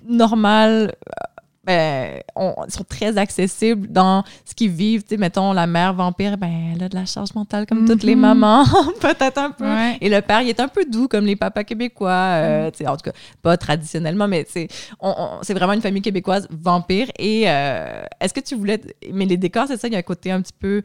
normal, 0.08 0.93
euh, 1.10 1.37
ben, 1.67 2.21
on, 2.36 2.56
sont 2.69 2.84
très 2.84 3.17
accessibles 3.17 3.87
dans 3.89 4.23
ce 4.46 4.56
qu'ils 4.56 4.71
vivent. 4.71 5.04
Tu 5.04 5.10
sais, 5.10 5.17
mettons, 5.17 5.52
la 5.54 5.67
mère 5.67 5.94
vampire, 5.94 6.37
ben, 6.37 6.73
elle 6.75 6.83
a 6.83 6.89
de 6.89 6.96
la 6.96 7.06
charge 7.06 7.33
mentale 7.35 7.65
comme 7.67 7.85
toutes 7.85 8.04
les 8.04 8.15
Mhm. 8.15 8.21
mamans, 8.21 8.63
peut-être 9.02 9.37
un 9.37 9.52
peu. 9.52 9.65
Ouais. 9.65 9.98
Et 10.02 10.10
le 10.10 10.21
père, 10.21 10.42
il 10.42 10.50
est 10.50 10.60
un 10.60 10.67
peu 10.69 10.85
doux 10.85 11.08
comme 11.08 11.25
les 11.25 11.35
papas 11.35 11.63
québécois. 11.65 12.10
euh, 12.10 12.71
tu 12.71 12.77
sais, 12.79 12.87
En 12.87 12.96
tout 12.96 13.04
cas, 13.04 13.17
pas 13.42 13.58
traditionnellement, 13.58 14.27
mais 14.27 14.46
c'est 14.50 14.67
on, 15.00 15.10
on- 15.17 15.44
c'est 15.44 15.54
vraiment 15.54 15.73
une 15.73 15.81
famille 15.81 16.02
québécoise 16.02 16.48
vampire. 16.50 17.08
Et 17.19 17.44
euh, 17.48 18.04
est-ce 18.21 18.33
que 18.33 18.39
tu 18.39 18.56
voulais. 18.56 18.79
Mais 19.13 19.25
les 19.25 19.37
décors, 19.37 19.65
c'est 19.67 19.77
ça, 19.77 19.87
il 19.87 19.94
y 19.94 19.96
a 19.96 20.00
un 20.00 20.04
côté 20.04 20.31
un 20.31 20.42
petit 20.42 20.54
peu 20.58 20.81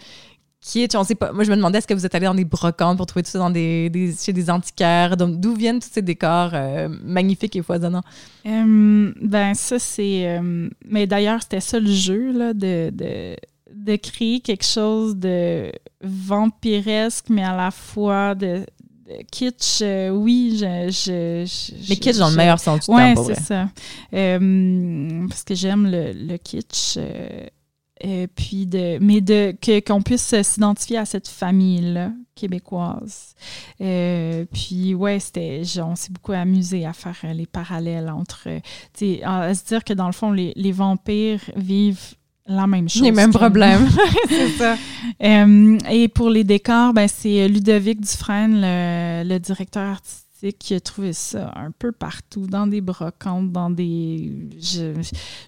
kitsch. 0.63 0.95
On 0.95 1.05
sait 1.05 1.15
pas. 1.15 1.33
Moi, 1.33 1.45
je 1.45 1.51
me 1.51 1.57
demandais, 1.57 1.79
est-ce 1.79 1.87
que 1.87 1.93
vous 1.95 2.07
êtes 2.07 2.15
allé 2.15 2.25
dans 2.27 2.35
des 2.35 2.45
brocantes 2.47 2.97
pour 2.97 3.05
trouver 3.07 3.23
tout 3.25 3.31
ça 3.31 3.39
dans 3.39 3.51
des, 3.51 3.91
des- 3.91 4.15
chez 4.15 4.33
des 4.33 4.49
antiquaires? 4.49 5.17
Donc, 5.19 5.39
d'où 5.41 5.55
viennent 5.55 5.81
tous 5.81 5.91
ces 5.93 6.03
décors 6.03 6.51
euh, 6.55 6.89
magnifiques 7.05 7.55
et 7.57 7.63
foisonnants? 7.63 8.03
Euh, 8.47 9.13
ben, 9.21 9.53
ça, 9.55 9.79
c'est. 9.79 10.27
euh, 10.39 10.69
mais 10.89 11.07
d'ailleurs, 11.07 11.43
c'était 11.43 11.61
ça 11.61 11.79
le 11.79 11.91
jeu, 11.93 12.33
là, 12.33 12.55
de, 12.55 12.91
de, 12.91 13.37
de 13.75 13.97
créer 13.97 14.41
quelque 14.41 14.65
chose 14.65 15.17
de 15.17 15.71
vampiresque, 16.03 17.27
mais 17.29 17.45
à 17.45 17.57
la 17.57 17.71
fois 17.71 18.35
de, 18.35 18.65
de 19.07 19.23
kitsch. 19.31 19.83
Oui, 20.13 20.57
je. 20.61 20.89
je, 20.91 21.45
je- 21.47 21.89
Mais 21.91 21.97
kitsch 21.97 22.17
dans 22.19 22.31
le 22.31 22.37
meilleur 22.37 22.59
sens 22.61 22.87
du 22.87 22.95
Ouais, 22.95 23.03
terme, 23.15 23.15
pour 23.15 23.27
c'est 23.27 23.35
ça. 23.41 23.69
Parce 24.11 25.43
que 25.45 25.55
j'aime 25.55 25.91
le, 25.91 26.13
le 26.13 26.37
kitsch. 26.39 26.99
Euh, 28.05 28.27
puis 28.35 28.67
de, 28.67 28.99
mais 29.01 29.21
de 29.21 29.55
qu'on 29.87 30.03
puisse 30.03 30.35
s'identifier 30.43 30.99
à 30.99 31.05
cette 31.05 31.29
famille-là 31.29 32.11
québécoise. 32.35 33.35
Euh, 33.81 34.45
puis 34.53 34.95
ouais, 34.95 35.21
c'était, 35.21 35.63
on 35.79 35.95
s'est 35.95 36.13
beaucoup 36.13 36.33
amusé 36.33 36.87
à 36.87 36.93
faire 36.93 37.17
euh, 37.25 37.33
les 37.33 37.47
parallèles 37.47 38.11
entre, 38.11 38.49
euh, 38.49 39.19
à, 39.25 39.55
se 39.55 39.65
dire 39.65 39.85
que 39.85 39.93
dans 39.93 40.07
le 40.07 40.13
fond 40.13 40.33
les, 40.33 40.53
les 40.57 40.73
vampires 40.73 41.43
vivent 41.57 42.15
la 42.47 42.67
même 42.67 42.89
chose. 42.89 43.03
Les 43.03 43.13
mêmes 43.13 43.33
problèmes. 43.33 43.89
c'est 44.29 44.49
ça. 44.51 44.77
Euh, 45.23 45.79
et 45.91 46.09
pour 46.09 46.31
les 46.31 46.45
décors, 46.45 46.93
ben, 46.93 47.07
c'est 47.09 47.49
Ludovic 47.49 48.01
Dufresne, 48.01 48.61
le, 48.61 49.23
le 49.29 49.39
directeur 49.39 49.91
artistique, 49.91 50.22
qui 50.51 50.75
a 50.75 50.81
trouvé 50.81 51.13
ça 51.13 51.53
un 51.55 51.71
peu 51.71 51.93
partout, 51.93 52.47
dans 52.47 52.67
des 52.67 52.81
brocantes, 52.81 53.53
dans 53.53 53.71
des... 53.71 54.33
Je, 54.61 54.93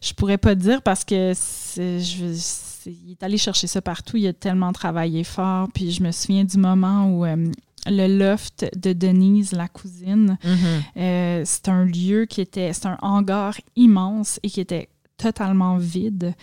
je 0.00 0.12
pourrais 0.14 0.38
pas 0.38 0.54
dire 0.54 0.82
parce 0.82 1.04
que 1.04 1.32
c'est- 1.34 1.98
je, 2.00 2.32
c'est- 2.34 2.92
il 3.06 3.12
est 3.12 3.22
allé 3.22 3.38
chercher 3.38 3.66
ça 3.66 3.80
partout. 3.82 4.16
Il 4.18 4.26
a 4.26 4.32
tellement 4.32 4.72
travaillé 4.72 5.24
fort. 5.24 5.68
Puis 5.74 5.90
je 5.90 6.02
me 6.02 6.10
souviens 6.12 6.44
du 6.44 6.58
moment 6.58 7.06
où 7.10 7.24
euh, 7.24 7.50
le 7.86 8.18
loft 8.18 8.66
de 8.76 8.92
Denise, 8.92 9.52
la 9.52 9.68
cousine, 9.68 10.38
Mhm. 10.44 10.82
euh, 10.98 11.42
c'est 11.44 11.68
un 11.68 11.84
lieu 11.84 12.26
qui 12.26 12.40
était, 12.42 12.72
c'est 12.72 12.86
un 12.86 12.98
hangar 13.02 13.54
immense 13.76 14.38
et 14.42 14.50
qui 14.50 14.60
était 14.60 14.88
totalement 15.16 15.76
vide. 15.78 16.34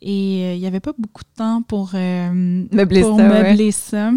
Et 0.00 0.44
euh, 0.44 0.54
il 0.54 0.60
n'y 0.60 0.66
avait 0.66 0.80
pas 0.80 0.92
beaucoup 0.96 1.22
de 1.22 1.36
temps 1.36 1.62
pour, 1.62 1.90
euh, 1.94 2.30
Meubler 2.72 3.00
pour 3.02 3.18
ça, 3.18 3.28
ouais. 3.28 3.42
meubler 3.42 3.72
ça. 3.72 4.12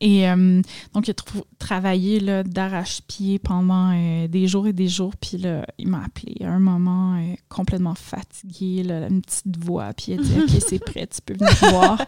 Et 0.00 0.28
euh, 0.28 0.60
donc, 0.92 1.06
il 1.06 1.12
a 1.12 1.14
travaillé 1.58 2.20
d'arrache-pied 2.44 3.38
pendant 3.38 3.92
euh, 3.94 4.26
des 4.26 4.48
jours 4.48 4.66
et 4.66 4.72
des 4.72 4.88
jours. 4.88 5.12
Puis 5.20 5.38
là, 5.38 5.64
il 5.78 5.86
m'a 5.88 6.02
appelé 6.04 6.36
à 6.44 6.50
un 6.50 6.58
moment 6.58 7.14
euh, 7.16 7.34
complètement 7.48 7.94
fatigué, 7.94 8.82
là, 8.82 9.06
une 9.08 9.22
petite 9.22 9.56
voix. 9.56 9.92
Puis 9.92 10.12
il 10.12 10.20
a 10.20 10.22
dit 10.22 10.32
OK, 10.56 10.62
c'est 10.68 10.78
prêt, 10.84 11.06
tu 11.06 11.20
peux 11.24 11.34
venir 11.34 11.52
voir. 11.70 11.96
Puis 11.98 12.06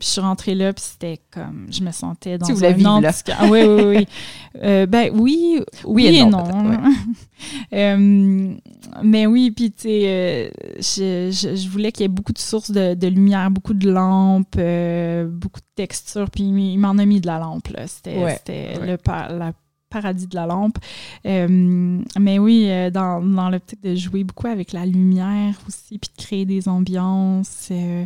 je 0.00 0.06
suis 0.06 0.20
rentrée 0.22 0.54
là, 0.54 0.72
puis 0.72 0.82
c'était 0.86 1.20
comme, 1.30 1.66
je 1.70 1.82
me 1.82 1.92
sentais 1.92 2.38
dans 2.38 2.46
Tu 2.46 2.52
un 2.52 2.72
vivre 2.72 2.88
là. 3.02 3.12
Ah, 3.38 3.46
oui, 3.50 3.60
oui, 3.64 3.82
oui. 3.84 4.06
Ben 4.86 5.10
oui, 5.12 5.60
oui, 5.84 6.06
et 6.06 6.24
non. 6.24 6.44
Euh, 7.72 8.54
mais 9.02 9.26
oui, 9.26 9.50
puis 9.50 9.70
tu 9.70 9.82
sais, 9.82 10.52
je, 10.76 11.30
je- 11.32 11.56
je 11.56 11.68
voulais 11.70 11.90
qu'il 11.90 12.02
y 12.02 12.04
ait 12.04 12.08
beaucoup 12.08 12.34
de 12.34 12.38
sources 12.38 12.70
de, 12.70 12.92
de 12.94 13.06
lumière, 13.06 13.50
beaucoup 13.50 13.72
de 13.72 13.90
lampes, 13.90 14.56
beaucoup 15.40 15.60
de 15.60 15.66
textures, 15.74 16.30
puis 16.30 16.42
il 16.44 16.76
m'en 16.78 16.98
a 16.98 17.06
de 17.18 17.26
la 17.26 17.40
lampe, 17.40 17.66
là. 17.68 17.88
C'était 17.88 18.22
Ouais, 18.22 18.36
c'était 18.36 18.78
ouais. 18.78 18.86
le 18.86 18.96
pa- 18.96 19.28
la 19.32 19.52
paradis 19.88 20.28
de 20.28 20.36
la 20.36 20.46
lampe. 20.46 20.76
Euh, 21.26 22.00
mais 22.16 22.38
oui, 22.38 22.66
euh, 22.68 22.90
dans, 22.90 23.20
dans 23.20 23.50
l'optique 23.50 23.82
de 23.82 23.96
jouer 23.96 24.22
beaucoup 24.22 24.46
avec 24.46 24.72
la 24.72 24.86
lumière 24.86 25.58
aussi, 25.66 25.98
puis 25.98 26.10
de 26.16 26.22
créer 26.22 26.44
des 26.46 26.68
ambiances. 26.68 27.68
euh, 27.72 28.04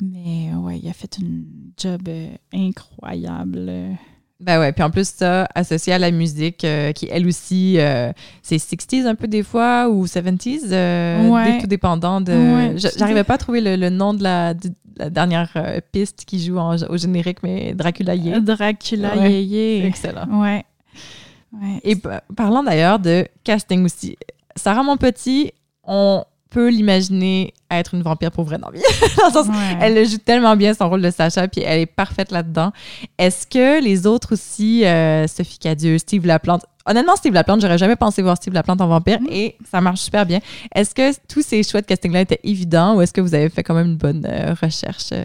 mais 0.00 0.54
ouais, 0.54 0.78
il 0.78 0.88
a 0.88 0.92
fait 0.92 1.18
une 1.18 1.44
job 1.76 2.08
incroyable. 2.54 3.72
Ben 4.38 4.60
ouais, 4.60 4.72
puis 4.72 4.82
en 4.82 4.90
plus, 4.90 5.08
ça, 5.08 5.48
associé 5.54 5.94
à 5.94 5.98
la 5.98 6.10
musique, 6.10 6.62
euh, 6.64 6.92
qui 6.92 7.08
elle 7.10 7.26
aussi, 7.26 7.76
euh, 7.78 8.12
c'est 8.42 8.56
60s 8.56 9.06
un 9.06 9.14
peu 9.14 9.28
des 9.28 9.42
fois, 9.42 9.88
ou 9.88 10.04
70s, 10.06 10.64
euh, 10.72 11.28
Ouais. 11.30 11.58
tout 11.58 11.66
dépendant 11.66 12.20
de... 12.20 12.32
Ouais, 12.32 12.74
J'arrivais 12.98 13.24
pas 13.24 13.34
à 13.34 13.38
trouver 13.38 13.62
le, 13.62 13.76
le 13.76 13.88
nom 13.88 14.12
de 14.12 14.22
la, 14.22 14.52
de 14.52 14.68
la 14.98 15.08
dernière 15.08 15.50
piste 15.90 16.24
qui 16.26 16.44
joue 16.44 16.58
en- 16.58 16.76
au 16.76 16.96
générique, 16.98 17.38
mais 17.42 17.72
Dracula 17.74 18.14
Yé. 18.14 18.40
Dracula 18.40 19.16
Ouais. 19.16 19.84
Excellent. 19.86 20.26
Ouais. 20.42 20.66
Et 21.82 21.96
pa- 21.96 22.22
parlant 22.36 22.62
d'ailleurs 22.62 22.98
de 22.98 23.26
casting 23.42 23.84
aussi, 23.86 24.16
Sarah 24.54 24.82
Monpetit, 24.82 25.52
on 25.84 26.24
peut 26.50 26.68
l'imaginer 26.70 27.52
être 27.70 27.94
une 27.94 28.02
vampire 28.02 28.30
pour 28.30 28.44
vrai 28.44 28.58
dans 28.58 28.70
vie. 28.70 28.80
Dans 29.18 29.26
le 29.26 29.32
sens, 29.32 29.46
Ouais. 29.48 29.78
Elle 29.80 29.94
le 29.94 30.04
joue 30.04 30.18
tellement 30.18 30.56
bien 30.56 30.74
son 30.74 30.88
rôle 30.88 31.02
de 31.02 31.10
Sacha, 31.10 31.48
puis 31.48 31.62
elle 31.62 31.80
est 31.80 31.86
parfaite 31.86 32.30
là-dedans. 32.30 32.72
Est-ce 33.18 33.46
que 33.46 33.82
les 33.82 34.06
autres 34.06 34.34
aussi, 34.34 34.84
euh, 34.84 35.26
Sophie 35.26 35.58
Cadieux, 35.58 35.98
Steve 35.98 36.24
Laplante, 36.26 36.64
honnêtement, 36.86 37.16
Steve 37.16 37.32
Laplante, 37.34 37.60
j'aurais 37.60 37.78
jamais 37.78 37.96
pensé 37.96 38.22
voir 38.22 38.36
Steve 38.36 38.54
Laplante 38.54 38.80
en 38.80 38.86
vampire 38.86 39.20
Mm. 39.20 39.26
et 39.30 39.56
ça 39.70 39.80
marche 39.80 40.00
super 40.00 40.24
bien. 40.26 40.38
Est-ce 40.74 40.94
que 40.94 41.12
tous 41.28 41.42
ces 41.44 41.62
choix 41.62 41.80
de 41.80 41.86
casting-là 41.86 42.20
étaient 42.20 42.40
évidents 42.44 42.96
ou 42.96 43.00
est-ce 43.02 43.12
que 43.12 43.20
vous 43.20 43.34
avez 43.34 43.48
fait 43.48 43.62
quand 43.64 43.74
même 43.74 43.86
une 43.88 43.96
bonne 43.96 44.26
euh, 44.30 44.54
recherche? 44.60 45.10
euh? 45.12 45.24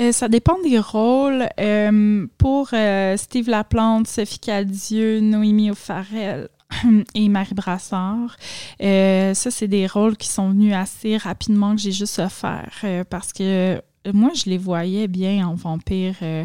Euh, 0.00 0.12
ça 0.12 0.28
dépend 0.28 0.54
des 0.62 0.78
rôles. 0.78 1.48
Euh, 1.58 2.26
pour 2.38 2.68
euh, 2.72 3.16
Steve 3.16 3.48
Laplante, 3.48 4.06
Sophie 4.06 4.38
Cadieux, 4.38 5.18
Noémie 5.20 5.70
O'Farrell 5.72 6.48
et 7.14 7.28
Marie 7.28 7.54
Brassard, 7.54 8.36
euh, 8.82 9.34
ça, 9.34 9.50
c'est 9.50 9.68
des 9.68 9.86
rôles 9.86 10.16
qui 10.16 10.28
sont 10.28 10.50
venus 10.50 10.74
assez 10.74 11.16
rapidement 11.16 11.74
que 11.74 11.80
j'ai 11.80 11.92
juste 11.92 12.18
à 12.18 12.28
faire 12.28 12.70
euh, 12.84 13.04
parce 13.08 13.32
que 13.32 13.42
euh, 13.76 13.80
moi, 14.12 14.30
je 14.34 14.48
les 14.50 14.58
voyais 14.58 15.08
bien 15.08 15.46
en 15.48 15.54
vampire, 15.54 16.14
euh, 16.22 16.44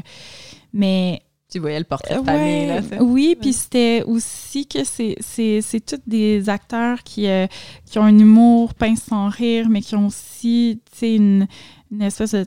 mais 0.74 1.22
Tu 1.52 1.60
voyais 1.60 1.78
le 1.80 1.86
portrait 1.86 2.16
de 2.16 2.20
Ouais, 2.20 2.26
famille, 2.26 2.66
là. 2.68 2.82
c'est- 2.82 3.00
oui, 3.00 3.38
puis 3.40 3.54
c'était 3.54 4.04
aussi 4.06 4.66
que 4.68 4.84
c'est, 4.84 5.16
c'est, 5.20 5.62
c'est 5.62 5.82
tous 5.86 6.02
des 6.08 6.50
acteurs 6.50 7.04
qui, 7.04 7.28
euh, 7.28 7.46
qui 7.86 8.00
ont 8.00 8.04
un 8.04 8.18
humour 8.18 8.74
pince 8.74 9.04
sans 9.04 9.30
rire, 9.30 9.68
mais 9.70 9.82
qui 9.82 9.96
ont 9.96 10.08
aussi 10.08 10.82
une, 11.02 11.48
une 11.92 12.02
espèce 12.02 12.32
de 12.32 12.46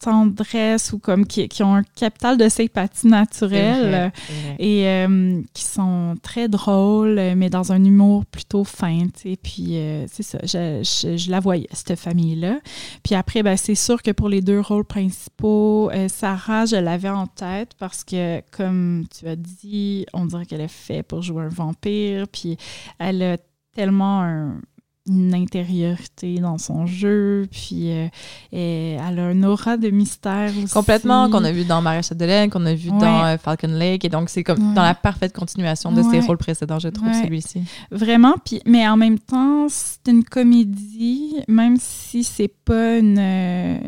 tendresse 0.00 0.92
ou 0.92 0.98
comme 0.98 1.26
qui, 1.26 1.48
qui 1.48 1.62
ont 1.62 1.74
un 1.76 1.82
capital 1.82 2.36
de 2.36 2.48
sympathie 2.48 3.06
naturelle 3.06 4.12
vrai. 4.28 4.56
et 4.58 4.86
euh, 4.88 5.40
qui 5.54 5.64
sont 5.64 6.14
très 6.22 6.48
drôles, 6.48 7.18
mais 7.36 7.48
dans 7.48 7.72
un 7.72 7.82
humour 7.82 8.26
plutôt 8.26 8.64
fin, 8.64 9.06
sais. 9.16 9.36
Puis 9.42 9.78
euh, 9.78 10.04
c'est 10.10 10.22
ça, 10.22 10.38
je, 10.42 10.82
je- 10.82 11.16
je 11.16 11.30
la 11.30 11.40
voyais, 11.40 11.68
cette 11.72 11.98
famille-là. 11.98 12.58
Puis 13.02 13.14
après, 13.14 13.42
ben, 13.42 13.56
c'est 13.56 13.74
sûr 13.74 14.02
que 14.02 14.10
pour 14.10 14.28
les 14.28 14.42
deux 14.42 14.60
rôles 14.60 14.84
principaux, 14.84 15.90
euh, 15.90 16.08
Sarah, 16.08 16.66
je 16.66 16.76
l'avais 16.76 17.08
en 17.08 17.26
tête 17.26 17.72
parce 17.78 18.04
que, 18.04 18.40
comme 18.50 19.06
tu 19.16 19.26
as 19.26 19.36
dit, 19.36 20.04
on 20.12 20.26
dirait 20.26 20.44
qu'elle 20.46 20.60
est 20.60 20.68
faite 20.68 21.06
pour 21.06 21.22
jouer 21.22 21.44
un 21.44 21.48
vampire, 21.48 22.28
puis 22.28 22.56
elle 22.98 23.22
a 23.22 23.36
tellement 23.74 24.20
un- 24.22 24.60
une 25.06 25.34
intériorité 25.34 26.36
dans 26.40 26.56
son 26.56 26.86
jeu, 26.86 27.46
puis 27.50 27.90
euh, 27.92 28.08
elle 28.52 29.18
a 29.18 29.24
un 29.26 29.42
aura 29.42 29.76
de 29.76 29.90
mystère 29.90 30.50
aussi. 30.62 30.72
Complètement, 30.72 31.28
qu'on 31.28 31.44
a 31.44 31.52
vu 31.52 31.64
dans 31.64 31.82
Maria 31.82 32.00
Chapdelaine, 32.02 32.48
qu'on 32.48 32.64
a 32.64 32.72
vu 32.74 32.90
Ouais. 32.90 32.98
dans 32.98 33.24
euh, 33.26 33.36
Falcon 33.36 33.68
Lake. 33.68 34.04
Et 34.04 34.08
donc, 34.08 34.30
c'est 34.30 34.42
comme 34.42 34.68
Ouais. 34.70 34.74
dans 34.74 34.82
la 34.82 34.94
parfaite 34.94 35.34
continuation 35.34 35.92
de 35.92 36.02
ses 36.02 36.20
rôles 36.20 36.38
précédents, 36.38 36.78
je 36.78 36.88
trouve, 36.88 37.12
celui-ci. 37.12 37.62
Vraiment, 37.90 38.34
puis, 38.44 38.60
mais 38.66 38.88
en 38.88 38.96
même 38.96 39.18
temps, 39.18 39.66
c'est 39.68 40.08
une 40.10 40.24
comédie, 40.24 41.34
même 41.48 41.76
si 41.78 42.24
c'est 42.24 42.48
pas 42.64 42.98
une. 42.98 43.18
euh, 43.18 43.78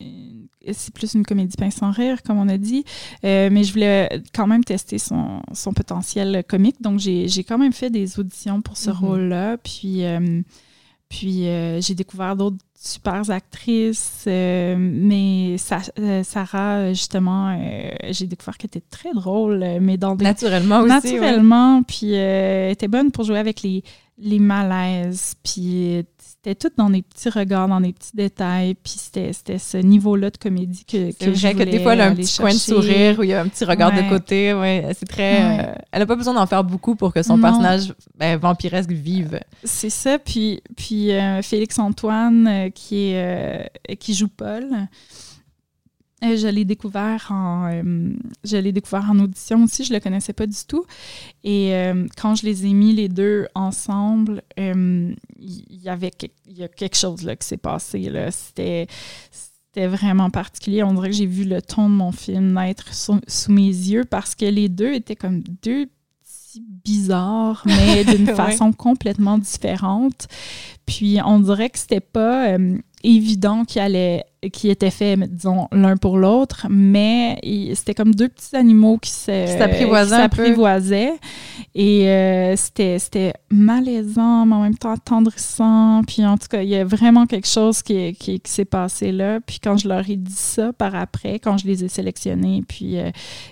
une- 0.00 0.35
c'est 0.72 0.92
plus 0.94 1.14
une 1.14 1.24
comédie 1.24 1.56
pince 1.56 1.76
sans 1.76 1.90
rire, 1.90 2.22
comme 2.22 2.38
on 2.38 2.48
a 2.48 2.58
dit. 2.58 2.84
Euh, 3.24 3.48
mais 3.50 3.64
je 3.64 3.72
voulais 3.72 4.22
quand 4.34 4.46
même 4.46 4.64
tester 4.64 4.98
son, 4.98 5.40
son 5.52 5.72
potentiel 5.72 6.42
comique. 6.48 6.80
Donc, 6.80 6.98
j'ai 7.00 7.44
quand 7.46 7.58
même 7.58 7.72
fait 7.72 7.90
des 7.90 8.18
auditions 8.18 8.60
pour 8.62 8.76
ce 8.76 8.90
Mhm. 8.90 8.96
rôle-là. 8.96 9.56
Puis, 9.58 10.04
euh, 10.04 10.40
puis 11.08 11.46
euh, 11.48 11.80
j'ai 11.80 11.94
découvert 11.94 12.36
d'autres 12.36 12.56
super 12.78 13.30
actrices. 13.30 14.24
euh, 14.26 14.76
mais 14.78 15.56
Sa- 15.58 15.78
euh, 15.98 16.22
Sarah, 16.24 16.92
justement, 16.92 17.48
euh, 17.58 17.90
j'ai 18.10 18.26
découvert 18.26 18.56
qu'elle 18.58 18.68
était 18.68 18.82
très 18.90 19.12
drôle, 19.14 19.64
mais 19.80 19.96
dans 19.96 20.14
des 20.16 20.24
Naturellement 20.24 20.80
aussi. 20.80 20.88
ouais. 20.90 20.94
naturellement, 21.14 21.82
puis 21.82 22.14
euh, 22.14 22.66
elle 22.66 22.72
était 22.72 22.88
bonne 22.88 23.10
pour 23.12 23.24
jouer 23.24 23.38
avec 23.38 23.62
les, 23.62 23.82
les 24.18 24.38
malaises, 24.38 25.34
puis 25.42 26.04
c'était 26.18 26.54
tout 26.54 26.70
dans 26.76 26.88
des 26.88 27.02
petits 27.02 27.28
regards, 27.28 27.68
dans 27.68 27.80
des 27.80 27.92
petits 27.92 28.14
détails, 28.14 28.74
puis 28.74 28.94
c'était 28.96 29.32
ce 29.32 29.76
niveau-là 29.76 30.30
de 30.30 30.38
comédie 30.38 30.84
que, 30.84 31.12
que 31.12 31.30
vrai 31.30 31.54
que 31.54 31.62
des 31.64 31.80
fois, 31.80 31.92
elle 31.92 32.00
a 32.00 32.06
un 32.06 32.14
petit 32.14 32.38
coin 32.38 32.52
de 32.52 32.54
sourire 32.54 33.18
où 33.18 33.22
il 33.24 33.30
y 33.30 33.34
a 33.34 33.40
un 33.40 33.48
petit 33.48 33.64
regard 33.64 33.92
de 33.92 34.08
côté. 34.08 34.54
Ouais, 34.54 34.86
c'est 34.98 35.06
très. 35.06 35.42
Euh, 35.42 35.74
elle 35.92 36.00
n'a 36.00 36.06
pas 36.06 36.16
besoin 36.16 36.34
d'en 36.34 36.46
faire 36.46 36.64
beaucoup 36.64 36.94
pour 36.94 37.12
que 37.12 37.22
son 37.22 37.38
personnage 37.38 37.92
ben, 38.16 38.38
vampiresque 38.38 38.90
vive. 38.90 39.40
C'est 39.64 39.90
ça. 39.90 40.18
Puis, 40.18 40.62
puis 40.76 41.12
euh, 41.12 41.42
Félix 41.42 41.78
Antoine, 41.78 42.46
euh, 42.46 42.70
qui, 42.70 43.08
est, 43.08 43.70
qui 43.98 44.14
joue 44.14 44.28
Paul, 44.28 44.88
euh, 46.24 46.34
je 46.36 46.48
l'ai 46.48 46.64
découvert 46.64 47.26
en 47.28 47.70
euh, 47.70 48.14
je 48.42 48.56
l'ai 48.56 48.72
découvert 48.72 49.10
en 49.10 49.18
audition 49.18 49.62
aussi, 49.64 49.84
je 49.84 49.92
le 49.92 50.00
connaissais 50.00 50.32
pas 50.32 50.46
du 50.46 50.56
tout. 50.66 50.86
Et 51.44 51.74
euh, 51.74 52.06
quand 52.16 52.34
je 52.34 52.46
les 52.46 52.64
ai 52.64 52.72
mis 52.72 52.94
les 52.94 53.08
deux 53.08 53.46
ensemble, 53.54 54.42
il 54.56 55.16
y 55.68 55.88
avait 55.90 56.10
y 56.46 56.62
a 56.62 56.68
quelque 56.68 56.96
chose 56.96 57.22
là 57.22 57.36
qui 57.36 57.46
s'est 57.46 57.58
passé 57.58 57.98
là. 58.08 58.30
C'était 58.30 58.86
c'était 59.30 59.88
vraiment 59.88 60.30
particulier. 60.30 60.82
On 60.82 60.94
dirait 60.94 61.10
que 61.10 61.16
j'ai 61.16 61.26
vu 61.26 61.44
le 61.44 61.60
ton 61.60 61.90
de 61.90 61.94
mon 61.94 62.12
film 62.12 62.54
naître 62.54 62.94
sous, 62.94 63.20
mes 63.50 63.68
yeux 63.68 64.06
parce 64.06 64.34
que 64.34 64.46
les 64.46 64.70
deux 64.70 64.94
étaient 64.94 65.16
comme 65.16 65.42
deux 65.62 65.84
petits 65.84 66.64
bizarres, 66.82 67.62
mais 67.66 68.04
d'une 68.06 68.28
façon 68.28 68.72
complètement 68.72 69.36
différente. 69.36 70.28
Puis 70.86 71.18
on 71.22 71.40
dirait 71.40 71.68
que 71.68 71.78
c'était 71.78 72.00
pas 72.00 72.56
évident 73.02 73.66
qu'il 73.66 73.82
allait 73.82 74.24
qui 74.52 74.70
étaient 74.70 74.90
faits, 74.90 75.18
disons, 75.30 75.68
l'un 75.72 75.96
pour 75.96 76.18
l'autre, 76.18 76.66
mais 76.70 77.38
c'était 77.74 77.94
comme 77.94 78.14
deux 78.14 78.28
petits 78.28 78.56
animaux 78.56 78.98
qui 78.98 79.10
s'apprivoisaient. 79.10 81.14
Et 81.74 82.08
euh, 82.08 82.54
c'était 82.56 83.34
malaisant, 83.50 84.46
mais 84.46 84.54
en 84.54 84.62
même 84.62 84.78
temps 84.78 84.92
attendrissant. 84.92 86.02
Puis 86.06 86.24
en 86.24 86.38
tout 86.38 86.48
cas, 86.48 86.62
il 86.62 86.68
y 86.68 86.76
a 86.76 86.84
vraiment 86.84 87.26
quelque 87.26 87.48
chose 87.48 87.82
qui, 87.82 88.14
qui, 88.14 88.40
s'est 88.44 88.64
passé 88.64 89.12
là. 89.12 89.40
Puis 89.40 89.58
quand 89.62 89.76
je 89.76 89.88
leur 89.88 90.08
ai 90.08 90.16
dit 90.16 90.32
ça 90.32 90.72
par 90.72 90.94
après, 90.94 91.38
quand 91.38 91.58
je 91.58 91.66
les 91.66 91.84
ai 91.84 91.88
sélectionnés, 91.88 92.62
puis 92.66 92.98
euh, 92.98 93.10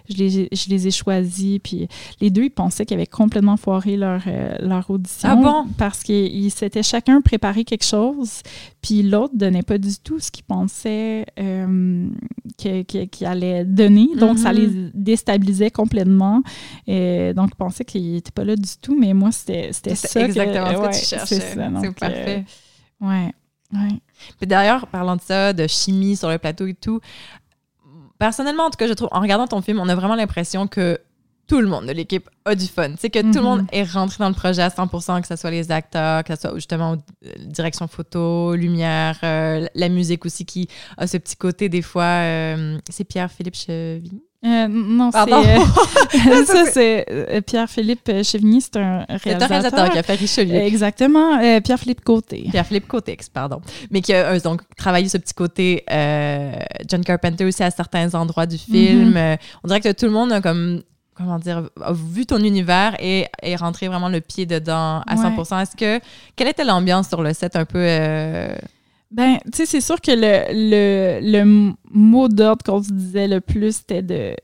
je, 0.08 0.16
les, 0.16 0.48
je 0.52 0.70
les 0.70 0.88
ai 0.88 0.90
choisis, 0.90 1.58
puis 1.62 1.88
les 2.20 2.30
deux, 2.30 2.44
ils 2.44 2.50
pensaient 2.50 2.86
qu'ils 2.86 2.96
avaient 2.96 3.06
complètement 3.06 3.56
foiré 3.56 3.96
leur, 3.96 4.22
euh, 4.26 4.56
leur 4.60 4.88
audition. 4.90 5.28
Ah 5.30 5.36
bon? 5.36 5.66
Parce 5.76 6.02
qu'ils 6.02 6.50
s'étaient 6.50 6.82
chacun 6.82 7.20
préparé 7.20 7.64
quelque 7.64 7.84
chose, 7.84 8.40
puis 8.80 9.02
l'autre 9.02 9.34
donnait 9.36 9.62
pas 9.62 9.78
du 9.78 9.96
tout 10.02 10.18
ce 10.18 10.30
qu'il 10.30 10.44
pensait 10.84 11.26
euh, 11.38 12.08
qui, 12.56 13.24
allait 13.24 13.64
donner. 13.64 14.08
Donc, 14.16 14.38
ça 14.38 14.52
les 14.52 14.68
mm-hmm. 14.68 14.90
déstabilisait 14.94 15.70
complètement. 15.70 16.42
Et 16.86 17.32
donc, 17.34 17.50
ils 17.52 17.56
pensaient 17.56 17.84
qu'il 17.84 18.12
n'était 18.12 18.30
pas 18.30 18.44
là 18.44 18.56
du 18.56 18.76
tout, 18.80 18.96
mais 18.98 19.12
moi, 19.14 19.32
c'était 19.32 19.72
ça. 19.72 20.20
exactement 20.24 20.92
ce 20.92 20.98
que 20.98 21.00
tu 21.00 21.06
cherchais. 21.06 21.40
C'est 21.40 21.94
parfait. 21.98 22.44
Euh, 23.02 23.06
ouais. 23.06 23.32
ouais. 23.72 24.00
Puis 24.38 24.46
d'ailleurs, 24.46 24.86
parlant 24.86 25.16
de 25.16 25.22
ça, 25.22 25.52
de 25.52 25.66
chimie 25.66 26.16
sur 26.16 26.30
le 26.30 26.38
plateau 26.38 26.66
et 26.66 26.74
tout, 26.74 27.00
personnellement, 28.18 28.64
en 28.64 28.70
tout 28.70 28.78
cas, 28.78 28.88
je 28.88 28.94
trouve, 28.94 29.08
en 29.12 29.20
regardant 29.20 29.46
ton 29.46 29.60
film, 29.60 29.80
on 29.80 29.88
a 29.88 29.94
vraiment 29.94 30.14
l'impression 30.14 30.66
que 30.66 30.98
tout 31.46 31.60
le 31.60 31.66
monde 31.66 31.86
de 31.86 31.92
l'équipe 31.92 32.28
a 32.44 32.54
du 32.54 32.66
fun. 32.66 32.94
C'est 32.98 33.10
que 33.10 33.20
tout 33.20 33.38
le 33.38 33.42
monde 33.42 33.62
mhm. 33.62 33.68
est 33.72 33.84
rentré 33.84 34.16
dans 34.18 34.28
le 34.28 34.34
projet 34.34 34.62
à 34.62 34.70
100 34.70 34.86
que 35.20 35.26
ce 35.26 35.36
soit 35.36 35.50
les 35.50 35.70
acteurs, 35.70 36.24
que 36.24 36.34
ce 36.34 36.40
soit 36.40 36.54
justement 36.54 36.92
euh, 36.92 37.30
direction 37.46 37.86
photo, 37.86 38.54
lumière, 38.54 39.18
euh, 39.22 39.66
la 39.74 39.88
musique 39.88 40.24
aussi 40.24 40.44
qui 40.44 40.68
a 40.96 41.06
ce 41.06 41.16
petit 41.16 41.36
côté 41.36 41.68
des 41.68 41.82
fois. 41.82 42.04
Euh, 42.04 42.78
c'est 42.88 43.04
Pierre-Philippe 43.04 43.56
Chevigny? 43.56 44.22
non, 44.42 45.10
c'est 45.10 46.44
ça, 46.46 46.64
c'est 46.70 47.42
Pierre-Philippe 47.46 48.10
Chevigny, 48.22 48.60
c'est 48.60 48.76
un 48.76 49.04
réalisateur. 49.08 49.24
C'est 49.24 49.42
un 49.42 49.46
réalisateur 49.46 49.90
qui 49.90 49.98
a 49.98 50.02
fait 50.02 50.14
Richelieu. 50.14 50.56
Exactement, 50.56 51.38
Pierre-Philippe 51.62 52.04
Côté. 52.04 52.46
Pierre-Philippe 52.50 52.86
Côté, 52.86 53.16
pardon. 53.32 53.60
Mais 53.90 54.02
qui 54.02 54.12
a 54.12 54.38
donc 54.40 54.60
travaillé 54.76 55.08
ce 55.08 55.16
petit 55.16 55.32
côté 55.32 55.84
John 56.88 57.02
Carpenter 57.04 57.46
aussi 57.46 57.62
à 57.62 57.70
certains 57.70 58.14
endroits 58.14 58.46
du 58.46 58.58
film. 58.58 59.12
Mhm. 59.12 59.36
on 59.62 59.68
dirait 59.68 59.80
que 59.80 59.92
tout 59.92 60.06
le 60.06 60.12
monde 60.12 60.32
a 60.32 60.42
comme 60.42 60.82
comment 61.14 61.38
dire, 61.38 61.68
vu 61.92 62.26
ton 62.26 62.38
univers 62.38 62.96
et 63.00 63.28
rentré 63.56 63.88
vraiment 63.88 64.08
le 64.08 64.20
pied 64.20 64.46
dedans 64.46 65.02
à 65.06 65.16
100%. 65.16 65.62
Est-ce 65.62 65.76
que, 65.76 66.04
quelle 66.36 66.48
était 66.48 66.64
l'ambiance 66.64 67.08
sur 67.08 67.22
le 67.22 67.32
set 67.32 67.56
un 67.56 67.64
peu? 67.64 67.78
Euh? 67.78 68.54
Ben, 69.10 69.38
tu 69.44 69.58
sais, 69.58 69.66
c'est 69.66 69.80
sûr 69.80 70.00
que 70.00 70.10
le, 70.10 70.44
le, 70.50 71.20
le 71.22 71.74
mot 71.90 72.28
d'ordre 72.28 72.64
qu'on 72.64 72.82
se 72.82 72.92
disait 72.92 73.28
le 73.28 73.40
plus, 73.40 73.76
c'était 73.76 74.02
de 74.02 74.34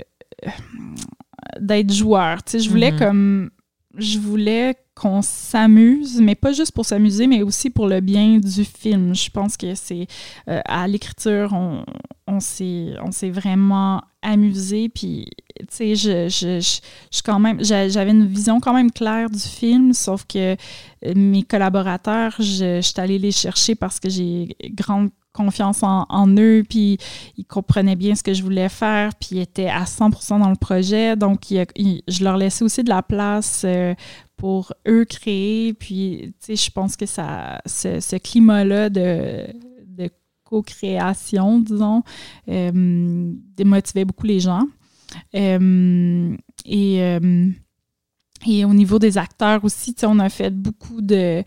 d'être 1.58 1.92
joueur. 1.92 2.42
Tu 2.44 2.52
sais, 2.52 2.58
je 2.60 2.70
voulais 2.70 2.92
mm-hmm. 2.92 2.98
comme 2.98 3.50
je 3.96 4.18
voulais 4.18 4.76
qu'on 4.94 5.22
s'amuse, 5.22 6.20
mais 6.20 6.34
pas 6.34 6.52
juste 6.52 6.72
pour 6.72 6.84
s'amuser, 6.84 7.26
mais 7.26 7.42
aussi 7.42 7.70
pour 7.70 7.88
le 7.88 8.00
bien 8.00 8.38
du 8.38 8.64
film. 8.64 9.14
Je 9.14 9.30
pense 9.30 9.56
que 9.56 9.74
c'est 9.74 10.06
euh, 10.48 10.60
à 10.66 10.86
l'écriture, 10.86 11.52
on, 11.52 11.84
on 12.26 12.40
s'est 12.40 13.30
vraiment 13.30 14.02
amusé. 14.22 14.88
Puis, 14.88 15.26
tu 15.58 15.66
sais, 15.70 15.94
je, 15.96 16.28
je, 16.28 17.22
quand 17.24 17.38
même, 17.38 17.64
j'avais 17.64 18.10
une 18.10 18.26
vision 18.26 18.60
quand 18.60 18.74
même 18.74 18.90
claire 18.90 19.30
du 19.30 19.38
film, 19.38 19.92
sauf 19.92 20.24
que 20.26 20.52
euh, 20.52 21.14
mes 21.16 21.42
collaborateurs, 21.42 22.34
je 22.38 22.80
suis 22.80 23.00
allée 23.00 23.18
les 23.18 23.32
chercher 23.32 23.74
parce 23.74 23.98
que 23.98 24.08
j'ai 24.08 24.56
grande 24.72 25.10
confiance 25.32 25.82
en, 25.82 26.28
eux, 26.38 26.64
puis 26.68 26.98
ils 27.36 27.44
comprenaient 27.44 27.96
bien 27.96 28.14
ce 28.14 28.22
que 28.22 28.34
je 28.34 28.42
voulais 28.42 28.68
faire, 28.68 29.14
puis 29.14 29.36
ils 29.36 29.40
étaient 29.40 29.68
à 29.68 29.84
100% 29.84 30.40
dans 30.40 30.50
le 30.50 30.56
projet. 30.56 31.16
Donc, 31.16 31.46
je 31.50 32.24
leur 32.24 32.36
laissais 32.36 32.64
aussi 32.64 32.82
de 32.82 32.88
la 32.88 33.02
place 33.02 33.62
euh, 33.64 33.94
pour 34.36 34.72
eux 34.88 35.04
créer. 35.04 35.72
Puis, 35.74 36.34
tu 36.40 36.56
sais, 36.56 36.56
je 36.56 36.70
pense 36.70 36.96
que 36.96 37.06
ça, 37.06 37.60
ce, 37.66 38.16
climat-là 38.16 38.90
de, 38.90 39.46
de 39.86 40.10
co-création, 40.44 41.60
disons, 41.60 42.02
euh, 42.48 43.32
démotivait 43.56 44.04
beaucoup 44.04 44.26
les 44.26 44.40
gens. 44.40 44.64
Euh, 45.34 46.36
et, 46.64 47.18
et 48.46 48.64
au 48.64 48.72
niveau 48.72 48.98
des 48.98 49.18
acteurs 49.18 49.64
aussi, 49.64 49.94
on 50.02 50.18
a 50.18 50.28
fait 50.28 50.50
beaucoup 50.50 51.02
de 51.02 51.44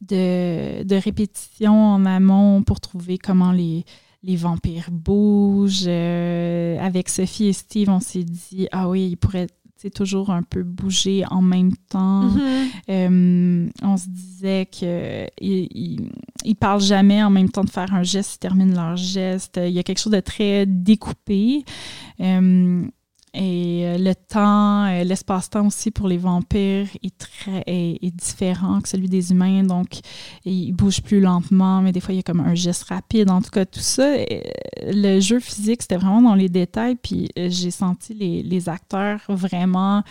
de, 0.00 0.82
de 0.82 0.96
répétitions 0.96 1.94
en 1.94 2.04
amont 2.04 2.62
pour 2.62 2.80
trouver 2.80 3.18
comment 3.18 3.52
les, 3.52 3.84
les 4.22 4.36
vampires 4.36 4.90
bougent. 4.90 5.84
Euh, 5.86 6.78
avec 6.80 7.08
Sophie 7.08 7.48
et 7.48 7.52
Steve, 7.52 7.88
on 7.88 8.00
s'est 8.00 8.24
dit, 8.24 8.68
ah 8.72 8.88
oui, 8.88 9.08
ils 9.10 9.16
pourraient 9.16 9.48
toujours 9.94 10.30
un 10.30 10.42
peu 10.42 10.62
bouger 10.62 11.24
en 11.30 11.42
même 11.42 11.72
temps. 11.88 12.28
Mm-hmm. 12.28 12.66
Euh, 12.88 13.68
on 13.82 13.96
se 13.96 14.08
disait 14.08 14.66
qu'ils 14.70 15.28
ils, 15.40 16.56
parlent 16.56 16.80
jamais 16.80 17.22
en 17.22 17.30
même 17.30 17.50
temps 17.50 17.64
de 17.64 17.70
faire 17.70 17.92
un 17.94 18.02
geste, 18.02 18.36
ils 18.36 18.38
terminent 18.38 18.74
leur 18.74 18.96
geste. 18.96 19.60
Il 19.62 19.72
y 19.72 19.78
a 19.78 19.82
quelque 19.82 20.00
chose 20.00 20.12
de 20.12 20.20
très 20.20 20.66
découpé. 20.66 21.64
Euh, 22.20 22.84
et 23.38 23.82
euh, 23.84 23.98
le 23.98 24.14
temps, 24.14 24.86
euh, 24.86 25.04
l'espace-temps 25.04 25.66
aussi 25.66 25.90
pour 25.90 26.08
les 26.08 26.16
vampires 26.16 26.88
est, 27.02 27.18
très, 27.18 27.62
est, 27.66 28.16
différent 28.16 28.80
que 28.80 28.88
celui 28.88 29.10
des 29.10 29.30
humains. 29.30 29.62
Donc, 29.62 30.00
ils 30.46 30.72
bougent 30.72 31.02
plus 31.02 31.20
lentement, 31.20 31.82
mais 31.82 31.92
des 31.92 32.00
fois, 32.00 32.14
il 32.14 32.16
y 32.16 32.20
a 32.20 32.22
comme 32.22 32.40
un 32.40 32.54
geste 32.54 32.84
rapide. 32.84 33.30
En 33.30 33.42
tout 33.42 33.50
cas, 33.50 33.66
tout 33.66 33.80
ça, 33.80 34.04
euh, 34.04 34.24
le 34.84 35.20
jeu 35.20 35.38
physique, 35.38 35.82
c'était 35.82 35.96
vraiment 35.96 36.22
dans 36.22 36.34
les 36.34 36.48
détails. 36.48 36.96
Puis, 36.96 37.28
j'ai 37.36 37.70
senti 37.70 38.14
les, 38.14 38.42
les, 38.42 38.68
acteurs 38.70 39.20
vraiment 39.28 40.02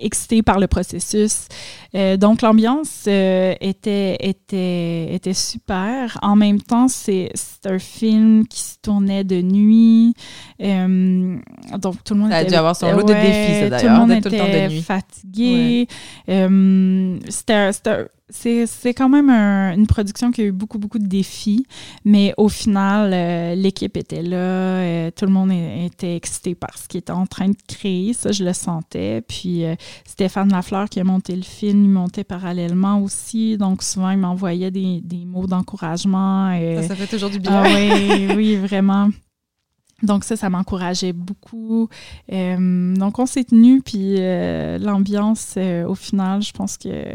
excité 0.00 0.42
par 0.42 0.58
le 0.58 0.66
processus. 0.66 1.46
Euh, 1.94 2.16
donc, 2.16 2.42
l'ambiance 2.42 3.04
euh, 3.06 3.54
était, 3.60 4.16
était, 4.20 5.14
était 5.14 5.34
super. 5.34 6.18
En 6.22 6.36
même 6.36 6.60
temps, 6.60 6.88
c'est 6.88 7.30
un 7.64 7.78
film 7.78 8.46
qui 8.46 8.60
se 8.60 8.76
tournait 8.80 9.24
de 9.24 9.42
nuit. 9.42 10.14
Euh, 10.62 11.36
donc, 11.78 12.02
tout 12.04 12.14
le 12.14 12.20
monde 12.20 12.30
ça 12.30 12.38
a 12.38 12.44
dû 12.44 12.54
avoir 12.54 12.76
son 12.76 12.92
lot 12.92 13.02
de 13.02 13.12
défis, 13.12 13.70
d'ailleurs. 13.70 13.80
Tout 13.80 13.86
le 13.86 13.92
monde 13.92 14.10
était 14.12 14.80
fatigué. 14.80 15.88
C'était 17.28 17.70
c'est 18.32 18.94
quand 18.94 19.08
même 19.08 19.30
une 19.30 19.86
production 19.86 20.30
qui 20.30 20.40
a 20.40 20.44
eu 20.44 20.52
beaucoup, 20.52 20.78
beaucoup 20.78 20.98
de 20.98 21.06
défis, 21.06 21.66
mais 22.04 22.32
au 22.36 22.48
final, 22.48 23.12
euh, 23.12 23.54
l'équipe 23.54 23.96
était 23.96 24.22
là, 24.22 24.36
euh, 24.36 25.10
tout 25.14 25.26
le 25.26 25.32
monde 25.32 25.52
était 25.52 26.16
excité 26.16 26.54
par 26.54 26.78
ce 26.78 26.88
qu'il 26.88 26.98
était 26.98 27.12
en 27.12 27.26
train 27.26 27.48
de 27.48 27.56
créer, 27.68 28.12
ça, 28.14 28.32
je 28.32 28.44
le 28.44 28.52
sentais. 28.52 29.22
Puis 29.22 29.64
euh, 29.64 29.74
Stéphane 30.06 30.50
Lafleur 30.50 30.88
qui 30.88 31.00
a 31.00 31.04
monté 31.04 31.36
le 31.36 31.42
film, 31.42 31.84
il 31.84 31.90
montait 31.90 32.24
parallèlement 32.24 33.00
aussi, 33.02 33.58
donc 33.58 33.82
souvent, 33.82 34.10
il 34.10 34.18
m'envoyait 34.18 34.70
des, 34.70 35.02
mots 35.26 35.46
d'encouragement. 35.46 36.58
Ça, 36.76 36.88
ça 36.88 36.96
fait 36.96 37.06
toujours 37.06 37.30
du 37.30 37.38
bien. 37.38 37.62
Ah 37.64 37.68
oui, 37.68 38.28
oui, 38.36 38.56
vraiment. 38.56 39.08
Donc 40.02 40.24
ça, 40.24 40.36
ça 40.36 40.50
m'encourageait 40.50 41.12
beaucoup. 41.12 41.88
donc 42.28 43.18
on 43.18 43.26
s'est 43.26 43.44
tenu, 43.44 43.82
puis 43.82 44.16
l'ambiance, 44.84 45.58
au 45.86 45.94
final, 45.94 46.42
je 46.42 46.52
pense 46.52 46.76
que 46.76 47.14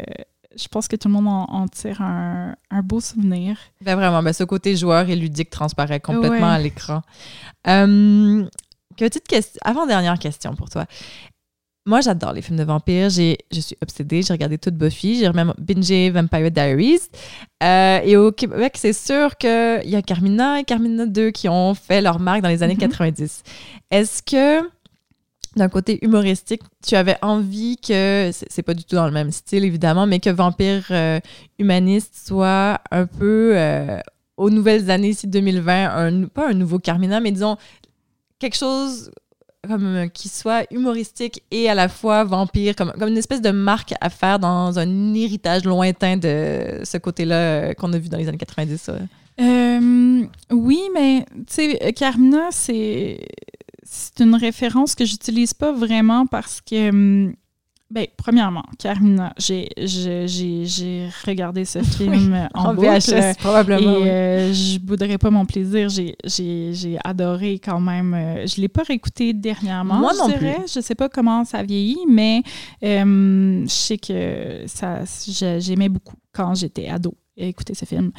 je 0.58 0.68
pense 0.68 0.88
que 0.88 0.96
tout 0.96 1.08
le 1.08 1.14
monde 1.14 1.28
en, 1.28 1.68
tire 1.68 2.02
un, 2.02 2.54
beau 2.82 3.00
souvenir. 3.00 3.56
Ben 3.80 3.96
vraiment, 3.96 4.22
ben 4.22 4.32
ce 4.32 4.44
côté 4.44 4.76
joueur 4.76 5.08
et 5.08 5.16
ludique 5.16 5.50
transparaît 5.50 6.00
complètement 6.00 6.50
à 6.50 6.58
l'écran. 6.58 7.02
Euh, 7.66 8.44
petite 8.96 9.26
question, 9.26 9.60
avant-dernière 9.64 10.18
question 10.18 10.54
pour 10.54 10.68
toi. 10.68 10.86
moi, 11.86 12.00
j'adore 12.00 12.32
les 12.32 12.42
films 12.42 12.58
de 12.58 12.64
vampires. 12.64 13.10
J'ai, 13.10 13.38
je 13.50 13.60
suis 13.60 13.76
obsédée. 13.82 14.22
J'ai 14.22 14.32
regardé 14.32 14.58
toute 14.58 14.74
Buffy. 14.74 15.18
J'ai 15.18 15.32
même 15.32 15.54
bingé 15.58 16.10
Vampire 16.10 16.50
Diaries. 16.50 17.00
Euh, 17.62 18.00
et 18.04 18.16
au 18.16 18.32
Québec, 18.32 18.74
c'est 18.76 18.92
sûr 18.92 19.36
qu'il 19.36 19.82
y 19.84 19.96
a 19.96 20.02
Carmina 20.02 20.60
et 20.60 20.64
Carmina 20.64 21.06
2 21.06 21.30
qui 21.30 21.48
ont 21.48 21.74
fait 21.74 22.00
leur 22.00 22.20
marque 22.20 22.42
dans 22.42 22.48
les 22.48 22.62
années 22.62 22.76
90. 22.76 23.22
Mm-hmm. 23.22 23.78
Est-ce 23.90 24.22
que, 24.22 24.68
d'un 25.56 25.68
côté 25.68 25.98
humoristique, 26.04 26.62
tu 26.86 26.94
avais 26.94 27.16
envie 27.22 27.76
que, 27.76 28.30
c'est, 28.32 28.62
pas 28.62 28.74
du 28.74 28.84
tout 28.84 28.96
dans 28.96 29.06
le 29.06 29.12
même 29.12 29.30
style 29.30 29.64
évidemment, 29.64 30.06
mais 30.06 30.20
que 30.20 30.30
Vampire 30.30 30.86
euh, 30.90 31.20
Humaniste 31.58 32.14
soit 32.26 32.80
un 32.90 33.06
peu 33.06 33.52
euh, 33.54 33.98
aux 34.36 34.50
nouvelles 34.50 34.90
années, 34.90 35.10
ici 35.10 35.26
2020, 35.26 35.96
un, 35.96 36.24
pas 36.26 36.48
un 36.48 36.54
nouveau 36.54 36.78
Carmina, 36.78 37.20
mais 37.20 37.32
disons 37.32 37.56
quelque 38.38 38.56
chose 38.56 39.10
comme 39.66 39.96
euh, 39.96 40.06
qui 40.06 40.28
soit 40.28 40.72
humoristique 40.72 41.42
et 41.50 41.68
à 41.68 41.74
la 41.74 41.88
fois 41.88 42.24
vampire, 42.24 42.76
comme, 42.76 42.92
une 43.00 43.16
espèce 43.16 43.42
de 43.42 43.50
marque 43.50 43.94
à 44.00 44.10
faire 44.10 44.38
dans 44.38 44.78
un 44.78 45.14
héritage 45.14 45.64
lointain 45.64 46.16
de 46.16 46.80
ce 46.84 46.96
côté-là 46.98 47.74
qu'on 47.74 47.92
a 47.92 47.98
vu 47.98 48.08
dans 48.08 48.18
les 48.18 48.28
années 48.28 48.38
90. 48.38 48.90
Euh, 49.40 50.26
oui, 50.50 50.80
mais 50.94 51.24
tu 51.46 51.54
sais, 51.54 51.92
Carmina, 51.94 52.48
c'est 52.50 53.20
une 54.20 54.34
référence 54.34 54.94
que 54.94 55.04
j'utilise 55.04 55.54
pas 55.54 55.72
vraiment 55.72 56.26
parce 56.26 56.60
que 56.60 56.90
hum, 56.90 57.34
Bien, 57.90 58.04
premièrement, 58.18 58.64
Carmina, 58.78 59.32
j'ai 59.38 59.66
regardé 61.26 61.64
ce 61.64 61.78
film 61.82 62.48
en, 62.52 62.74
VHS, 62.74 63.38
probablement. 63.38 64.04
Et 64.04 64.10
euh, 64.10 64.52
je 64.52 64.78
bouderais 64.78 65.16
pas 65.16 65.30
mon 65.30 65.46
plaisir. 65.46 65.88
J'ai 65.88 66.98
adoré 67.02 67.58
quand 67.58 67.80
même. 67.80 68.12
Euh, 68.12 68.46
je 68.46 68.60
l'ai 68.60 68.68
pas 68.68 68.82
réécouté 68.82 69.32
dernièrement. 69.32 69.94
Moi 69.94 70.12
non 70.18 70.30
plus. 70.30 70.70
Je 70.74 70.80
sais 70.80 70.94
pas 70.94 71.08
comment 71.08 71.46
ça 71.46 71.62
vieillit, 71.62 72.04
mais 72.06 72.42
euh, 72.84 73.64
je 73.64 73.72
sais 73.72 73.96
que 73.96 74.64
ça 74.66 75.04
j'aimais 75.58 75.88
beaucoup 75.88 76.16
quand 76.32 76.54
j'étais 76.54 76.88
ado 76.88 77.14
écouter 77.38 77.74
ce 77.74 77.84
film. 77.84 78.10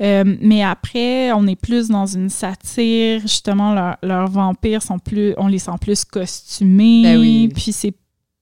mais 0.00 0.62
après, 0.62 1.32
on 1.32 1.46
est 1.46 1.60
plus 1.60 1.88
dans 1.88 2.06
une 2.06 2.28
satire. 2.28 3.20
Justement, 3.20 3.94
leurs 4.02 4.28
vampires 4.28 4.82
sont 4.82 4.98
plus, 4.98 5.34
on 5.36 5.48
les 5.48 5.58
sent 5.58 5.78
plus 5.80 6.04
costumés. 6.04 7.02
Ben 7.02 7.18
oui. 7.18 7.48
Puis 7.54 7.72
c'est 7.72 7.94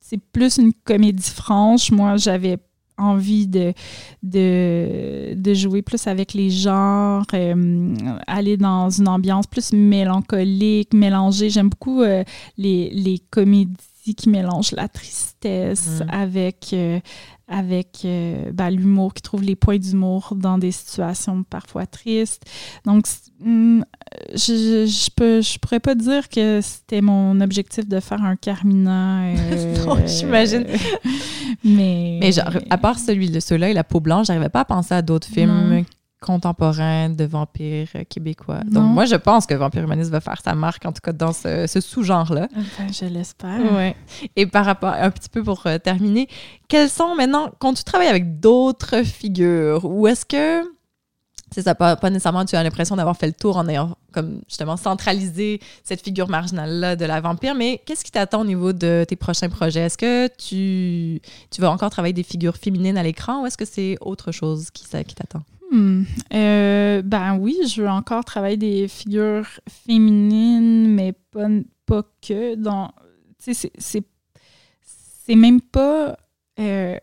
c'est 0.09 0.20
plus 0.20 0.59
une 0.59 0.72
comédie 0.84 1.30
franche. 1.30 1.91
Moi, 1.91 2.16
j'avais 2.16 2.59
envie 2.99 3.47
de, 3.47 3.74
de, 4.22 5.55
jouer 5.55 5.82
plus 5.82 6.07
avec 6.07 6.32
les 6.32 6.51
genres, 6.51 7.24
euh, 7.34 7.95
aller 8.26 8.57
dans 8.57 8.89
une 8.89 9.09
ambiance 9.09 9.47
plus 9.47 9.72
mélancolique, 9.72 10.95
mélanger. 10.95 11.51
J'aime 11.51 11.68
beaucoup 11.68 12.03
euh, 12.03 12.24
les, 12.57 13.20
comédies 13.30 14.14
qui 14.16 14.28
mélangent 14.28 14.72
la 14.72 14.89
tristesse 14.89 16.01
mm. 16.01 16.11
avec, 16.11 16.70
euh, 16.72 17.01
avec 17.49 18.03
euh, 18.05 18.51
ben, 18.53 18.70
l'humour, 18.70 19.14
qui 19.14 19.22
trouve 19.22 19.42
les 19.42 19.55
points 19.55 19.78
d'humour 19.78 20.34
dans 20.34 20.59
des 20.59 20.72
situations 20.72 21.44
parfois 21.44 21.86
tristes. 21.86 22.42
Donc, 22.84 23.07
hmm, 23.40 23.82
je, 24.32 24.86
je, 24.86 25.11
peux, 25.14 25.40
je 25.40 25.59
pourrais 25.59 25.80
pas 25.80 25.94
dire 25.94 26.28
que 26.28 26.61
c'était 26.61 27.01
mon 27.01 27.40
objectif 27.40 27.86
de 27.88 28.01
faire 28.01 28.22
un 28.22 28.36
Carmina. 28.36 29.32
non, 29.86 29.97
j'imagine. 30.07 30.66
mais, 31.64 32.18
mais 32.20 32.32
genre, 32.32 32.51
à 32.68 32.78
part 32.78 32.99
celui 32.99 33.30
de 33.30 33.40
ceux-là 33.40 33.70
et 33.70 33.74
La 33.74 33.84
peau 33.84 34.01
blanche, 34.01 34.26
j'arrivais 34.26 34.49
pas 34.49 34.61
à 34.61 34.64
penser 34.64 34.94
à 34.94 35.03
d'autres 35.03 35.28
films 35.28 35.84
contemporain 36.21 37.11
de 37.11 37.25
vampires 37.25 37.91
québécois. 38.09 38.61
Donc, 38.64 38.85
moi, 38.85 39.05
je 39.05 39.17
pense 39.17 39.47
que 39.47 39.55
Vampire 39.55 39.85
Humaniste 39.85 40.11
va 40.11 40.21
faire 40.21 40.41
sa 40.43 40.55
marque, 40.55 40.87
en 40.87 40.93
tout 40.93 41.01
cas 41.03 41.12
dans 41.12 41.33
ce, 41.33 41.67
sous-genre-là. 41.67 42.49
je 42.91 43.07
l'espère. 43.07 43.61
Ouais. 43.73 43.95
Et 44.35 44.47
par 44.47 44.64
rapport, 44.64 44.95
un 44.95 45.11
petit 45.11 45.29
peu 45.29 45.43
pour 45.43 45.67
euh, 45.67 45.79
terminer, 45.79 46.29
quels 46.69 46.89
sont 46.89 47.14
maintenant, 47.14 47.51
quand 47.59 47.75
tu 47.75 47.85
travailles 47.85 48.09
avec 48.09 48.41
d'autres 48.41 49.03
figures, 49.03 49.85
ou 49.85 50.07
est-ce 50.07 50.25
que 50.25 50.62
c'est 51.53 51.62
ça, 51.62 51.75
pas, 51.75 51.95
pas, 51.97 52.11
nécessairement 52.11 52.45
tu 52.45 52.57
as 52.57 52.62
l'impression 52.62 52.97
d'avoir 52.97 53.17
fait 53.17 53.29
le 53.29 53.33
tour 53.33 53.57
en 53.57 53.69
ayant 53.69 53.97
comme 54.12 54.41
justement 54.49 54.77
centralisé 54.77 55.61
cette 55.85 56.03
figure 56.03 56.29
marginale-là 56.29 56.97
de 56.97 57.05
la 57.05 57.21
vampire, 57.21 57.55
mais 57.55 57.81
qu'est-ce 57.87 58.05
qui 58.05 58.11
t'attend 58.11 58.41
au 58.41 58.45
niveau 58.45 58.73
de 58.73 59.05
tes 59.07 59.17
prochains 59.17 59.49
projets? 59.49 59.81
Est-ce 59.81 59.99
que 59.99 60.27
tu, 60.39 61.21
tu 61.51 61.61
vas 61.61 61.71
encore 61.71 61.91
travailler 61.91 62.14
des 62.14 62.25
figures 62.25 62.57
féminines 62.57 62.99
à 62.99 63.03
l'écran 63.03 63.43
ou 63.43 63.47
est-ce 63.47 63.57
que 63.57 63.64
c'est 63.64 63.97
autre 64.01 64.33
chose 64.33 64.71
qui, 64.71 64.85
qui 64.85 65.14
t'attend? 65.14 65.43
Hmm. 65.77 66.05
Euh, 66.33 67.03
ben 67.03 67.37
oui, 67.37 67.59
je 67.68 67.83
veux 67.83 67.89
encore 67.89 68.24
travailler 68.24 68.57
des 68.57 68.89
figures 68.89 69.47
féminines, 69.68 70.89
mais 70.89 71.12
pas, 71.12 71.49
pas 71.85 72.03
que. 72.27 72.55
Dans, 72.55 72.93
c'est, 73.39 73.70
c'est 73.79 75.35
même 75.35 75.61
pas. 75.61 76.16
Euh, 76.59 76.97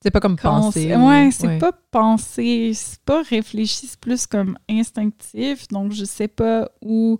c'est 0.00 0.10
pas 0.10 0.18
comme 0.18 0.36
penser. 0.36 0.94
Ouais, 0.96 1.30
c'est 1.30 1.58
pas 1.58 1.72
penser, 1.72 2.72
c'est 2.74 3.00
pas 3.02 3.22
réfléchi, 3.22 3.86
c'est 3.86 4.00
plus 4.00 4.26
comme 4.26 4.58
instinctif. 4.68 5.68
Donc, 5.68 5.92
je 5.92 6.04
sais 6.04 6.28
pas 6.28 6.68
où 6.82 7.18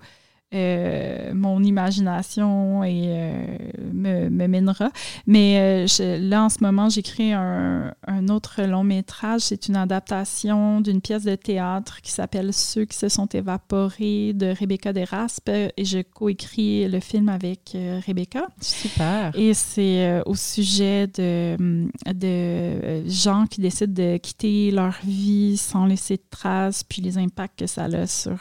euh, 0.55 1.35
mon 1.35 1.65
imagination 1.65 2.85
et, 2.85 3.07
euh, 3.09 3.59
me, 3.93 4.47
mènera. 4.47 4.93
Mais 5.27 5.87
euh, 6.01 6.19
là, 6.21 6.45
en 6.45 6.49
ce 6.49 6.59
moment, 6.61 6.89
j'écris 6.89 7.33
un, 7.33 7.93
un, 8.07 8.29
autre 8.29 8.63
long 8.63 8.85
métrage. 8.85 9.41
C'est 9.41 9.67
une 9.67 9.75
adaptation 9.75 10.81
d'une 10.81 11.01
pièce 11.01 11.25
de 11.25 11.35
théâtre 11.35 12.01
qui 12.01 12.13
s'appelle 12.13 12.53
Ceux 12.53 12.85
qui 12.85 12.97
se 12.97 13.09
sont 13.09 13.27
évaporés 13.27 14.35
de 14.35 14.55
Rebecca 14.57 14.93
Deraspe 14.93 15.49
et 15.49 15.85
je 15.85 15.99
coécris 16.03 16.87
le 16.89 17.01
film 17.01 17.29
avec 17.29 17.77
Rebecca. 18.07 18.47
Super. 18.61 19.33
Et 19.35 19.53
c'est 19.53 20.23
au 20.27 20.37
sujet 20.37 21.09
de, 21.09 21.89
de 22.15 23.09
gens 23.09 23.47
qui 23.47 23.61
décident 23.61 23.93
de 23.93 24.17
quitter 24.19 24.71
leur 24.71 24.95
vie 25.03 25.57
sans 25.57 25.87
laisser 25.87 26.19
de 26.19 26.25
traces, 26.31 26.85
puis 26.85 27.03
les 27.03 27.19
impacts 27.19 27.59
que 27.59 27.67
ça 27.67 27.85
a 27.87 28.07
sur 28.07 28.39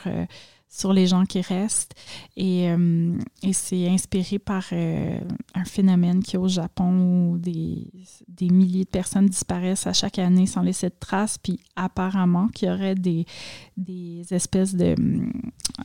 sur 0.69 0.91
les 0.91 1.07
gens 1.07 1.25
qui 1.25 1.41
restent. 1.41 1.93
Et, 2.35 2.69
euh, 2.69 3.17
c'est 3.53 3.87
inspiré 3.87 4.39
par 4.39 4.65
euh, 4.71 5.19
un 5.53 5.63
phénomène 5.63 6.21
qui 6.21 6.37
au 6.37 6.47
Japon 6.47 7.31
où 7.31 7.37
des, 7.37 7.87
milliers 8.41 8.83
de 8.83 8.89
personnes 8.89 9.27
disparaissent 9.27 9.87
à 9.87 9.93
chaque 9.93 10.19
année 10.19 10.45
sans 10.45 10.61
laisser 10.61 10.89
de 10.89 10.95
traces. 10.99 11.37
Puis 11.37 11.59
apparemment 11.75 12.47
qu'il 12.49 12.67
y 12.67 12.71
aurait 12.71 12.95
des, 12.95 13.25
des 13.77 14.25
espèces 14.31 14.75
de, 14.75 14.95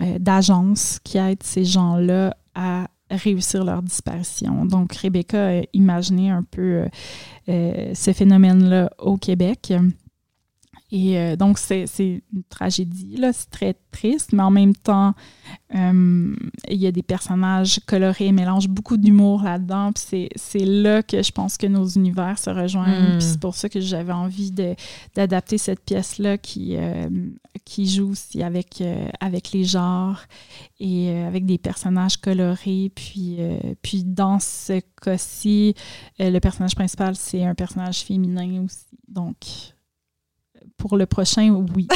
euh, 0.01 0.18
d'agences 0.18 0.99
qui 1.05 1.18
aident 1.18 1.43
ces 1.43 1.64
gens-là 1.64 2.37
à 2.55 2.89
réussir 3.11 3.64
leur 3.64 3.83
disparition. 3.83 4.64
Donc 4.64 4.95
Rebecca 4.95 5.59
a 5.59 5.62
imaginé 5.72 6.31
un 6.31 6.45
peu 6.45 6.85
ce 7.49 8.12
phénomène-là 8.12 8.91
au 8.99 9.16
Québec. 9.16 9.72
Et 10.93 11.18
euh, 11.18 11.36
donc, 11.36 11.59
c'est 11.59 11.86
une 12.32 12.43
tragédie, 12.49 13.16
là, 13.16 13.32
c'est 13.32 13.51
très 13.51 13.76
triste, 13.93 14.32
mais 14.32 14.43
en 14.43 14.51
même 14.51 14.74
temps, 14.74 15.14
euh, 15.74 16.34
il 16.68 16.76
y 16.76 16.86
a 16.86 16.93
des 16.93 17.03
personnages 17.03 17.80
colorés, 17.86 18.32
mélangent 18.32 18.68
beaucoup 18.68 18.97
d'humour 18.97 19.43
là-dedans. 19.43 19.93
Puis 19.93 20.28
c'est 20.34 20.64
là 20.64 21.03
que 21.03 21.22
je 21.22 21.30
pense 21.30 21.57
que 21.57 21.68
nos 21.68 21.86
univers 21.86 22.38
se 22.38 22.51
rejoignent. 22.51 23.07
Puis 23.07 23.16
hmm. 23.16 23.20
c'est 23.20 23.41
pour 23.41 23.55
ça 23.55 23.68
que 23.68 23.80
j'avais 23.80 24.12
envie 24.12 24.53
d'adapter 25.14 25.59
cette 25.59 25.84
pièce-là 25.84 26.38
qui, 26.38 26.76
euh, 26.76 27.09
qui 27.64 27.88
joue 27.88 28.11
aussi 28.11 28.43
avec, 28.43 28.82
avec 29.20 29.53
les 29.53 29.64
genres 29.64 30.20
et 30.80 31.16
avec 31.22 31.47
des 31.47 31.59
personnages 31.59 32.16
colorés. 32.16 32.91
Puis, 32.95 33.38
puis 33.80 34.03
dans 34.03 34.41
ce 34.41 34.80
cas-ci, 35.01 35.74
le 36.18 36.38
personnage 36.41 36.74
principal, 36.74 37.14
c'est 37.14 37.45
un 37.45 37.55
personnage 37.55 38.01
féminin 38.01 38.64
aussi. 38.64 38.86
Donc, 39.07 39.36
pour 40.76 40.96
le 40.96 41.06
prochain, 41.06 41.50
oui. 41.76 41.86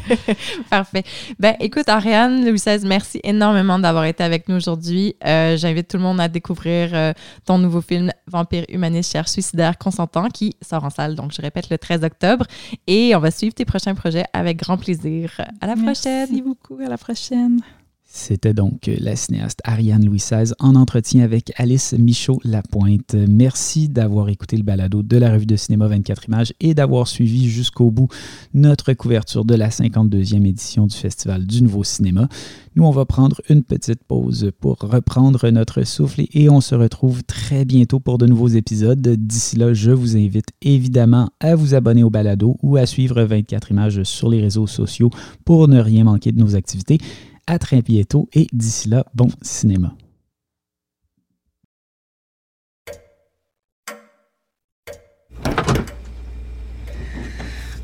Parfait. 0.70 1.04
Ben, 1.38 1.54
écoute, 1.60 1.88
Ariane 1.88 2.44
Louis 2.44 2.58
XVI, 2.58 2.86
merci 2.86 3.20
énormément 3.22 3.78
d'avoir 3.78 4.04
été 4.04 4.24
avec 4.24 4.48
nous 4.48 4.56
aujourd'hui. 4.56 5.14
Euh, 5.24 5.56
j'invite 5.56 5.88
tout 5.88 5.96
le 5.96 6.02
monde 6.02 6.20
à 6.20 6.28
découvrir 6.28 6.90
euh, 6.92 7.12
ton 7.44 7.58
nouveau 7.58 7.80
film 7.80 8.10
Vampire 8.26 8.64
humaniste, 8.68 9.12
cher 9.12 9.28
suicidaire 9.28 9.78
consentant 9.78 10.28
qui 10.28 10.56
sort 10.60 10.84
en 10.84 10.90
salle, 10.90 11.14
donc 11.14 11.32
je 11.32 11.40
répète, 11.40 11.70
le 11.70 11.78
13 11.78 12.04
octobre. 12.04 12.46
Et 12.86 13.14
on 13.14 13.20
va 13.20 13.30
suivre 13.30 13.54
tes 13.54 13.64
prochains 13.64 13.94
projets 13.94 14.24
avec 14.32 14.58
grand 14.58 14.76
plaisir. 14.76 15.40
À 15.60 15.66
la 15.66 15.74
prochaine. 15.74 16.28
Merci 16.30 16.42
beaucoup. 16.42 16.78
À 16.84 16.88
la 16.88 16.98
prochaine. 16.98 17.60
C'était 18.08 18.54
donc 18.54 18.88
la 19.00 19.16
cinéaste 19.16 19.60
Ariane 19.64 20.06
Louis 20.06 20.18
XVI 20.18 20.52
en 20.60 20.76
entretien 20.76 21.24
avec 21.24 21.52
Alice 21.56 21.92
Michaud-Lapointe. 21.92 23.16
Merci 23.28 23.88
d'avoir 23.88 24.28
écouté 24.28 24.56
le 24.56 24.62
balado 24.62 25.02
de 25.02 25.16
la 25.16 25.32
revue 25.32 25.44
de 25.44 25.56
cinéma 25.56 25.88
24 25.88 26.26
images 26.26 26.54
et 26.60 26.72
d'avoir 26.72 27.08
suivi 27.08 27.50
jusqu'au 27.50 27.90
bout 27.90 28.06
notre 28.54 28.92
couverture 28.92 29.44
de 29.44 29.56
la 29.56 29.70
52e 29.70 30.46
édition 30.46 30.86
du 30.86 30.96
Festival 30.96 31.46
du 31.46 31.62
Nouveau 31.62 31.82
Cinéma. 31.82 32.28
Nous, 32.76 32.84
on 32.84 32.92
va 32.92 33.06
prendre 33.06 33.40
une 33.48 33.64
petite 33.64 34.04
pause 34.04 34.52
pour 34.60 34.78
reprendre 34.78 35.50
notre 35.50 35.82
souffle 35.82 36.22
et 36.32 36.48
on 36.48 36.60
se 36.60 36.76
retrouve 36.76 37.24
très 37.24 37.64
bientôt 37.64 37.98
pour 37.98 38.18
de 38.18 38.26
nouveaux 38.26 38.48
épisodes. 38.48 39.00
D'ici 39.00 39.56
là, 39.56 39.74
je 39.74 39.90
vous 39.90 40.16
invite 40.16 40.50
évidemment 40.62 41.30
à 41.40 41.56
vous 41.56 41.74
abonner 41.74 42.04
au 42.04 42.10
balado 42.10 42.56
ou 42.62 42.76
à 42.76 42.86
suivre 42.86 43.20
24 43.20 43.72
images 43.72 44.04
sur 44.04 44.28
les 44.28 44.40
réseaux 44.40 44.68
sociaux 44.68 45.10
pour 45.44 45.66
ne 45.66 45.80
rien 45.80 46.04
manquer 46.04 46.30
de 46.30 46.38
nos 46.38 46.54
activités 46.54 46.98
à 47.46 47.58
très 47.58 47.82
bientôt 47.82 48.28
et 48.32 48.46
d'ici 48.52 48.88
là, 48.88 49.04
bon 49.14 49.28
cinéma. 49.42 49.92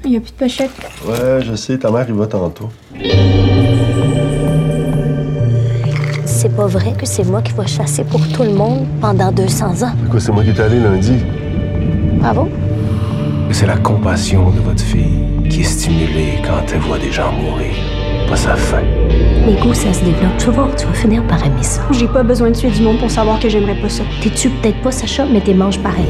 Il 0.04 0.10
n'y 0.10 0.16
a 0.16 0.20
plus 0.20 0.32
de 0.32 0.36
pochette. 0.36 0.70
Ouais, 1.06 1.42
je 1.42 1.54
sais, 1.54 1.78
ta 1.78 1.90
mère 1.90 2.08
y 2.08 2.12
va 2.12 2.26
tantôt. 2.26 2.70
C'est 6.26 6.56
pas 6.56 6.66
vrai 6.66 6.92
que 6.98 7.06
c'est 7.06 7.24
moi 7.24 7.40
qui 7.40 7.52
vais 7.52 7.66
chasser 7.68 8.02
pour 8.02 8.20
tout 8.30 8.42
le 8.42 8.52
monde 8.52 8.86
pendant 9.00 9.30
200 9.30 9.82
ans. 9.84 9.92
Pourquoi 10.00 10.18
c'est 10.18 10.32
moi 10.32 10.42
qui 10.42 10.50
est 10.50 10.60
allé 10.60 10.80
lundi? 10.80 11.18
Ah 12.24 12.32
Bravo. 12.32 12.48
C'est 13.52 13.66
la 13.66 13.76
compassion 13.76 14.50
de 14.50 14.58
votre 14.58 14.82
fille 14.82 15.48
qui 15.48 15.60
est 15.60 15.64
stimulée 15.64 16.40
quand 16.44 16.64
elle 16.72 16.80
voit 16.80 16.98
des 16.98 17.12
gens 17.12 17.30
mourir 17.32 17.74
pas. 18.36 18.80
Les 19.46 19.54
goûts, 19.60 19.74
ça 19.74 19.92
se 19.92 20.04
développe. 20.04 20.36
Tu 20.38 20.46
vas 20.46 20.52
voir, 20.52 20.74
tu 20.74 20.86
vas 20.86 20.94
finir 20.94 21.22
par 21.26 21.44
aimer 21.44 21.62
ça. 21.62 21.82
J'ai 21.90 22.06
pas 22.06 22.22
besoin 22.22 22.50
de 22.50 22.56
tuer 22.56 22.70
du 22.70 22.80
monde 22.82 22.98
pour 22.98 23.10
savoir 23.10 23.38
que 23.38 23.48
j'aimerais 23.48 23.74
pas 23.74 23.88
ça. 23.88 24.04
T'es-tu 24.22 24.48
peut-être 24.50 24.80
pas 24.82 24.90
Sacha, 24.90 25.26
mais 25.30 25.40
t'es 25.40 25.54
manges 25.54 25.78
pareil. 25.80 26.06